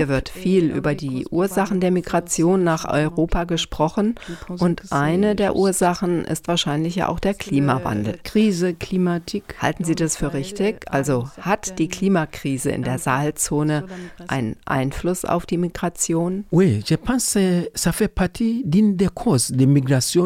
wird 0.09 0.29
viel 0.29 0.71
über 0.71 0.95
die 0.95 1.27
Ursachen 1.29 1.79
der 1.79 1.91
Migration 1.91 2.63
nach 2.65 2.83
Europa 2.85 3.45
gesprochen 3.45 4.15
und 4.59 4.91
eine 4.91 5.35
der 5.35 5.55
Ursachen 5.55 6.25
ist 6.25 6.49
wahrscheinlich 6.49 6.95
ja 6.95 7.07
auch 7.07 7.21
der 7.21 7.33
Klimawandel. 7.33 8.19
Krise, 8.25 8.73
Klimatik. 8.73 9.55
Halten 9.61 9.85
Sie 9.85 9.95
das 9.95 10.17
für 10.17 10.33
richtig? 10.33 10.83
Also 10.91 11.29
hat 11.39 11.79
die 11.79 11.87
Klimakrise 11.87 12.71
in 12.71 12.83
der 12.83 12.99
Sahelzone 12.99 13.85
einen 14.27 14.57
Einfluss 14.65 14.96
auf 15.25 15.45
die 15.45 15.57
Migration? 15.57 16.45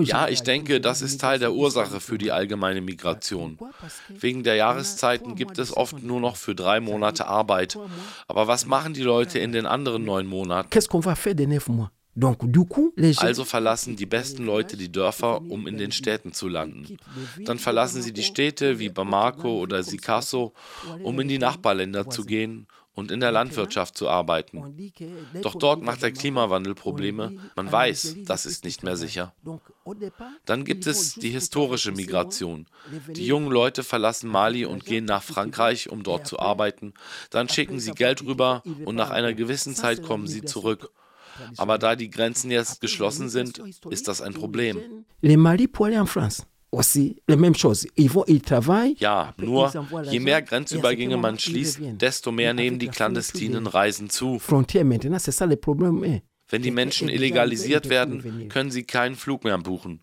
Ja, 0.07 0.27
ich 0.27 0.41
denke, 0.43 0.81
das 0.81 1.01
ist 1.01 1.21
Teil 1.21 1.39
der 1.39 1.53
Ursache 1.53 1.99
für 1.99 2.17
die 2.17 2.31
allgemeine 2.31 2.81
Migration. 2.81 3.57
Wegen 4.09 4.43
der 4.43 4.55
Jahreszeiten 4.55 5.35
gibt 5.35 5.57
es 5.59 5.75
oft 5.75 6.01
nur 6.03 6.19
noch 6.19 6.35
für 6.35 6.55
drei 6.55 6.79
Monate 6.79 7.27
Arbeit. 7.27 7.77
Aber 8.27 8.47
was 8.47 8.65
machen 8.65 8.93
die 8.93 9.03
Leute 9.03 9.39
in 9.39 9.51
den 9.51 9.65
anderen 9.65 10.05
neun 10.05 10.27
Monaten? 10.27 10.69
Also 13.17 13.45
verlassen 13.45 13.95
die 13.95 14.05
besten 14.05 14.45
Leute 14.45 14.75
die 14.75 14.91
Dörfer, 14.91 15.41
um 15.41 15.65
in 15.65 15.77
den 15.77 15.93
Städten 15.93 16.33
zu 16.33 16.49
landen. 16.49 16.97
Dann 17.45 17.57
verlassen 17.57 18.01
sie 18.01 18.11
die 18.11 18.23
Städte 18.23 18.79
wie 18.79 18.89
Bamako 18.89 19.59
oder 19.59 19.81
Sikasso, 19.83 20.53
um 21.03 21.19
in 21.21 21.29
die 21.29 21.39
Nachbarländer 21.39 22.09
zu 22.09 22.25
gehen 22.25 22.67
und 22.93 23.11
in 23.11 23.19
der 23.19 23.31
Landwirtschaft 23.31 23.97
zu 23.97 24.09
arbeiten. 24.09 24.93
Doch 25.41 25.55
dort 25.55 25.81
macht 25.81 26.01
der 26.01 26.11
Klimawandel 26.11 26.75
Probleme. 26.75 27.37
Man 27.55 27.71
weiß, 27.71 28.17
das 28.25 28.45
ist 28.45 28.63
nicht 28.65 28.83
mehr 28.83 28.97
sicher. 28.97 29.33
Dann 30.45 30.65
gibt 30.65 30.87
es 30.87 31.15
die 31.15 31.29
historische 31.29 31.91
Migration. 31.91 32.67
Die 33.07 33.25
jungen 33.25 33.51
Leute 33.51 33.83
verlassen 33.83 34.29
Mali 34.29 34.65
und 34.65 34.85
gehen 34.85 35.05
nach 35.05 35.23
Frankreich, 35.23 35.89
um 35.89 36.03
dort 36.03 36.27
zu 36.27 36.39
arbeiten. 36.39 36.93
Dann 37.29 37.47
schicken 37.47 37.79
sie 37.79 37.91
Geld 37.91 38.23
rüber 38.23 38.61
und 38.85 38.95
nach 38.95 39.09
einer 39.09 39.33
gewissen 39.33 39.75
Zeit 39.75 40.03
kommen 40.03 40.27
sie 40.27 40.43
zurück. 40.43 40.91
Aber 41.57 41.77
da 41.77 41.95
die 41.95 42.09
Grenzen 42.09 42.51
jetzt 42.51 42.81
geschlossen 42.81 43.29
sind, 43.29 43.61
ist 43.89 44.07
das 44.07 44.21
ein 44.21 44.33
Problem. 44.33 45.05
Ja, 48.97 49.33
nur 49.37 49.71
je 50.09 50.19
mehr 50.19 50.41
Grenzübergänge 50.41 51.17
man 51.17 51.37
schließt, 51.37 51.79
desto 51.99 52.31
mehr 52.31 52.53
nehmen 52.53 52.79
die 52.79 52.87
clandestinen 52.87 53.67
Reisen 53.67 54.09
zu. 54.09 54.39
Wenn 56.51 56.61
die 56.61 56.71
Menschen 56.71 57.07
illegalisiert 57.07 57.89
werden, 57.89 58.49
können 58.49 58.71
sie 58.71 58.83
keinen 58.83 59.15
Flug 59.15 59.45
mehr 59.45 59.57
buchen. 59.57 60.01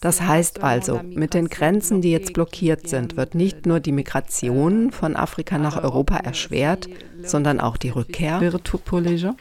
Das 0.00 0.20
heißt 0.20 0.62
also, 0.62 1.00
mit 1.02 1.34
den 1.34 1.48
Grenzen, 1.48 2.00
die 2.00 2.12
jetzt 2.12 2.32
blockiert 2.32 2.88
sind, 2.88 3.16
wird 3.16 3.34
nicht 3.34 3.66
nur 3.66 3.80
die 3.80 3.90
Migration 3.90 4.92
von 4.92 5.16
Afrika 5.16 5.58
nach 5.58 5.82
Europa 5.82 6.16
erschwert, 6.18 6.88
sondern 7.24 7.58
auch 7.58 7.76
die 7.76 7.90
Rückkehr. 7.90 8.40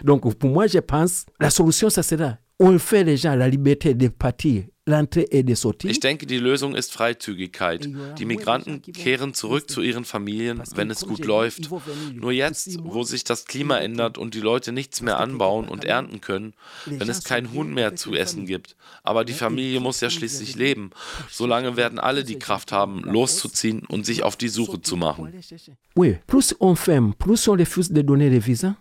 Donc 0.03 0.39
pour 0.39 0.49
moi, 0.49 0.65
je 0.65 0.81
pense, 0.81 1.27
la 1.39 1.51
solution, 1.51 1.89
ça 1.91 2.01
sera, 2.01 2.39
on 2.61 2.77
fait 2.77 3.03
les 3.03 3.17
gens 3.17 3.35
la 3.35 3.49
liberté 3.49 3.95
de 3.95 4.07
partir 4.07 4.63
ich 4.87 5.99
denke, 5.99 6.25
die 6.25 6.39
Lösung 6.39 6.73
ist 6.73 6.91
Freizügigkeit. 6.91 7.87
Die 8.17 8.25
Migranten 8.25 8.81
kehren 8.81 9.35
zurück 9.35 9.69
zu 9.69 9.81
ihren 9.83 10.05
Familien, 10.05 10.63
wenn 10.73 10.89
es 10.89 11.05
gut 11.05 11.23
läuft. 11.23 11.69
Nur 12.13 12.31
jetzt, 12.31 12.79
wo 12.83 13.03
sich 13.03 13.23
das 13.23 13.45
Klima 13.45 13.77
ändert 13.77 14.17
und 14.17 14.33
die 14.33 14.39
Leute 14.39 14.71
nichts 14.71 15.01
mehr 15.01 15.19
anbauen 15.19 15.67
und 15.67 15.85
ernten 15.85 16.19
können, 16.19 16.53
wenn 16.87 17.09
es 17.09 17.23
kein 17.23 17.51
Huhn 17.53 17.71
mehr 17.71 17.95
zu 17.95 18.15
essen 18.15 18.47
gibt. 18.47 18.75
Aber 19.03 19.23
die 19.23 19.33
Familie 19.33 19.79
muss 19.79 20.01
ja 20.01 20.09
schließlich 20.09 20.55
leben. 20.55 20.89
Solange 21.29 21.77
werden 21.77 21.99
alle 21.99 22.23
die 22.23 22.39
Kraft 22.39 22.71
haben, 22.71 23.03
loszuziehen 23.03 23.85
und 23.85 24.07
sich 24.07 24.23
auf 24.23 24.35
die 24.35 24.49
Suche 24.49 24.81
zu 24.81 24.97
machen. 24.97 25.31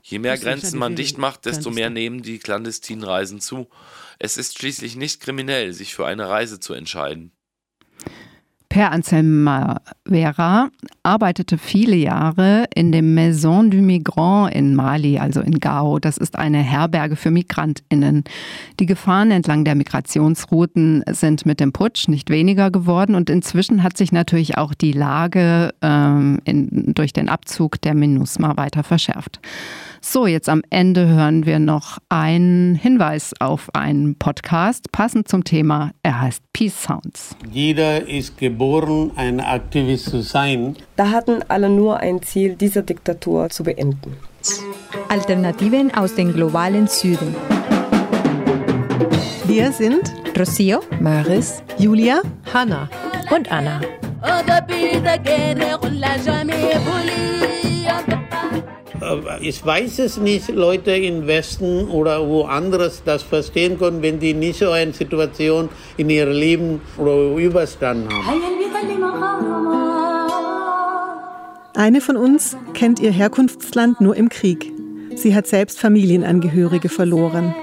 Je 0.03 0.19
mehr 0.19 0.39
Grenzen 0.39 0.79
man 0.79 0.97
dicht 0.97 1.19
macht, 1.19 1.45
desto 1.45 1.71
mehr 1.71 1.91
nehmen 1.91 2.23
die 2.23 2.39
clandestinen 2.39 3.05
Reisen 3.05 3.41
zu. 3.41 3.69
Es 4.23 4.37
ist 4.37 4.59
schließlich 4.59 4.97
nicht 4.97 5.21
kriminell, 5.21 5.73
sich 5.73 5.95
für 5.95 6.07
eine 6.07 6.29
Reise 6.29 6.61
zu 6.61 6.75
entscheiden. 6.75 7.33
Per 8.69 8.93
Anselm 8.93 9.49
Vera 10.07 10.69
arbeitete 11.03 11.59
viele 11.59 11.97
Jahre 11.97 12.67
in 12.73 12.93
dem 12.93 13.15
Maison 13.15 13.69
du 13.69 13.79
Migrant 13.79 14.55
in 14.55 14.77
Mali, 14.77 15.19
also 15.19 15.41
in 15.41 15.59
Gao. 15.59 15.99
Das 15.99 16.19
ist 16.19 16.37
eine 16.37 16.59
Herberge 16.59 17.17
für 17.17 17.33
MigrantInnen. 17.33 18.23
Die 18.79 18.87
Gefahren 18.87 19.33
entlang 19.33 19.65
der 19.65 19.75
Migrationsrouten 19.75 21.03
sind 21.11 21.47
mit 21.47 21.59
dem 21.59 21.73
Putsch 21.73 22.07
nicht 22.07 22.31
weniger 22.31 22.71
geworden 22.71 23.17
und 23.17 23.29
inzwischen 23.29 23.83
hat 23.83 23.97
sich 23.97 24.13
natürlich 24.13 24.57
auch 24.57 24.75
die 24.75 24.93
Lage 24.93 25.75
ähm, 25.83 26.41
in, 26.45 26.93
durch 26.95 27.13
den 27.13 27.29
Abzug 27.29 27.81
der 27.81 27.95
MINUSMA 27.95 28.57
weiter 28.57 28.85
verschärft. 28.85 29.41
So, 30.03 30.27
jetzt 30.27 30.49
am 30.49 30.63
Ende 30.71 31.07
hören 31.09 31.45
wir 31.45 31.59
noch 31.59 31.99
einen 32.09 32.75
Hinweis 32.75 33.35
auf 33.39 33.69
einen 33.75 34.17
Podcast, 34.17 34.91
passend 34.93 35.29
zum 35.29 35.45
Thema. 35.45 35.91
Er 36.03 36.23
heißt 36.23 36.43
Peace 36.55 36.85
Sounds. 36.85 37.37
Jeder 37.53 38.09
ist 38.09 38.39
geboren, 38.39 39.11
ein 39.17 39.41
Aktivist 39.41 40.09
zu 40.09 40.23
sein. 40.23 40.77
Da 40.97 41.11
hatten 41.11 41.45
alle 41.49 41.69
nur 41.69 41.99
ein 41.99 42.23
Ziel, 42.23 42.57
diese 42.57 42.83
Diktatur 42.83 43.51
zu 43.51 43.63
beenden. 43.63 44.17
Alternativen 45.11 45.95
aus 45.95 46.15
dem 46.15 46.33
globalen 46.33 46.87
Süden. 46.87 47.37
Wir 49.45 49.71
sind 49.71 50.15
Rocio, 50.39 50.81
Maris, 50.99 51.63
Julia, 51.77 52.23
Hanna 52.55 52.89
und 53.31 53.53
Anna. 53.53 53.83
Äh, 59.01 59.49
ich 59.49 59.65
weiß 59.65 59.99
es 60.01 60.17
nicht, 60.17 60.49
Leute 60.49 60.93
im 60.93 61.27
Westen 61.27 61.89
oder 61.89 62.27
woanders 62.27 63.03
das 63.05 63.23
verstehen 63.23 63.79
können, 63.79 64.03
wenn 64.03 64.19
die 64.21 64.35
nicht 64.35 64.59
so 64.59 64.71
eine 64.71 64.93
Situation 64.93 65.69
in 65.97 66.11
ihrem 66.11 66.33
Leben 66.33 66.81
oder 66.99 67.37
überstanden 67.37 68.09
haben. 68.13 68.41
Eine 71.75 72.01
von 72.01 72.17
uns 72.17 72.57
kennt 72.75 73.01
ihr 73.01 73.11
Herkunftsland 73.11 74.01
nur 74.01 74.17
im 74.17 74.29
Krieg. 74.29 74.73
Sie 75.15 75.35
hat 75.35 75.47
selbst 75.47 75.79
Familienangehörige 75.79 76.89
verloren. 76.89 77.55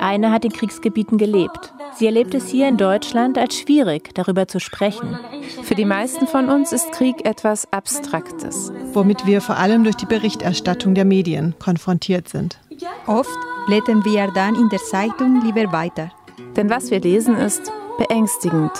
Eine 0.00 0.30
hat 0.30 0.44
in 0.44 0.52
Kriegsgebieten 0.52 1.18
gelebt. 1.18 1.72
Sie 1.98 2.06
erlebt 2.06 2.32
es 2.34 2.48
hier 2.48 2.68
in 2.68 2.76
Deutschland 2.76 3.36
als 3.36 3.58
schwierig, 3.58 4.14
darüber 4.14 4.46
zu 4.46 4.60
sprechen. 4.60 5.18
Für 5.64 5.74
die 5.74 5.84
meisten 5.84 6.28
von 6.28 6.48
uns 6.48 6.70
ist 6.70 6.92
Krieg 6.92 7.26
etwas 7.26 7.72
Abstraktes. 7.72 8.72
Womit 8.92 9.26
wir 9.26 9.40
vor 9.40 9.56
allem 9.56 9.82
durch 9.82 9.96
die 9.96 10.06
Berichterstattung 10.06 10.94
der 10.94 11.04
Medien 11.04 11.56
konfrontiert 11.58 12.28
sind. 12.28 12.60
Oft 13.08 13.36
blättern 13.66 14.04
wir 14.04 14.30
dann 14.32 14.54
in 14.54 14.68
der 14.68 14.78
Zeitung 14.78 15.42
lieber 15.42 15.72
weiter. 15.72 16.12
Denn 16.54 16.70
was 16.70 16.92
wir 16.92 17.00
lesen 17.00 17.36
ist 17.36 17.72
beängstigend, 17.98 18.70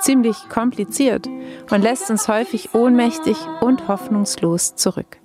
ziemlich 0.00 0.36
kompliziert 0.48 1.28
und 1.70 1.80
lässt 1.80 2.10
uns 2.10 2.26
häufig 2.26 2.74
ohnmächtig 2.74 3.36
und 3.60 3.86
hoffnungslos 3.86 4.74
zurück. 4.74 5.18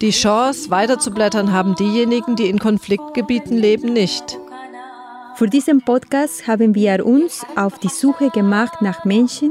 Die 0.00 0.10
Chance, 0.10 0.70
weiterzublättern, 0.70 1.52
haben 1.52 1.74
diejenigen, 1.74 2.36
die 2.36 2.48
in 2.48 2.60
Konfliktgebieten 2.60 3.56
leben, 3.56 3.92
nicht. 3.92 4.38
Für 5.34 5.48
diesen 5.48 5.82
Podcast 5.82 6.46
haben 6.46 6.76
wir 6.76 7.04
uns 7.04 7.44
auf 7.56 7.80
die 7.80 7.88
Suche 7.88 8.30
gemacht 8.30 8.80
nach 8.80 9.04
Menschen, 9.04 9.50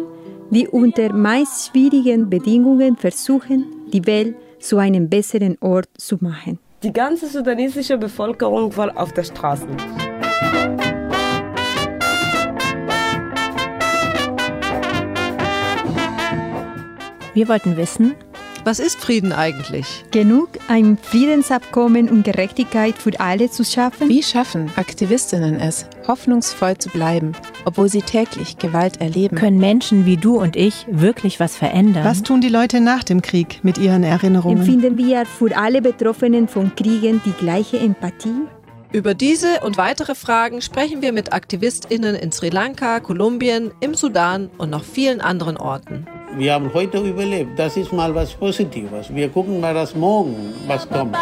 die 0.50 0.70
unter 0.70 1.12
meist 1.12 1.68
schwierigen 1.68 2.30
Bedingungen 2.30 2.96
versuchen, 2.96 3.66
die 3.92 4.06
Welt 4.06 4.38
zu 4.60 4.78
einem 4.78 5.10
besseren 5.10 5.58
Ort 5.60 5.90
zu 5.98 6.16
machen. 6.22 6.60
Die 6.82 6.94
ganze 6.94 7.28
sudanesische 7.28 7.98
Bevölkerung 7.98 8.76
war 8.78 8.98
auf 8.98 9.12
der 9.12 9.26
Straße. 9.26 9.68
Wir 17.34 17.48
wollten 17.50 17.76
wissen, 17.76 18.16
was 18.68 18.80
ist 18.80 19.00
Frieden 19.00 19.32
eigentlich? 19.32 20.04
Genug, 20.12 20.50
ein 20.68 20.98
Friedensabkommen 21.02 22.10
und 22.10 22.24
Gerechtigkeit 22.24 22.96
für 22.98 23.18
alle 23.18 23.50
zu 23.50 23.64
schaffen? 23.64 24.10
Wie 24.10 24.22
schaffen 24.22 24.70
Aktivistinnen 24.76 25.58
es, 25.58 25.86
hoffnungsvoll 26.06 26.78
zu 26.78 26.90
bleiben, 26.90 27.32
obwohl 27.64 27.88
sie 27.88 28.02
täglich 28.02 28.58
Gewalt 28.58 29.00
erleben? 29.00 29.38
Können 29.38 29.62
Menschen 29.62 30.06
wie 30.06 30.18
du 30.18 30.38
und 30.38 30.58
ich 30.58 30.86
wirklich 30.92 31.40
was 31.40 31.56
verändern? 31.56 32.04
Was 32.04 32.24
tun 32.24 32.42
die 32.42 32.50
Leute 32.50 32.82
nach 32.82 33.06
dem 33.06 33.22
Krieg 33.22 33.60
mit 33.64 33.78
ihren 33.78 34.04
Erinnerungen? 34.04 34.58
Empfinden 34.58 34.98
wir 34.98 35.26
für 35.26 35.56
alle 35.56 35.82
Betroffenen 35.82 36.50
von 36.50 36.76
Kriegen 36.76 37.22
die 37.26 37.32
gleiche 37.32 37.80
Empathie? 37.80 38.50
Über 38.94 39.14
diese 39.14 39.60
und 39.62 39.78
weitere 39.78 40.16
Fragen 40.16 40.62
sprechen 40.62 41.02
wir 41.02 41.12
mit 41.12 41.34
AktivistInnen 41.34 42.16
in 42.16 42.32
Sri 42.32 42.50
Lanka, 42.50 43.02
Kolumbien, 43.02 43.72
im 43.82 43.96
Sudan 43.96 44.50
und 44.58 44.70
noch 44.70 44.86
vielen 44.86 45.20
anderen 45.20 45.58
Orten. 45.58 46.08
Wir 46.38 46.54
haben 46.54 46.74
heute 46.74 47.00
überlebt. 47.00 47.60
Das 47.60 47.76
ist 47.76 47.92
mal 47.92 48.14
was 48.16 48.34
Positives. 48.34 49.14
Wir 49.14 49.28
gucken 49.30 49.60
mal 49.60 49.74
das 49.74 49.94
morgen, 49.94 50.54
was 50.68 50.88
kommt. 50.88 51.16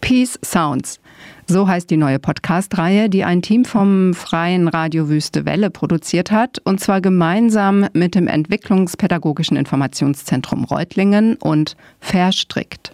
Peace 0.00 0.38
Sounds. 0.44 1.00
So 1.46 1.66
heißt 1.66 1.88
die 1.88 1.96
neue 1.96 2.18
Podcast-Reihe, 2.18 3.08
die 3.08 3.24
ein 3.24 3.40
Team 3.40 3.64
vom 3.64 4.12
Freien 4.12 4.68
Radio 4.68 5.08
Wüste 5.08 5.46
Welle 5.46 5.70
produziert 5.70 6.30
hat, 6.30 6.58
und 6.64 6.80
zwar 6.80 7.00
gemeinsam 7.00 7.86
mit 7.94 8.14
dem 8.14 8.26
Entwicklungspädagogischen 8.26 9.56
Informationszentrum 9.56 10.64
Reutlingen 10.64 11.36
und 11.36 11.76
Verstrickt. 12.00 12.92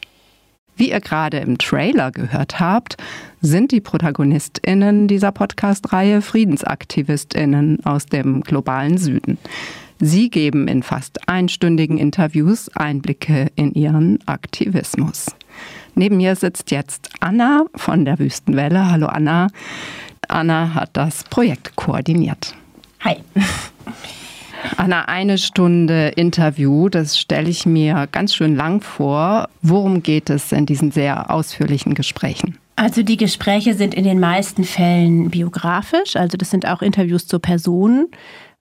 Wie 0.77 0.91
ihr 0.91 1.01
gerade 1.01 1.39
im 1.39 1.59
Trailer 1.59 2.11
gehört 2.11 2.59
habt, 2.59 2.97
sind 3.41 3.71
die 3.71 3.81
ProtagonistInnen 3.81 5.07
dieser 5.07 5.31
Podcast-Reihe 5.31 6.21
FriedensaktivistInnen 6.21 7.85
aus 7.85 8.07
dem 8.07 8.41
globalen 8.41 8.99
Süden. 8.99 9.39
Sie 10.01 10.31
geben 10.31 10.67
in 10.67 10.83
fast 10.83 11.29
einstündigen 11.29 11.99
Interviews 11.99 12.69
Einblicke 12.75 13.53
in 13.55 13.73
ihren 13.75 14.19
Aktivismus. 14.27 15.27
Neben 15.95 16.17
mir 16.17 16.35
sitzt 16.35 16.73
jetzt 16.73 17.09
Anna 17.21 17.67
von 17.77 18.05
der 18.05 18.19
Wüstenwelle. 18.19 18.91
Hallo 18.91 19.07
Anna. 19.07 19.47
Anna 20.27 20.75
hat 20.75 20.91
das 20.95 21.23
Projekt 21.25 21.77
koordiniert. 21.77 22.55
Hi. 23.05 23.17
Anna, 24.77 25.03
eine 25.03 25.39
Stunde 25.39 26.09
Interview, 26.17 26.89
das 26.89 27.19
stelle 27.19 27.51
ich 27.51 27.67
mir 27.67 28.09
ganz 28.11 28.35
schön 28.35 28.57
lang 28.57 28.81
vor. 28.81 29.49
Worum 29.63 30.03
geht 30.03 30.31
es 30.31 30.53
in 30.53 30.67
diesen 30.67 30.91
sehr 30.91 31.31
ausführlichen 31.31 31.95
Gesprächen? 31.95 32.59
Also 32.77 33.03
die 33.03 33.17
Gespräche 33.17 33.75
sind 33.75 33.95
in 33.95 34.05
den 34.05 34.19
meisten 34.19 34.65
Fällen 34.65 35.31
biografisch, 35.31 36.17
also 36.17 36.37
das 36.37 36.51
sind 36.51 36.67
auch 36.67 36.83
Interviews 36.83 37.27
zu 37.27 37.39
Personen, 37.39 38.07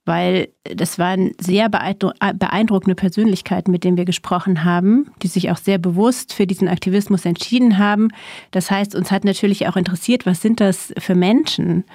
weil 0.05 0.49
das 0.63 0.99
waren 0.99 1.31
sehr 1.39 1.69
beeindruckende 1.69 2.93
Persönlichkeiten, 2.93 3.71
mit 3.71 3.83
denen 3.83 3.97
wir 3.97 4.05
gesprochen 4.05 4.65
haben, 4.65 5.09
die 5.23 5.27
sich 5.27 5.49
auch 5.49 5.57
sehr 5.57 5.77
bewusst 5.77 6.33
für 6.33 6.45
diesen 6.45 6.67
Aktivismus 6.67 7.25
entschieden 7.25 7.77
haben. 7.77 8.09
Das 8.51 8.69
heißt, 8.69 8.93
uns 8.95 9.11
hat 9.11 9.23
natürlich 9.23 9.67
auch 9.67 9.77
interessiert, 9.77 10.25
was 10.25 10.41
sind 10.41 10.59
das 10.59 10.93
für 10.99 11.15
Menschen? 11.15 11.85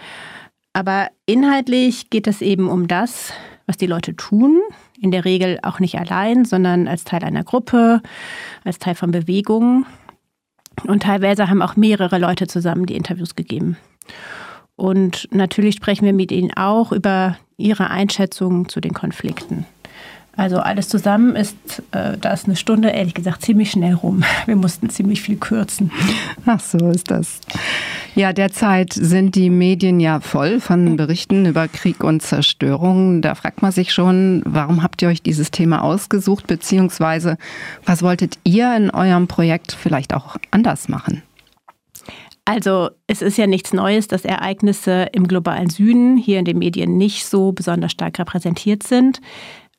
Aber 0.72 1.08
inhaltlich 1.26 2.10
geht 2.10 2.26
es 2.26 2.40
eben 2.40 2.68
um 2.68 2.88
das, 2.88 3.32
was 3.68 3.76
die 3.76 3.86
Leute 3.86 4.16
tun. 4.16 4.60
In 5.00 5.12
der 5.12 5.24
Regel 5.24 5.60
auch 5.62 5.78
nicht 5.78 5.96
allein, 5.96 6.44
sondern 6.44 6.88
als 6.88 7.04
Teil 7.04 7.22
einer 7.22 7.44
Gruppe, 7.44 8.02
als 8.64 8.80
Teil 8.80 8.96
von 8.96 9.12
Bewegungen. 9.12 9.86
Und 10.86 11.02
teilweise 11.04 11.48
haben 11.48 11.62
auch 11.62 11.76
mehrere 11.76 12.18
Leute 12.18 12.48
zusammen 12.48 12.86
die 12.86 12.96
Interviews 12.96 13.36
gegeben. 13.36 13.76
Und 14.74 15.28
natürlich 15.32 15.76
sprechen 15.76 16.06
wir 16.06 16.12
mit 16.12 16.32
ihnen 16.32 16.52
auch 16.56 16.92
über 16.92 17.36
ihre 17.56 17.90
Einschätzungen 17.90 18.68
zu 18.68 18.80
den 18.80 18.94
Konflikten. 18.94 19.66
Also 20.38 20.58
alles 20.58 20.88
zusammen 20.88 21.34
ist, 21.34 21.56
äh, 21.90 22.16
da 22.16 22.32
ist 22.32 22.46
eine 22.46 22.54
Stunde 22.54 22.90
ehrlich 22.90 23.14
gesagt 23.14 23.42
ziemlich 23.42 23.72
schnell 23.72 23.94
rum. 23.94 24.22
Wir 24.46 24.54
mussten 24.54 24.88
ziemlich 24.88 25.20
viel 25.20 25.36
kürzen. 25.36 25.90
Ach 26.46 26.60
so 26.60 26.78
ist 26.90 27.10
das. 27.10 27.40
Ja, 28.14 28.32
derzeit 28.32 28.92
sind 28.92 29.34
die 29.34 29.50
Medien 29.50 29.98
ja 29.98 30.20
voll 30.20 30.60
von 30.60 30.96
Berichten 30.96 31.44
über 31.44 31.66
Krieg 31.66 32.04
und 32.04 32.22
Zerstörung. 32.22 33.20
Da 33.20 33.34
fragt 33.34 33.62
man 33.62 33.72
sich 33.72 33.92
schon, 33.92 34.42
warum 34.44 34.84
habt 34.84 35.02
ihr 35.02 35.08
euch 35.08 35.22
dieses 35.22 35.50
Thema 35.50 35.82
ausgesucht, 35.82 36.46
beziehungsweise 36.46 37.36
was 37.84 38.04
wolltet 38.04 38.38
ihr 38.44 38.76
in 38.76 38.90
eurem 38.90 39.26
Projekt 39.26 39.72
vielleicht 39.72 40.14
auch 40.14 40.36
anders 40.52 40.88
machen? 40.88 41.22
Also 42.44 42.90
es 43.08 43.22
ist 43.22 43.38
ja 43.38 43.48
nichts 43.48 43.72
Neues, 43.72 44.06
dass 44.06 44.24
Ereignisse 44.24 45.08
im 45.12 45.26
globalen 45.26 45.68
Süden 45.68 46.16
hier 46.16 46.38
in 46.38 46.44
den 46.44 46.58
Medien 46.58 46.96
nicht 46.96 47.26
so 47.26 47.50
besonders 47.50 47.90
stark 47.90 48.20
repräsentiert 48.20 48.84
sind. 48.84 49.20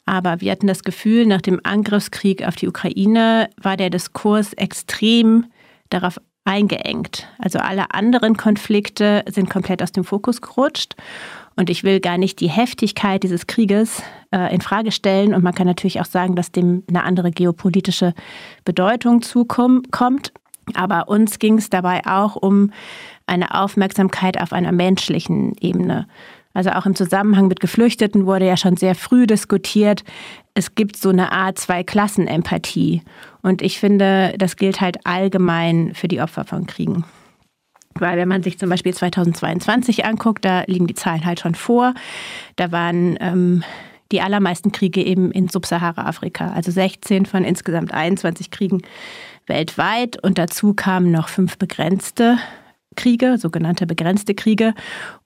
Aber 0.10 0.42
wir 0.42 0.52
hatten 0.52 0.66
das 0.66 0.84
Gefühl, 0.84 1.28
nach 1.28 1.42
dem 1.42 1.62
Angriffskrieg 1.62 2.44
auf 2.44 2.56
die 2.56 2.68
Ukraine 2.68 3.48
war 3.62 3.78
der 3.78 3.92
Diskurs 3.92 4.54
extrem 4.54 5.46
darauf 5.92 6.20
eingeengt. 6.46 7.28
Also 7.38 7.60
alle 7.60 7.92
anderen 7.94 8.36
Konflikte 8.36 9.24
sind 9.30 9.52
komplett 9.52 9.84
aus 9.84 9.92
dem 9.92 10.04
Fokus 10.04 10.42
gerutscht. 10.42 10.96
Und 11.56 11.70
ich 11.70 11.84
will 11.84 12.00
gar 12.00 12.18
nicht 12.18 12.40
die 12.40 12.50
Heftigkeit 12.50 13.22
dieses 13.22 13.46
Krieges 13.46 14.02
äh, 14.32 14.52
in 14.52 14.62
Frage 14.62 14.92
stellen. 14.92 15.36
Und 15.36 15.44
man 15.44 15.54
kann 15.54 15.68
natürlich 15.68 16.02
auch 16.02 16.06
sagen, 16.06 16.36
dass 16.36 16.52
dem 16.52 16.82
eine 16.90 17.04
andere 17.04 17.30
geopolitische 17.30 18.16
Bedeutung 18.66 19.22
zukommt. 19.22 20.34
Aber 20.74 21.08
uns 21.08 21.38
ging 21.38 21.60
es 21.60 21.70
dabei 21.70 22.02
auch 22.08 22.36
um 22.36 22.72
eine 23.28 23.54
Aufmerksamkeit 23.54 24.42
auf 24.42 24.54
einer 24.54 24.72
menschlichen 24.72 25.54
Ebene. 25.62 26.08
Also 26.60 26.72
auch 26.72 26.86
im 26.86 26.94
Zusammenhang 26.94 27.48
mit 27.48 27.62
Geflüchteten 27.62 28.26
wurde 28.26 28.46
ja 28.46 28.58
schon 28.58 28.76
sehr 28.76 28.94
früh 28.94 29.26
diskutiert, 29.26 30.04
es 30.56 30.76
gibt 30.76 30.98
so 30.98 31.08
eine 31.08 31.32
Art 31.32 31.58
Zwei-Klassen-Empathie. 31.58 33.02
Und 33.42 33.62
ich 33.62 33.80
finde, 33.80 34.34
das 34.38 34.58
gilt 34.58 34.82
halt 34.82 34.98
allgemein 35.06 35.94
für 35.94 36.10
die 36.10 36.20
Opfer 36.20 36.44
von 36.44 36.68
Kriegen. 36.68 37.06
Weil 37.94 38.18
wenn 38.18 38.28
man 38.28 38.44
sich 38.44 38.60
zum 38.60 38.70
Beispiel 38.70 38.94
2022 38.94 40.04
anguckt, 40.04 40.44
da 40.44 40.64
liegen 40.68 40.86
die 40.86 40.96
Zahlen 40.96 41.24
halt 41.24 41.40
schon 41.40 41.56
vor. 41.56 41.94
Da 42.58 42.74
waren 42.74 43.16
ähm, 43.22 43.64
die 44.12 44.20
allermeisten 44.20 44.74
Kriege 44.74 45.02
eben 45.02 45.32
in 45.32 45.48
Subsahara-Afrika, 45.48 46.52
also 46.52 46.72
16 46.72 47.26
von 47.26 47.46
insgesamt 47.46 47.94
21 47.94 48.52
Kriegen 48.52 48.82
weltweit. 49.48 50.22
Und 50.22 50.38
dazu 50.38 50.74
kamen 50.74 51.10
noch 51.10 51.30
fünf 51.30 51.58
begrenzte 51.58 52.38
Kriege, 52.96 53.38
sogenannte 53.38 53.86
begrenzte 53.86 54.36
Kriege 54.36 54.74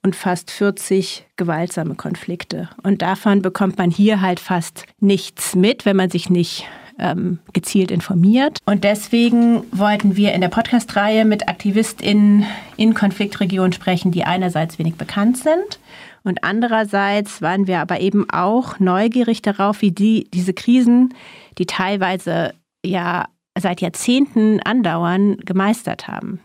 und 0.03 0.16
fast 0.16 0.51
40 0.51 1.26
gewaltsame 1.36 1.95
Konflikte. 1.95 2.70
Und 2.84 3.01
davon 3.01 3.41
bekommt 3.41 3.78
man 3.78 3.89
hier 3.89 4.22
halt 4.22 4.39
fast 4.39 4.86
nichts 4.99 5.55
mit, 5.55 5.86
wenn 5.86 5.95
man 5.95 6.09
sich 6.09 6.30
nicht 6.30 6.66
ähm, 6.99 7.39
gezielt 7.53 7.89
informiert. 7.89 8.59
Und 8.66 8.84
deswegen 8.84 9.64
wollten 9.72 10.16
wir 10.16 10.34
in 10.34 10.41
der 10.41 10.49
Podcast-Reihe 10.49 11.26
mit 11.26 11.47
AktivistInnen 11.49 12.45
in 12.78 12.93
Konfliktregionen 12.93 13.74
sprechen, 13.74 14.11
die 14.11 14.24
einerseits 14.26 14.78
wenig 14.78 14.95
bekannt 14.95 15.38
sind 15.38 15.80
und 16.24 16.43
andererseits 16.43 17.41
waren 17.41 17.68
wir 17.68 17.80
aber 17.80 17.99
eben 17.99 18.30
auch 18.30 18.80
neugierig 18.80 19.41
darauf, 19.41 19.82
wie 19.82 19.91
die, 19.91 20.30
diese 20.34 20.53
Krisen, 20.53 21.14
die 21.57 21.66
teilweise 21.66 22.53
ja 22.86 23.26
seit 23.57 23.82
Jahrzehnten 23.82 24.59
andauern, 24.61 25.38
gemeistert 25.38 26.07
haben. 26.07 26.39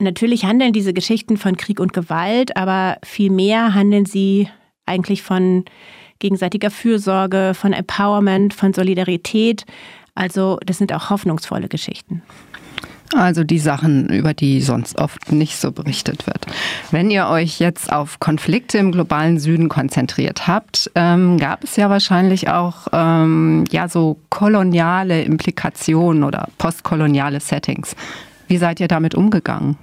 Natürlich 0.00 0.44
handeln 0.44 0.72
diese 0.72 0.92
Geschichten 0.92 1.36
von 1.36 1.56
Krieg 1.56 1.80
und 1.80 1.92
Gewalt, 1.92 2.56
aber 2.56 2.98
vielmehr 3.04 3.74
handeln 3.74 4.06
sie 4.06 4.48
eigentlich 4.86 5.22
von 5.22 5.64
gegenseitiger 6.20 6.70
Fürsorge, 6.70 7.52
von 7.54 7.72
Empowerment, 7.72 8.54
von 8.54 8.72
Solidarität. 8.72 9.64
Also 10.14 10.58
das 10.64 10.78
sind 10.78 10.92
auch 10.92 11.10
hoffnungsvolle 11.10 11.68
Geschichten. 11.68 12.22
Also 13.14 13.42
die 13.42 13.58
Sachen, 13.58 14.08
über 14.10 14.34
die 14.34 14.60
sonst 14.60 14.98
oft 14.98 15.32
nicht 15.32 15.56
so 15.56 15.72
berichtet 15.72 16.26
wird. 16.26 16.46
Wenn 16.90 17.10
ihr 17.10 17.26
euch 17.28 17.58
jetzt 17.58 17.90
auf 17.90 18.20
Konflikte 18.20 18.78
im 18.78 18.92
globalen 18.92 19.40
Süden 19.40 19.68
konzentriert 19.68 20.46
habt, 20.46 20.90
ähm, 20.94 21.38
gab 21.38 21.64
es 21.64 21.76
ja 21.76 21.88
wahrscheinlich 21.88 22.50
auch 22.50 22.86
ähm, 22.92 23.64
ja 23.70 23.88
so 23.88 24.20
koloniale 24.28 25.22
Implikationen 25.22 26.22
oder 26.22 26.48
postkoloniale 26.58 27.40
Settings. 27.40 27.96
Wie 28.46 28.58
seid 28.58 28.78
ihr 28.78 28.88
damit 28.88 29.14
umgegangen? 29.14 29.76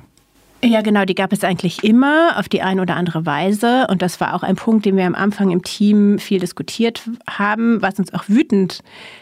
Ja, 0.66 0.82
genau, 0.82 1.06
die 1.06 1.14
gab 1.14 1.32
es 1.32 1.44
eigentlich 1.44 1.84
immer 1.84 2.40
auf 2.40 2.50
die 2.50 2.64
eine 2.64 2.82
oder 2.82 2.96
andere 2.96 3.24
Weise. 3.28 3.86
Und 3.88 4.02
das 4.02 4.20
war 4.20 4.34
auch 4.34 4.42
ein 4.42 4.56
Punkt, 4.56 4.84
den 4.88 4.98
wir 4.98 5.06
am 5.06 5.14
Anfang 5.14 5.52
im 5.52 5.62
Team 5.62 6.18
viel 6.18 6.40
diskutiert 6.40 7.08
haben, 7.30 7.84
was 7.84 8.00
uns 8.00 8.12
auch 8.16 8.24
wütend 8.28 8.82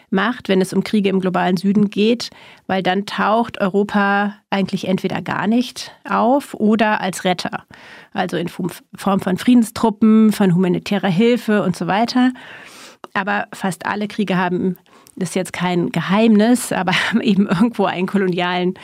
macht, 0.10 0.48
wenn 0.48 0.62
es 0.62 0.72
um 0.72 0.86
Kriege 0.86 1.10
im 1.10 1.20
globalen 1.20 1.58
Süden 1.58 1.89
geht, 1.89 2.30
weil 2.68 2.82
dann 2.82 3.06
taucht 3.06 3.60
Europa 3.60 4.36
eigentlich 4.52 4.88
entweder 4.88 5.22
gar 5.22 5.48
nicht 5.48 5.91
auf 6.10 6.54
oder 6.54 7.02
als 7.02 7.26
Retter. 7.26 7.66
Also 8.14 8.38
in 8.38 8.48
Form 8.48 9.20
von 9.20 9.38
Friedenstruppen, 9.38 10.32
von 10.32 10.56
humanitärer 10.56 11.10
Hilfe 11.10 11.62
und 11.64 11.76
so 11.76 11.88
weiter. 11.88 12.32
Aber 13.14 13.48
fast 13.52 13.86
alle 13.86 14.08
Kriege 14.08 14.38
haben, 14.38 14.78
das 15.18 15.30
ist 15.30 15.36
jetzt 15.36 15.54
kein 15.54 15.89
Geheimnis, 15.91 16.72
aber 16.72 16.94
haben 17.10 17.20
eben 17.20 17.48
irgendwo 17.48 17.84
einen 17.84 18.08
kolonialen 18.08 18.76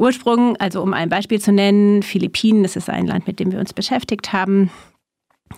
Ursprung, 0.00 0.56
also 0.56 0.82
um 0.82 0.94
ein 0.94 1.08
Beispiel 1.08 1.40
zu 1.40 1.52
nennen, 1.52 2.02
Philippinen, 2.02 2.62
das 2.62 2.76
ist 2.76 2.88
ein 2.88 3.06
Land, 3.06 3.26
mit 3.26 3.38
dem 3.38 3.52
wir 3.52 3.60
uns 3.60 3.72
beschäftigt 3.72 4.32
haben. 4.32 4.70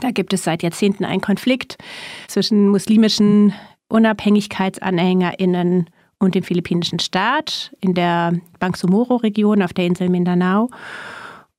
Da 0.01 0.11
gibt 0.11 0.33
es 0.33 0.43
seit 0.43 0.63
Jahrzehnten 0.63 1.05
einen 1.05 1.21
Konflikt 1.21 1.77
zwischen 2.27 2.69
muslimischen 2.69 3.53
UnabhängigkeitsanhängerInnen 3.89 5.91
und 6.19 6.35
dem 6.35 6.43
philippinischen 6.43 6.99
Staat 6.99 7.75
in 7.81 7.95
der 7.95 8.35
Bangsamoro-Region 8.59 9.63
auf 9.63 9.73
der 9.73 9.87
Insel 9.87 10.09
Mindanao. 10.09 10.71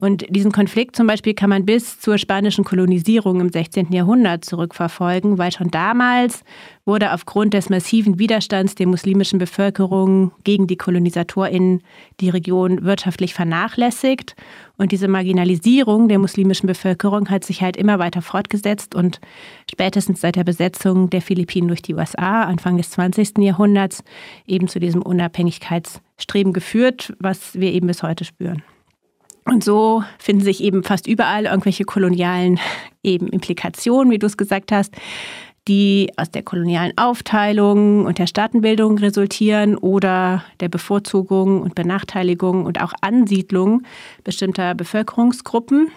Und 0.04 0.26
diesen 0.28 0.52
Konflikt 0.52 0.98
zum 0.98 1.08
Beispiel 1.08 1.34
kann 1.34 1.50
man 1.50 1.66
bis 1.66 1.98
zur 1.98 2.18
spanischen 2.18 2.66
Kolonisierung 2.66 3.40
im 3.40 3.48
16. 3.48 3.94
Jahrhundert 3.94 4.44
zurückverfolgen, 4.44 5.38
weil 5.38 5.54
schon 5.54 5.72
damals 5.72 6.44
wurde 6.84 7.14
aufgrund 7.14 7.54
des 7.54 7.70
massiven 7.70 8.20
Widerstands 8.20 8.76
der 8.76 8.88
muslimischen 8.88 9.40
Bevölkerung 9.40 10.34
gegen 10.44 10.68
die 10.68 10.76
KolonisatorInnen 10.76 11.84
die 12.20 12.28
Region 12.28 12.84
wirtschaftlich 12.84 13.34
vernachlässigt. 13.34 14.36
Und 14.76 14.92
diese 14.92 15.08
Marginalisierung 15.08 16.10
der 16.10 16.20
muslimischen 16.20 16.68
Bevölkerung 16.68 17.30
hat 17.30 17.46
sich 17.46 17.62
halt 17.62 17.78
immer 17.78 17.98
weiter 17.98 18.22
fortgesetzt 18.22 18.96
und 18.96 19.22
spätestens 19.72 20.20
seit 20.20 20.36
der 20.36 20.44
Besetzung 20.44 21.12
der 21.12 21.22
Philippinen 21.22 21.70
durch 21.70 21.82
die 21.82 21.96
USA 21.96 22.44
Anfang 22.44 22.76
des 22.76 22.90
20. 22.90 23.38
Jahrhunderts 23.38 24.04
eben 24.46 24.68
zu 24.68 24.82
diesem 24.82 25.02
Unabhängigkeitsstreben 25.02 26.52
geführt, 26.52 27.14
was 27.20 27.58
wir 27.58 27.72
eben 27.72 27.88
bis 27.88 28.04
heute 28.04 28.26
spüren. 28.26 28.64
Und 29.46 29.64
so 29.64 30.04
finden 30.20 30.44
sich 30.44 30.64
eben 30.64 30.84
fast 30.84 31.08
überall 31.08 31.46
irgendwelche 31.46 31.84
kolonialen 31.84 32.60
eben 33.04 33.28
Implikationen, 33.28 34.12
wie 34.12 34.20
du 34.20 34.28
es 34.28 34.38
gesagt 34.38 34.72
hast, 34.72 34.96
die 35.68 36.12
aus 36.18 36.30
der 36.30 36.44
kolonialen 36.44 36.98
Aufteilung 36.98 38.06
und 38.06 38.18
der 38.18 38.28
Staatenbildung 38.28 38.98
resultieren 38.98 39.78
oder 39.78 40.44
der 40.60 40.70
Bevorzugung 40.70 41.62
und 41.62 41.76
Benachteiligung 41.76 42.66
und 42.66 42.82
auch 42.82 42.94
Ansiedlung 43.02 43.84
bestimmter 44.24 44.76
Bevölkerungsgruppen. 44.76 45.90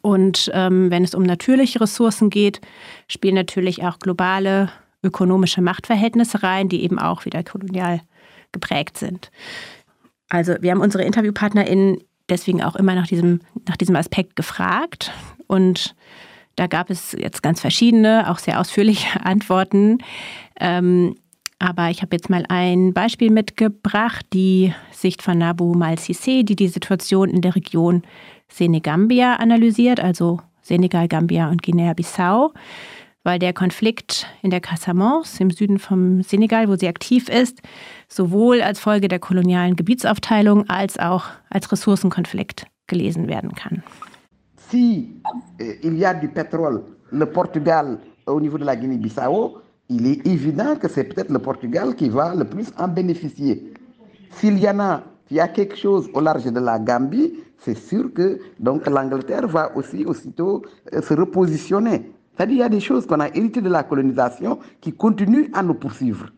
Und 0.00 0.50
ähm, 0.54 0.90
wenn 0.90 1.04
es 1.04 1.14
um 1.14 1.22
natürliche 1.22 1.80
Ressourcen 1.80 2.30
geht, 2.30 2.60
spielen 3.08 3.34
natürlich 3.34 3.84
auch 3.84 3.98
globale 3.98 4.70
ökonomische 5.02 5.60
Machtverhältnisse 5.60 6.42
rein, 6.42 6.68
die 6.68 6.82
eben 6.82 6.98
auch 6.98 7.24
wieder 7.24 7.44
kolonial 7.44 8.00
geprägt 8.52 8.98
sind. 8.98 9.30
Also 10.28 10.56
wir 10.60 10.72
haben 10.72 10.80
unsere 10.80 11.04
InterviewpartnerInnen 11.04 11.98
deswegen 12.28 12.62
auch 12.62 12.76
immer 12.76 12.94
nach 12.94 13.06
diesem, 13.06 13.40
nach 13.66 13.76
diesem 13.76 13.96
Aspekt 13.96 14.36
gefragt. 14.36 15.12
Und 15.46 15.94
da 16.56 16.66
gab 16.66 16.90
es 16.90 17.12
jetzt 17.12 17.42
ganz 17.42 17.60
verschiedene, 17.60 18.30
auch 18.30 18.38
sehr 18.38 18.60
ausführliche 18.60 19.20
Antworten. 19.24 19.98
Ähm, 20.58 21.16
aber 21.58 21.90
ich 21.90 22.02
habe 22.02 22.14
jetzt 22.14 22.28
mal 22.28 22.44
ein 22.48 22.92
Beispiel 22.92 23.30
mitgebracht, 23.30 24.26
die 24.32 24.74
Sicht 24.90 25.22
von 25.22 25.38
Nabu 25.38 25.74
Mal-Sissé, 25.74 26.44
die 26.44 26.56
die 26.56 26.68
Situation 26.68 27.30
in 27.30 27.40
der 27.40 27.56
Region 27.56 28.02
Senegambia 28.48 29.36
analysiert, 29.36 29.98
also 30.00 30.40
Senegal, 30.60 31.08
Gambia 31.08 31.48
und 31.48 31.62
Guinea-Bissau 31.62 32.52
weil 33.26 33.40
der 33.40 33.52
Konflikt 33.52 34.26
in 34.42 34.50
der 34.50 34.60
Casamance 34.60 35.42
im 35.42 35.50
Süden 35.50 35.78
vom 35.78 36.22
Senegal, 36.22 36.68
wo 36.68 36.76
sie 36.76 36.86
aktiv 36.86 37.28
ist, 37.28 37.60
sowohl 38.08 38.62
als 38.62 38.78
Folge 38.78 39.08
der 39.08 39.18
kolonialen 39.18 39.74
Gebietsaufteilung 39.74 40.70
als 40.70 40.96
auch 40.98 41.24
als 41.50 41.70
Ressourcenkonflikt 41.72 42.66
gelesen 42.86 43.26
werden 43.26 43.52
kann. 43.54 43.82
Si 44.70 45.20
euh, 45.60 45.74
il 45.82 45.98
y 45.98 46.06
a 46.06 46.14
du 46.14 46.28
pétrole, 46.28 46.82
le 47.10 47.26
Portugal 47.26 47.98
au 48.26 48.40
niveau 48.40 48.58
de 48.58 48.64
la 48.64 48.76
Guinée-Bissau, 48.76 49.58
il 49.88 50.06
est 50.06 50.26
évident 50.26 50.76
que 50.76 50.88
c'est 50.88 51.04
peut-être 51.04 51.30
le 51.30 51.40
Portugal 51.40 51.94
qui 51.94 52.08
va 52.08 52.34
le 52.34 52.44
plus 52.44 52.72
en 52.78 52.88
bénéficier. 52.88 53.74
S'il 54.30 54.58
y 54.58 54.68
en 54.68 54.78
a, 54.80 55.02
il 55.30 55.36
y 55.36 55.40
a 55.40 55.48
quelque 55.48 55.76
chose 55.76 56.08
au 56.14 56.20
large 56.20 56.44
de 56.44 56.60
la 56.60 56.78
Gambie, 56.78 57.32
c'est 57.58 57.76
sûr 57.76 58.12
que 58.14 58.38
donc 58.60 58.86
l'Angleterre 58.86 59.48
va 59.48 59.76
aussi 59.76 60.04
aussitôt 60.04 60.62
euh, 60.92 61.02
se 61.02 61.14
repositionner. 61.14 62.12
C'est-à-dire, 62.36 62.56
il 62.56 62.60
y 62.60 62.62
a 62.62 62.68
des 62.68 62.80
choses 62.80 63.06
qu'on 63.06 63.20
a 63.20 63.28
héritées 63.28 63.62
de 63.62 63.70
la 63.70 63.82
colonisation 63.82 64.58
qui 64.80 64.92
continuent 64.92 65.50
à 65.54 65.62
nous 65.62 65.74
poursuivre. 65.74 66.30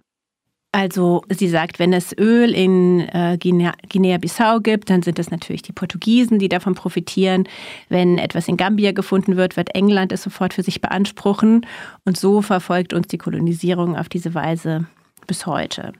Also 0.70 1.22
sie 1.30 1.49
sagt, 1.49 1.78
wenn 1.78 1.94
es 1.94 2.12
Öl 2.18 2.55
in 2.55 3.01
äh, 3.01 3.38
Guinea-Bissau 3.38 4.61
gibt, 4.61 4.90
dann 4.90 5.03
sind 5.03 5.18
es 5.18 5.30
natürlich 5.30 5.62
die 5.62 5.72
Portugiesen, 5.72 6.38
die 6.38 6.51
davon 6.51 6.74
profitieren. 6.74 7.49
Wenn 7.88 8.18
etwas 8.18 8.49
in 8.49 8.59
Gambia 8.59 8.92
gefunden 8.92 9.36
wird, 9.36 9.57
wird 9.57 9.74
England 9.74 10.12
es 10.12 10.22
sofort 10.22 10.53
für 10.53 10.62
sich 10.62 10.82
beanspruchen. 10.82 11.66
Und 12.05 12.18
so 12.18 12.42
verfolgt 12.42 12.92
uns 12.92 13.09
die 13.09 13.18
Kolonisierung 13.18 13.96
auf 13.96 14.11
diese 14.11 14.34
Weise 14.34 14.86
bis 15.26 15.46
heute. 15.46 15.92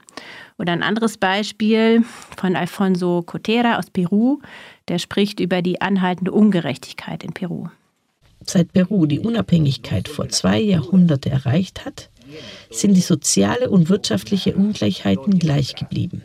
Oder 0.59 0.73
ein 0.73 0.83
anderes 0.83 1.17
Beispiel 1.17 2.03
von 2.37 2.55
Alfonso 2.55 3.23
Cotera 3.23 3.79
aus 3.79 3.89
Peru, 3.89 4.39
der 4.87 4.99
spricht 4.99 5.39
über 5.39 5.63
die 5.63 5.81
anhaltende 5.81 6.31
Ungerechtigkeit 6.31 7.23
in 7.23 7.33
Peru. 7.33 7.69
Seit 8.51 8.73
Peru 8.73 9.05
die 9.05 9.19
Unabhängigkeit 9.19 10.07
vor 10.07 10.27
zwei 10.29 10.59
Jahrhunderten 10.59 11.31
erreicht 11.31 11.85
hat, 11.85 12.09
sind 12.71 12.95
die 12.95 13.01
soziale 13.01 13.69
und 13.69 13.89
wirtschaftliche 13.89 14.55
Ungleichheiten 14.55 15.37
gleich 15.37 15.75
geblieben. 15.75 16.23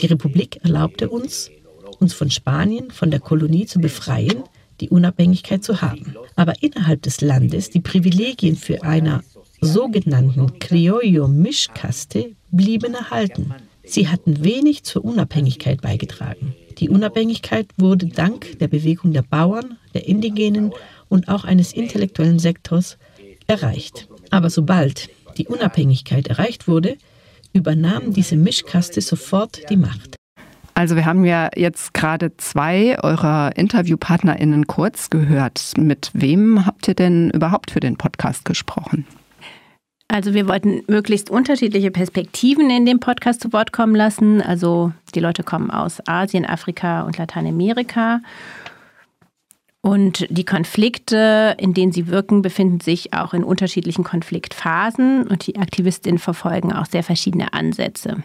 Die 0.00 0.06
Republik 0.06 0.60
erlaubte 0.64 1.10
uns, 1.10 1.50
uns 1.98 2.14
von 2.14 2.30
Spanien, 2.30 2.90
von 2.90 3.10
der 3.10 3.20
Kolonie 3.20 3.66
zu 3.66 3.80
befreien, 3.80 4.44
die 4.80 4.88
Unabhängigkeit 4.88 5.62
zu 5.62 5.82
haben. 5.82 6.16
Aber 6.36 6.54
innerhalb 6.62 7.02
des 7.02 7.20
Landes 7.20 7.68
die 7.68 7.80
Privilegien 7.80 8.56
für 8.56 8.82
einer 8.82 9.22
sogenannten 9.60 10.58
Criollo-Mischkaste 10.58 12.30
blieben 12.50 12.94
erhalten. 12.94 13.52
Sie 13.84 14.08
hatten 14.08 14.42
wenig 14.42 14.84
zur 14.84 15.04
Unabhängigkeit 15.04 15.82
beigetragen. 15.82 16.54
Die 16.78 16.88
Unabhängigkeit 16.88 17.68
wurde 17.76 18.06
dank 18.06 18.58
der 18.58 18.68
Bewegung 18.68 19.12
der 19.12 19.22
Bauern, 19.22 19.78
der 19.94 20.06
Indigenen 20.06 20.72
und 21.08 21.28
auch 21.28 21.44
eines 21.44 21.72
intellektuellen 21.72 22.38
Sektors 22.38 22.98
erreicht. 23.46 24.08
Aber 24.30 24.50
sobald 24.50 25.08
die 25.38 25.46
Unabhängigkeit 25.46 26.28
erreicht 26.28 26.68
wurde, 26.68 26.96
übernahm 27.52 28.12
diese 28.12 28.36
Mischkaste 28.36 29.00
sofort 29.00 29.68
die 29.70 29.76
Macht. 29.76 30.16
Also 30.74 30.94
wir 30.94 31.06
haben 31.06 31.24
ja 31.24 31.48
jetzt 31.56 31.94
gerade 31.94 32.36
zwei 32.36 33.02
eurer 33.02 33.52
Interviewpartnerinnen 33.56 34.66
kurz 34.66 35.08
gehört. 35.08 35.72
Mit 35.78 36.10
wem 36.12 36.66
habt 36.66 36.86
ihr 36.86 36.94
denn 36.94 37.30
überhaupt 37.30 37.70
für 37.70 37.80
den 37.80 37.96
Podcast 37.96 38.44
gesprochen? 38.44 39.06
Also 40.08 40.34
wir 40.34 40.46
wollten 40.46 40.82
möglichst 40.86 41.30
unterschiedliche 41.30 41.90
Perspektiven 41.90 42.70
in 42.70 42.84
dem 42.84 43.00
Podcast 43.00 43.40
zu 43.40 43.52
Wort 43.54 43.72
kommen 43.72 43.94
lassen. 43.94 44.42
Also 44.42 44.92
die 45.14 45.20
Leute 45.20 45.42
kommen 45.42 45.70
aus 45.70 46.06
Asien, 46.06 46.44
Afrika 46.44 47.02
und 47.02 47.16
Lateinamerika. 47.16 48.20
Und 49.86 50.26
die 50.30 50.44
Konflikte, 50.44 51.54
in 51.60 51.72
denen 51.72 51.92
sie 51.92 52.08
wirken, 52.08 52.42
befinden 52.42 52.80
sich 52.80 53.12
auch 53.12 53.32
in 53.34 53.44
unterschiedlichen 53.44 54.02
Konfliktphasen 54.02 55.28
und 55.28 55.46
die 55.46 55.60
Aktivistinnen 55.60 56.18
verfolgen 56.18 56.72
auch 56.72 56.86
sehr 56.86 57.04
verschiedene 57.04 57.52
Ansätze. 57.52 58.24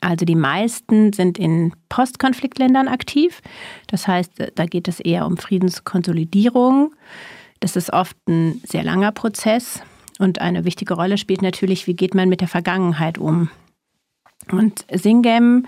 Also 0.00 0.24
die 0.24 0.34
meisten 0.34 1.12
sind 1.12 1.38
in 1.38 1.74
Postkonfliktländern 1.88 2.88
aktiv. 2.88 3.40
Das 3.86 4.08
heißt, 4.08 4.50
da 4.56 4.66
geht 4.66 4.88
es 4.88 4.98
eher 4.98 5.26
um 5.26 5.36
Friedenskonsolidierung. 5.36 6.92
Das 7.60 7.76
ist 7.76 7.92
oft 7.92 8.16
ein 8.28 8.60
sehr 8.66 8.82
langer 8.82 9.12
Prozess 9.12 9.80
und 10.18 10.40
eine 10.40 10.64
wichtige 10.64 10.94
Rolle 10.94 11.18
spielt 11.18 11.40
natürlich, 11.40 11.86
wie 11.86 11.94
geht 11.94 12.16
man 12.16 12.28
mit 12.28 12.40
der 12.40 12.48
Vergangenheit 12.48 13.16
um. 13.16 13.48
Und 14.50 14.84
Singem 14.92 15.66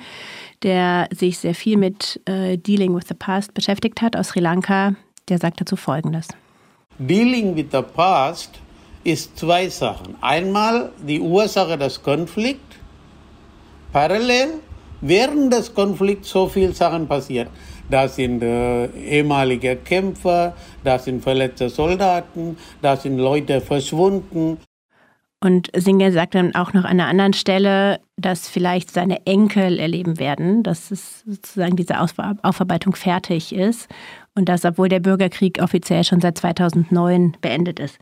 der 0.62 1.08
sich 1.14 1.38
sehr 1.38 1.54
viel 1.54 1.76
mit 1.76 2.20
äh, 2.26 2.58
Dealing 2.58 2.94
with 2.94 3.04
the 3.08 3.14
Past 3.14 3.54
beschäftigt 3.54 4.02
hat 4.02 4.16
aus 4.16 4.28
Sri 4.28 4.40
Lanka, 4.40 4.94
der 5.28 5.38
sagt 5.38 5.60
dazu 5.60 5.76
Folgendes. 5.76 6.28
Dealing 6.98 7.56
with 7.56 7.66
the 7.72 7.82
Past 7.82 8.60
ist 9.04 9.38
zwei 9.38 9.68
Sachen. 9.68 10.14
Einmal 10.20 10.92
die 11.06 11.20
Ursache 11.20 11.78
des 11.78 12.02
Konflikts. 12.02 12.76
Parallel 13.92 14.60
während 15.00 15.52
des 15.52 15.74
Konflikts 15.74 16.28
so 16.28 16.46
viele 16.46 16.74
Sachen 16.74 17.08
passiert. 17.08 17.48
Da 17.88 18.06
sind 18.06 18.42
äh, 18.42 18.86
ehemalige 18.86 19.76
Kämpfer, 19.76 20.54
da 20.84 20.98
sind 20.98 21.22
verletzte 21.22 21.70
Soldaten, 21.70 22.56
da 22.82 22.96
sind 22.96 23.18
Leute 23.18 23.60
verschwunden. 23.60 24.58
Und 25.42 25.70
Singer 25.74 26.12
sagt 26.12 26.34
dann 26.34 26.54
auch 26.54 26.74
noch 26.74 26.84
an 26.84 27.00
einer 27.00 27.06
anderen 27.06 27.32
Stelle, 27.32 28.00
dass 28.16 28.48
vielleicht 28.48 28.90
seine 28.90 29.24
Enkel 29.26 29.78
erleben 29.78 30.18
werden, 30.18 30.62
dass 30.62 30.90
es 30.90 31.20
sozusagen 31.20 31.76
diese 31.76 31.98
Aufarbeitung 31.98 32.94
fertig 32.94 33.54
ist 33.54 33.88
und 34.34 34.50
dass, 34.50 34.66
obwohl 34.66 34.90
der 34.90 35.00
Bürgerkrieg 35.00 35.62
offiziell 35.62 36.04
schon 36.04 36.20
seit 36.20 36.36
2009 36.36 37.38
beendet 37.40 37.80
ist. 37.80 37.98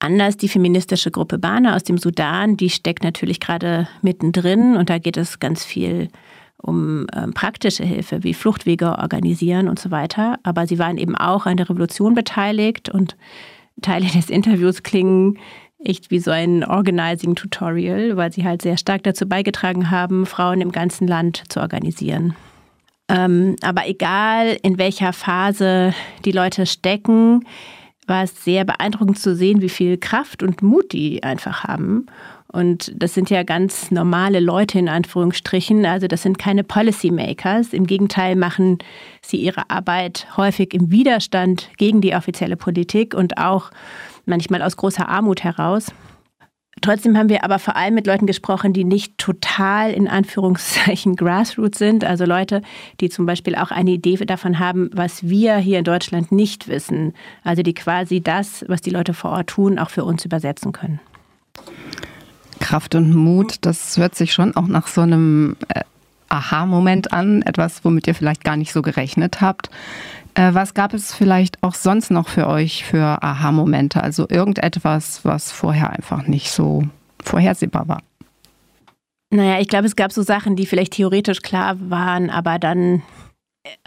Anders 0.00 0.36
die 0.36 0.48
feministische 0.48 1.10
Gruppe 1.10 1.38
Bana 1.38 1.76
aus 1.76 1.84
dem 1.84 1.96
Sudan, 1.96 2.58
die 2.58 2.68
steckt 2.68 3.04
natürlich 3.04 3.40
gerade 3.40 3.88
mittendrin 4.02 4.76
und 4.76 4.90
da 4.90 4.98
geht 4.98 5.16
es 5.16 5.38
ganz 5.38 5.64
viel 5.64 6.08
um 6.60 7.06
ähm, 7.14 7.32
praktische 7.32 7.84
Hilfe, 7.84 8.22
wie 8.22 8.34
Fluchtwege 8.34 8.98
organisieren 8.98 9.68
und 9.68 9.78
so 9.78 9.90
weiter. 9.90 10.38
Aber 10.42 10.66
sie 10.66 10.78
waren 10.78 10.98
eben 10.98 11.16
auch 11.16 11.46
an 11.46 11.56
der 11.56 11.70
Revolution 11.70 12.14
beteiligt 12.14 12.88
und 12.88 13.16
Teile 13.80 14.06
des 14.06 14.28
Interviews 14.28 14.82
klingen 14.82 15.38
echt 15.84 16.10
wie 16.10 16.18
so 16.18 16.30
ein 16.30 16.64
Organizing-Tutorial, 16.64 18.16
weil 18.16 18.32
sie 18.32 18.44
halt 18.44 18.62
sehr 18.62 18.76
stark 18.76 19.02
dazu 19.02 19.28
beigetragen 19.28 19.90
haben, 19.90 20.26
Frauen 20.26 20.60
im 20.60 20.72
ganzen 20.72 21.06
Land 21.06 21.44
zu 21.48 21.60
organisieren. 21.60 22.34
Ähm, 23.08 23.56
aber 23.62 23.88
egal, 23.88 24.56
in 24.62 24.78
welcher 24.78 25.12
Phase 25.12 25.94
die 26.24 26.32
Leute 26.32 26.66
stecken, 26.66 27.44
war 28.06 28.24
es 28.24 28.44
sehr 28.44 28.64
beeindruckend 28.64 29.18
zu 29.18 29.34
sehen, 29.34 29.60
wie 29.60 29.68
viel 29.68 29.96
Kraft 29.96 30.42
und 30.42 30.62
Mut 30.62 30.92
die 30.92 31.22
einfach 31.22 31.64
haben 31.64 32.06
Und 32.48 32.92
das 32.94 33.14
sind 33.14 33.30
ja 33.30 33.42
ganz 33.42 33.90
normale 33.90 34.40
Leute 34.40 34.78
in 34.78 34.88
Anführungsstrichen. 34.88 35.86
Also 35.86 36.06
das 36.06 36.22
sind 36.22 36.38
keine 36.38 36.64
Policymakers. 36.64 37.72
Im 37.72 37.86
Gegenteil 37.86 38.36
machen 38.36 38.78
sie 39.22 39.38
ihre 39.38 39.70
Arbeit 39.70 40.26
häufig 40.36 40.74
im 40.74 40.90
Widerstand 40.90 41.70
gegen 41.78 42.00
die 42.00 42.14
offizielle 42.14 42.56
Politik 42.56 43.14
und 43.14 43.38
auch 43.38 43.70
manchmal 44.26 44.62
aus 44.62 44.76
großer 44.76 45.08
Armut 45.08 45.44
heraus. 45.44 45.92
Trotzdem 46.80 47.16
haben 47.16 47.28
wir 47.28 47.44
aber 47.44 47.58
vor 47.58 47.76
allem 47.76 47.94
mit 47.94 48.06
Leuten 48.06 48.26
gesprochen, 48.26 48.72
die 48.72 48.84
nicht 48.84 49.18
total 49.18 49.92
in 49.92 50.08
Anführungszeichen 50.08 51.16
Grassroots 51.16 51.78
sind, 51.78 52.04
also 52.04 52.24
Leute, 52.24 52.62
die 53.00 53.08
zum 53.08 53.26
Beispiel 53.26 53.54
auch 53.54 53.70
eine 53.70 53.92
Idee 53.92 54.16
davon 54.16 54.58
haben, 54.58 54.90
was 54.92 55.28
wir 55.28 55.56
hier 55.58 55.78
in 55.78 55.84
Deutschland 55.84 56.32
nicht 56.32 56.68
wissen, 56.68 57.14
also 57.44 57.62
die 57.62 57.74
quasi 57.74 58.20
das, 58.20 58.64
was 58.68 58.80
die 58.80 58.90
Leute 58.90 59.14
vor 59.14 59.30
Ort 59.30 59.48
tun, 59.48 59.78
auch 59.78 59.90
für 59.90 60.04
uns 60.04 60.24
übersetzen 60.24 60.72
können. 60.72 61.00
Kraft 62.58 62.94
und 62.94 63.14
Mut, 63.14 63.56
das 63.60 63.96
hört 63.96 64.14
sich 64.14 64.32
schon 64.32 64.56
auch 64.56 64.66
nach 64.66 64.86
so 64.86 65.02
einem 65.02 65.56
äh, 65.68 65.82
Aha-Moment 66.30 67.12
an, 67.12 67.42
etwas, 67.42 67.84
womit 67.84 68.06
ihr 68.06 68.14
vielleicht 68.14 68.44
gar 68.44 68.56
nicht 68.56 68.72
so 68.72 68.82
gerechnet 68.82 69.40
habt. 69.40 69.68
Äh, 70.34 70.54
was 70.54 70.74
gab 70.74 70.94
es 70.94 71.14
vielleicht 71.14 71.62
auch 71.62 71.74
sonst 71.74 72.10
noch 72.10 72.28
für 72.28 72.46
euch 72.46 72.84
für 72.84 73.22
Aha-Momente? 73.22 74.02
Also 74.02 74.26
irgendetwas, 74.28 75.24
was 75.24 75.52
vorher 75.52 75.90
einfach 75.90 76.26
nicht 76.26 76.50
so 76.50 76.84
vorhersehbar 77.22 77.88
war? 77.88 78.02
Naja, 79.30 79.60
ich 79.60 79.68
glaube, 79.68 79.86
es 79.86 79.96
gab 79.96 80.12
so 80.12 80.22
Sachen, 80.22 80.56
die 80.56 80.66
vielleicht 80.66 80.94
theoretisch 80.94 81.40
klar 81.40 81.76
waren, 81.90 82.30
aber 82.30 82.58
dann 82.58 83.02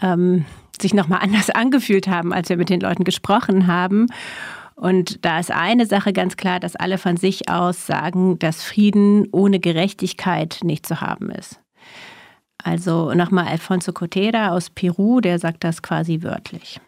ähm, 0.00 0.44
sich 0.80 0.94
nochmal 0.94 1.20
anders 1.22 1.50
angefühlt 1.54 2.08
haben, 2.08 2.32
als 2.32 2.48
wir 2.48 2.56
mit 2.56 2.68
den 2.68 2.80
Leuten 2.80 3.04
gesprochen 3.04 3.66
haben. 3.66 4.06
Und 4.74 5.24
da 5.24 5.38
ist 5.38 5.50
eine 5.50 5.86
Sache 5.86 6.12
ganz 6.12 6.36
klar, 6.36 6.60
dass 6.60 6.76
alle 6.76 6.98
von 6.98 7.16
sich 7.16 7.48
aus 7.48 7.86
sagen, 7.86 8.38
dass 8.38 8.62
Frieden 8.62 9.26
ohne 9.32 9.58
Gerechtigkeit 9.58 10.60
nicht 10.62 10.86
zu 10.86 11.00
haben 11.00 11.30
ist. 11.30 11.60
Also 12.66 13.14
nochmal 13.14 13.46
Alfonso 13.46 13.92
Cotera 13.92 14.48
aus 14.48 14.70
Peru, 14.70 15.20
der 15.20 15.38
sagt 15.38 15.62
das 15.62 15.82
quasi 15.82 16.22
wörtlich. 16.22 16.80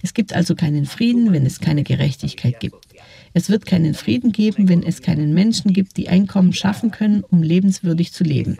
Es 0.00 0.14
gibt 0.14 0.32
also 0.32 0.54
keinen 0.54 0.86
Frieden, 0.86 1.32
wenn 1.32 1.44
es 1.44 1.58
keine 1.58 1.82
Gerechtigkeit 1.82 2.60
gibt. 2.60 2.86
Es 3.32 3.50
wird 3.50 3.66
keinen 3.66 3.94
Frieden 3.94 4.30
geben, 4.30 4.68
wenn 4.68 4.84
es 4.84 5.02
keinen 5.02 5.34
Menschen 5.34 5.72
gibt, 5.72 5.96
die 5.96 6.08
Einkommen 6.08 6.52
schaffen 6.52 6.92
können, 6.92 7.24
um 7.28 7.42
lebenswürdig 7.42 8.12
zu 8.12 8.22
leben. 8.22 8.58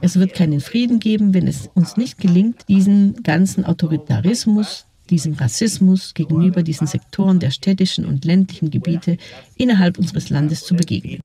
Es 0.00 0.16
wird 0.16 0.32
keinen 0.34 0.60
Frieden 0.60 1.00
geben, 1.00 1.34
wenn 1.34 1.48
es 1.48 1.68
uns 1.74 1.96
nicht 1.96 2.18
gelingt, 2.18 2.68
diesen 2.68 3.24
ganzen 3.24 3.64
Autoritarismus, 3.64 4.86
diesem 5.10 5.32
Rassismus 5.32 6.14
gegenüber 6.14 6.62
diesen 6.62 6.86
Sektoren 6.86 7.40
der 7.40 7.50
städtischen 7.50 8.06
und 8.06 8.24
ländlichen 8.24 8.70
Gebiete 8.70 9.16
innerhalb 9.56 9.98
unseres 9.98 10.30
Landes 10.30 10.64
zu 10.64 10.76
begegnen. 10.76 11.20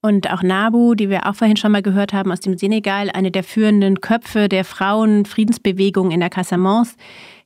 Und 0.00 0.30
auch 0.30 0.42
Nabu, 0.42 0.94
die 0.94 1.10
wir 1.10 1.26
auch 1.26 1.34
vorhin 1.34 1.56
schon 1.56 1.72
mal 1.72 1.82
gehört 1.82 2.12
haben 2.12 2.30
aus 2.30 2.40
dem 2.40 2.56
Senegal, 2.56 3.10
eine 3.10 3.32
der 3.32 3.42
führenden 3.42 4.00
Köpfe 4.00 4.48
der 4.48 4.64
Frauenfriedensbewegung 4.64 6.12
in 6.12 6.20
der 6.20 6.30
Casamance, 6.30 6.96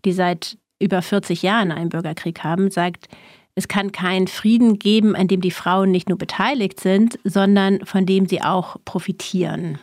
die 0.04 0.12
seit 0.12 0.58
über 0.78 1.00
40 1.00 1.42
Jahren 1.42 1.72
einen 1.72 1.88
Bürgerkrieg 1.88 2.44
haben, 2.44 2.70
sagt, 2.70 3.08
es 3.54 3.68
kann 3.68 3.92
keinen 3.92 4.28
Frieden 4.28 4.78
geben, 4.78 5.14
an 5.14 5.28
dem 5.28 5.40
die 5.40 5.50
Frauen 5.50 5.90
nicht 5.90 6.08
nur 6.08 6.18
beteiligt 6.18 6.80
sind, 6.80 7.18
sondern 7.24 7.84
von 7.84 8.06
dem 8.06 8.26
sie 8.26 8.42
auch 8.42 8.76
profitieren. 8.84 9.78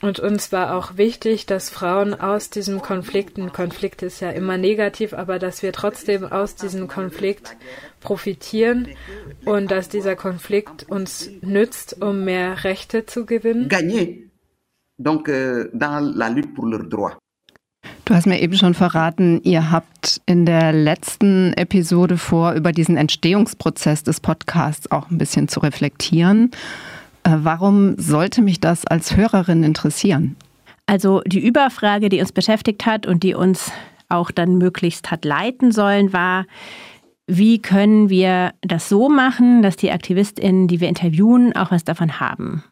Und 0.00 0.20
uns 0.20 0.52
war 0.52 0.76
auch 0.76 0.96
wichtig, 0.96 1.46
dass 1.46 1.70
Frauen 1.70 2.14
aus 2.14 2.50
diesem 2.50 2.80
Konflikt, 2.80 3.36
ein 3.36 3.52
Konflikt 3.52 4.02
ist 4.02 4.20
ja 4.20 4.30
immer 4.30 4.56
negativ, 4.56 5.12
aber 5.12 5.40
dass 5.40 5.62
wir 5.62 5.72
trotzdem 5.72 6.24
aus 6.24 6.54
diesem 6.54 6.86
Konflikt 6.86 7.56
profitieren 8.00 8.88
und 9.44 9.70
dass 9.70 9.88
dieser 9.88 10.16
Konflikt 10.16 10.88
uns 10.88 11.30
nützt, 11.42 12.00
um 12.02 12.24
mehr 12.24 12.64
Rechte 12.64 13.06
zu 13.06 13.26
gewinnen. 13.26 13.68
Gagner. 13.68 14.06
Donc, 14.98 15.28
euh, 15.28 15.70
dans 15.72 16.00
la 16.00 16.28
lutte 16.28 16.48
pour 16.54 16.66
leurs 16.66 16.88
droits. 16.88 17.16
Du 18.04 18.14
hast 18.14 18.26
mir 18.26 18.40
eben 18.40 18.54
schon 18.54 18.74
verraten, 18.74 19.40
ihr 19.44 19.70
habt 19.70 20.20
in 20.26 20.46
der 20.46 20.72
letzten 20.72 21.52
Episode 21.52 22.16
vor, 22.16 22.52
über 22.52 22.72
diesen 22.72 22.96
Entstehungsprozess 22.96 24.02
des 24.02 24.20
Podcasts 24.20 24.90
auch 24.90 25.10
ein 25.10 25.18
bisschen 25.18 25.48
zu 25.48 25.60
reflektieren. 25.60 26.50
Äh, 27.22 27.36
warum 27.42 27.98
sollte 27.98 28.42
mich 28.42 28.60
das 28.60 28.86
als 28.86 29.16
Hörerin 29.16 29.62
interessieren? 29.62 30.36
Also 30.86 31.20
die 31.26 31.46
Überfrage, 31.46 32.08
die 32.08 32.20
uns 32.20 32.32
beschäftigt 32.32 32.86
hat 32.86 33.06
und 33.06 33.22
die 33.22 33.34
uns 33.34 33.70
auch 34.08 34.30
dann 34.30 34.56
möglichst 34.56 35.10
hat 35.10 35.26
leiten 35.26 35.70
sollen, 35.70 36.12
war, 36.14 36.46
wie 37.28 37.60
können 37.60 38.08
wir 38.08 38.54
das 38.62 38.88
so 38.88 39.08
machen, 39.10 39.62
dass 39.62 39.76
die 39.76 39.92
Aktivistinnen, 39.92 40.66
die 40.66 40.80
wir 40.80 40.88
interviewen, 40.88 41.54
auch 41.54 41.70
was 41.70 41.84
davon 41.84 42.18
haben? 42.20 42.64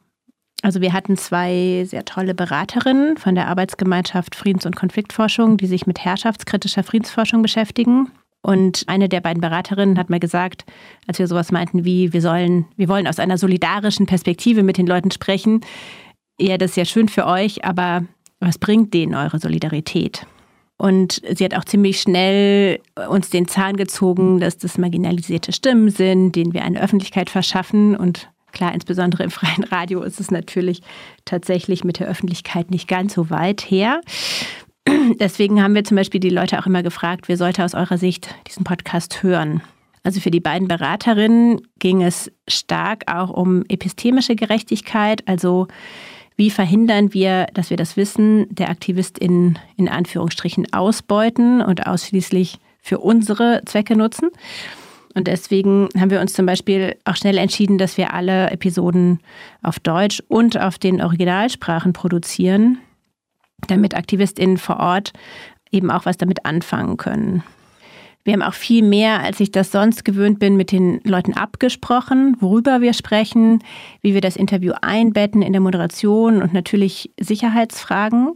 Also 0.63 0.81
wir 0.81 0.95
hatten 0.95 1.19
zwei 1.19 1.85
sehr 1.87 2.07
tolle 2.07 2.35
Beraterinnen 2.35 3.19
von 3.19 3.35
der 3.35 3.49
Arbeitsgemeinschaft 3.49 4.35
Friedens- 4.35 4.65
und 4.65 4.75
Konfliktforschung, 4.75 5.59
die 5.59 5.67
sich 5.67 5.87
mit 5.87 6.05
herrschaftskritischer 6.05 6.83
Friedensforschung 6.83 7.43
beschäftigen. 7.43 8.11
Und 8.43 8.85
eine 8.87 9.11
der 9.11 9.21
beiden 9.21 9.43
Beraterinnen 9.43 9.99
hat 9.99 10.09
mir 10.09 10.21
gesagt, 10.21 10.65
als 11.07 11.19
wir 11.19 11.27
sowas 11.27 11.53
meinten 11.53 11.85
wie, 11.85 12.15
wir 12.15 12.23
sollen, 12.23 12.65
wir 12.77 12.89
wollen 12.89 13.07
aus 13.07 13.19
einer 13.19 13.37
solidarischen 13.37 14.07
Perspektive 14.07 14.63
mit 14.63 14.79
den 14.79 14.87
Leuten 14.87 15.11
sprechen. 15.11 15.61
Ja, 16.41 16.57
das 16.57 16.71
ist 16.71 16.77
ja 16.77 16.85
schön 16.87 17.09
für 17.09 17.27
euch, 17.27 17.65
aber 17.65 18.05
was 18.41 18.59
bringt 18.59 18.95
denen 18.95 19.15
eure 19.15 19.39
Solidarität? 19.39 20.27
Und 20.79 21.22
sie 21.35 21.45
hat 21.45 21.55
auch 21.55 21.64
ziemlich 21.64 22.01
schnell 22.01 22.81
uns 23.09 23.31
den 23.31 23.49
Zahn 23.49 23.77
gezogen, 23.77 24.41
dass 24.41 24.59
das 24.59 24.77
marginalisierte 24.77 25.53
Stimmen 25.53 25.89
sind, 25.89 26.33
denen 26.33 26.53
wir 26.53 26.64
eine 26.64 26.83
Öffentlichkeit 26.83 27.31
verschaffen. 27.31 27.97
Und 27.97 28.29
klar, 28.53 28.74
insbesondere 28.74 29.24
im 29.24 29.31
freien 29.31 29.64
Radio 29.64 30.03
ist 30.03 30.20
es 30.20 30.31
natürlich 30.31 30.83
tatsächlich 31.24 31.83
mit 31.83 31.99
der 31.99 32.09
Öffentlichkeit 32.09 32.70
nicht 32.70 32.89
ganz 32.89 33.14
so 33.14 33.31
weit 33.31 33.62
her. 33.62 34.03
Deswegen 35.18 35.62
haben 35.62 35.74
wir 35.74 35.85
zum 35.85 35.97
Beispiel 35.97 36.20
die 36.20 36.31
Leute 36.31 36.59
auch 36.59 36.66
immer 36.66 36.83
gefragt, 36.83 37.29
wer 37.29 37.39
sollte 37.39 37.64
aus 37.64 37.74
eurer 37.74 37.97
Sicht 37.97 38.35
diesen 38.47 38.64
Podcast 38.64 39.22
hören? 39.22 39.62
Also 40.03 40.20
für 40.20 40.31
die 40.31 40.41
beiden 40.41 40.68
Beraterinnen 40.68 41.62
ging 41.81 42.03
es 42.03 42.31
stark 42.47 43.11
auch 43.12 43.31
um 43.31 43.64
epistemische 43.68 44.37
Gerechtigkeit, 44.37 45.27
also 45.27 45.66
wie 46.37 46.51
verhindern 46.51 47.14
wir, 47.14 47.47
dass 47.55 47.70
wir 47.70 47.76
das 47.76 47.97
Wissen 47.97 48.47
der 48.55 48.68
AktivistInnen 48.68 49.59
in 49.76 49.89
Anführungsstrichen 49.89 50.72
ausbeuten 50.72 51.62
und 51.62 51.87
ausschließlich 51.87 52.59
für 52.80 52.99
unsere 52.99 53.62
Zwecke 53.64 53.97
nutzen? 53.97 54.28
Und 55.14 55.28
deswegen 55.28 55.89
haben 55.99 56.11
wir 56.11 56.20
uns 56.20 56.34
zum 56.34 56.45
Beispiel 56.45 56.97
auch 57.07 57.16
schnell 57.16 57.39
entschieden, 57.39 57.78
dass 57.78 57.97
wir 57.97 58.12
alle 58.12 58.51
Episoden 58.51 59.20
auf 59.62 59.80
Deutsch 59.80 60.22
und 60.28 60.61
auf 60.61 60.78
den 60.78 61.01
Originalsprachen 61.01 61.95
produzieren, 61.95 62.78
damit 63.66 63.95
AktivistInnen 63.95 64.59
vor 64.59 64.78
Ort 64.78 65.14
eben 65.70 65.91
auch 65.91 66.05
was 66.05 66.18
damit 66.18 66.45
anfangen 66.45 66.99
können. 66.99 67.43
Wir 68.27 68.33
haben 68.33 68.43
auch 68.43 68.55
viel 68.55 68.83
mehr, 68.83 69.20
als 69.20 69.39
ich 69.39 69.53
das 69.53 69.70
sonst 69.70 70.05
gewöhnt 70.05 70.41
bin, 70.41 70.57
mit 70.57 70.72
den 70.72 71.01
Leuten 71.05 71.35
abgesprochen, 71.35 72.37
worüber 72.41 72.81
wir 72.81 72.93
sprechen, 72.93 73.62
wie 74.03 74.14
wir 74.14 74.20
das 74.20 74.35
Interview 74.35 74.72
einbetten 74.83 75.43
in 75.43 75.53
der 75.53 75.61
Moderation 75.61 76.43
und 76.43 76.53
natürlich 76.53 77.12
Sicherheitsfragen. 77.20 78.33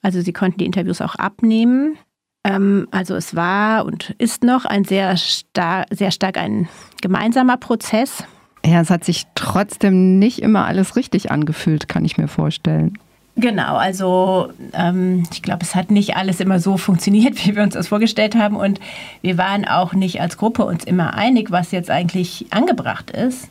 Also 0.00 0.22
sie 0.22 0.32
konnten 0.32 0.56
die 0.56 0.64
Interviews 0.64 1.02
auch 1.02 1.16
abnehmen. 1.16 1.98
Ähm, 2.44 2.88
also 2.92 3.14
es 3.14 3.36
war 3.36 3.84
und 3.84 4.14
ist 4.16 4.42
noch 4.42 4.64
ein 4.64 4.84
sehr, 4.84 5.14
star 5.18 5.84
sehr 5.90 6.12
stark 6.12 6.38
ein 6.38 6.66
gemeinsamer 7.02 7.58
Prozess. 7.58 8.24
Ja, 8.64 8.80
es 8.80 8.88
hat 8.88 9.04
sich 9.04 9.24
trotzdem 9.34 10.18
nicht 10.18 10.38
immer 10.38 10.64
alles 10.64 10.96
richtig 10.96 11.30
angefühlt, 11.30 11.88
kann 11.88 12.06
ich 12.06 12.16
mir 12.16 12.28
vorstellen. 12.28 12.98
Genau, 13.38 13.76
also 13.76 14.50
ähm, 14.72 15.24
ich 15.30 15.42
glaube, 15.42 15.62
es 15.62 15.74
hat 15.74 15.90
nicht 15.90 16.16
alles 16.16 16.40
immer 16.40 16.58
so 16.58 16.78
funktioniert, 16.78 17.34
wie 17.46 17.54
wir 17.54 17.62
uns 17.62 17.74
das 17.74 17.88
vorgestellt 17.88 18.34
haben. 18.34 18.56
Und 18.56 18.80
wir 19.20 19.36
waren 19.36 19.66
auch 19.66 19.92
nicht 19.92 20.20
als 20.20 20.38
Gruppe 20.38 20.64
uns 20.64 20.84
immer 20.84 21.14
einig, 21.14 21.50
was 21.50 21.70
jetzt 21.70 21.90
eigentlich 21.90 22.46
angebracht 22.50 23.10
ist. 23.10 23.50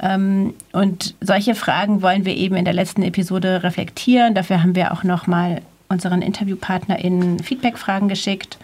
Ähm, 0.00 0.54
und 0.72 1.14
solche 1.20 1.54
Fragen 1.54 2.00
wollen 2.00 2.24
wir 2.24 2.34
eben 2.34 2.56
in 2.56 2.64
der 2.64 2.72
letzten 2.72 3.02
Episode 3.02 3.62
reflektieren. 3.62 4.34
Dafür 4.34 4.62
haben 4.62 4.74
wir 4.74 4.92
auch 4.92 5.04
nochmal 5.04 5.60
unseren 5.90 6.22
InterviewpartnerInnen 6.22 7.40
Feedback-Fragen 7.40 8.08
geschickt. 8.08 8.56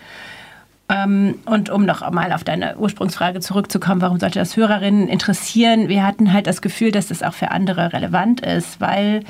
Ähm, 0.88 1.34
und 1.44 1.68
um 1.68 1.84
noch 1.84 2.08
mal 2.12 2.32
auf 2.32 2.44
deine 2.44 2.78
Ursprungsfrage 2.78 3.40
zurückzukommen, 3.40 4.00
warum 4.00 4.20
sollte 4.20 4.38
das 4.38 4.56
Hörerinnen 4.56 5.08
interessieren? 5.08 5.88
Wir 5.88 6.06
hatten 6.06 6.32
halt 6.32 6.46
das 6.46 6.62
Gefühl, 6.62 6.92
dass 6.92 7.08
das 7.08 7.22
auch 7.22 7.34
für 7.34 7.50
andere 7.50 7.92
relevant 7.92 8.40
ist, 8.40 8.80
weil 8.80 9.24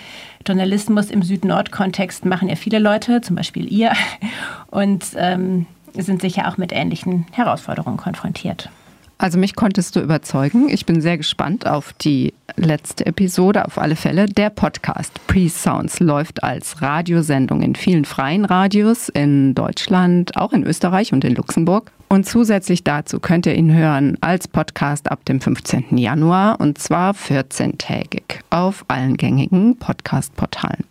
Journalismus 0.47 1.11
im 1.11 1.23
Süd-Nord-Kontext 1.23 2.25
machen 2.25 2.49
ja 2.49 2.57
viele 2.57 2.79
Leute, 2.79 3.21
zum 3.21 3.37
Beispiel 3.37 3.71
ihr, 3.73 3.93
und 4.71 5.05
ähm, 5.17 5.67
sind 5.95 6.21
sicher 6.21 6.49
auch 6.49 6.57
mit 6.57 6.73
ähnlichen 6.73 7.27
Herausforderungen 7.33 7.97
konfrontiert. 7.97 8.71
Also 9.19 9.39
mich 9.39 9.57
konntest 9.57 9.97
du 9.97 10.01
überzeugen. 10.01 10.69
Ich 10.69 10.85
bin 10.85 11.01
sehr 11.01 11.17
gespannt 11.17 11.67
auf 11.67 11.95
die 11.95 12.35
letzte 12.57 13.07
Episode, 13.07 13.65
auf 13.65 13.79
alle 13.79 13.97
Fälle. 13.97 14.27
Der 14.27 14.51
Podcast 14.51 15.13
Pre-Sounds 15.27 16.01
läuft 16.01 16.45
als 16.45 16.83
Radiosendung 16.83 17.63
in 17.63 17.77
vielen 17.77 18.05
freien 18.05 18.45
Radios 18.45 19.09
in 19.09 19.55
Deutschland, 19.55 20.37
auch 20.37 20.53
in 20.53 20.65
Österreich 20.65 21.15
und 21.15 21.25
in 21.25 21.35
Luxemburg. 21.35 21.93
Und 22.09 22.27
zusätzlich 22.27 22.85
dazu 22.85 23.19
könnt 23.19 23.47
ihr 23.47 23.55
ihn 23.55 23.75
hören 23.75 24.17
als 24.21 24.47
Podcast 24.49 25.11
ab 25.11 25.25
dem 25.25 25.41
15. 25.41 25.99
Januar 25.99 26.61
und 26.61 26.79
zwar 26.79 27.13
14-tägig 27.13 28.41
auf 28.51 28.85
allen 28.89 29.17
gängigen 29.17 29.77
Podcast-Portalen. 29.77 30.85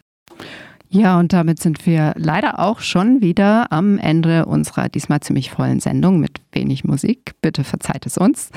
Ja, 0.89 1.20
und 1.20 1.34
damit 1.34 1.59
sind 1.59 1.86
wir 1.86 2.13
leider 2.16 2.59
auch 2.59 2.80
schon 2.80 3.22
wieder 3.22 3.70
am 3.72 3.97
Ende 3.97 4.45
unserer 4.45 4.88
diesmal 4.88 5.20
ziemlich 5.20 5.49
vollen 5.49 5.82
Sendung 5.82 6.22
mit 6.22 6.39
wenig 6.53 6.86
Musik. 6.86 7.34
Bitte 7.41 7.66
verzeiht 7.66 8.05
es 8.05 8.18
uns. 8.18 8.49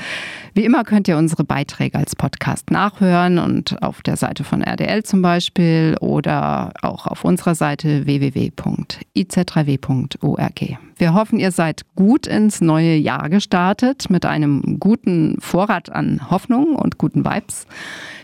Wie 0.53 0.63
immer 0.63 0.85
könnt 0.85 1.09
ihr 1.09 1.17
unsere 1.17 1.43
Beiträge 1.43 1.97
als 1.97 2.15
Podcast 2.15 2.71
nachhören 2.71 3.39
und 3.39 3.83
auf 3.83 4.01
der 4.03 4.15
Seite 4.15 4.45
von 4.45 4.61
RDL 4.61 5.03
zum 5.03 5.21
Beispiel 5.21 5.97
oder 5.99 6.71
auch 6.81 7.07
auf 7.07 7.25
unserer 7.25 7.55
Seite 7.55 8.05
www.iz3w.org. 8.05 10.88
Wir 10.99 11.13
hoffen, 11.13 11.39
ihr 11.39 11.51
seid 11.51 11.85
gut 11.95 12.27
ins 12.27 12.59
neue 12.59 12.95
Jahr 12.95 13.29
gestartet 13.29 14.09
mit 14.09 14.25
einem 14.25 14.81
guten 14.81 15.37
Vorrat 15.39 15.89
an 15.89 16.29
Hoffnung 16.29 16.75
und 16.75 16.97
guten 16.97 17.23
Vibes. 17.23 17.67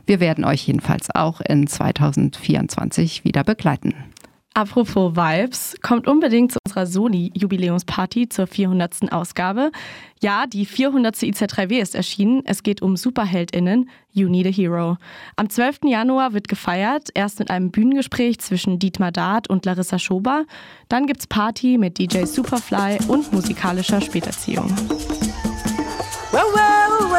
Wir 0.05 0.19
werden 0.19 0.43
euch 0.43 0.67
jedenfalls 0.67 1.07
auch 1.15 1.39
in 1.39 1.67
2024 1.67 3.23
wieder 3.23 3.45
begleiten. 3.45 3.93
Apropos 4.57 5.17
Vibes, 5.17 5.75
kommt 5.81 6.07
unbedingt 6.07 6.53
zu 6.53 6.59
unserer 6.65 6.85
Soli-Jubiläumsparty 6.85 8.29
zur 8.29 8.47
400. 8.47 9.11
Ausgabe. 9.11 9.69
Ja, 10.21 10.47
die 10.47 10.65
400. 10.65 11.13
IZ3W 11.17 11.81
ist 11.81 11.93
erschienen. 11.93 12.41
Es 12.45 12.63
geht 12.63 12.81
um 12.81 12.95
SuperheldInnen, 12.95 13.89
You 14.13 14.29
Need 14.29 14.47
a 14.47 14.49
Hero. 14.49 14.95
Am 15.35 15.49
12. 15.49 15.79
Januar 15.83 16.31
wird 16.31 16.47
gefeiert, 16.47 17.09
erst 17.15 17.39
mit 17.39 17.51
einem 17.51 17.69
Bühnengespräch 17.71 18.39
zwischen 18.39 18.79
Dietmar 18.79 19.11
Dart 19.11 19.49
und 19.49 19.65
Larissa 19.65 19.99
Schober. 19.99 20.45
Dann 20.87 21.05
gibt's 21.05 21.27
Party 21.27 21.77
mit 21.77 21.99
DJ 21.99 22.23
Superfly 22.23 22.99
und 23.09 23.33
musikalischer 23.33 23.99
Späterziehung. 23.99 24.73
Wow, 26.31 26.43
wow, 26.53 27.09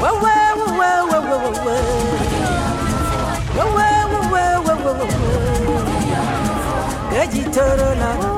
wow, 0.00 0.35
wow. 7.56 7.66
Wow, 7.66 8.20
wow. 8.20 8.26
Gajitorola 8.26 8.35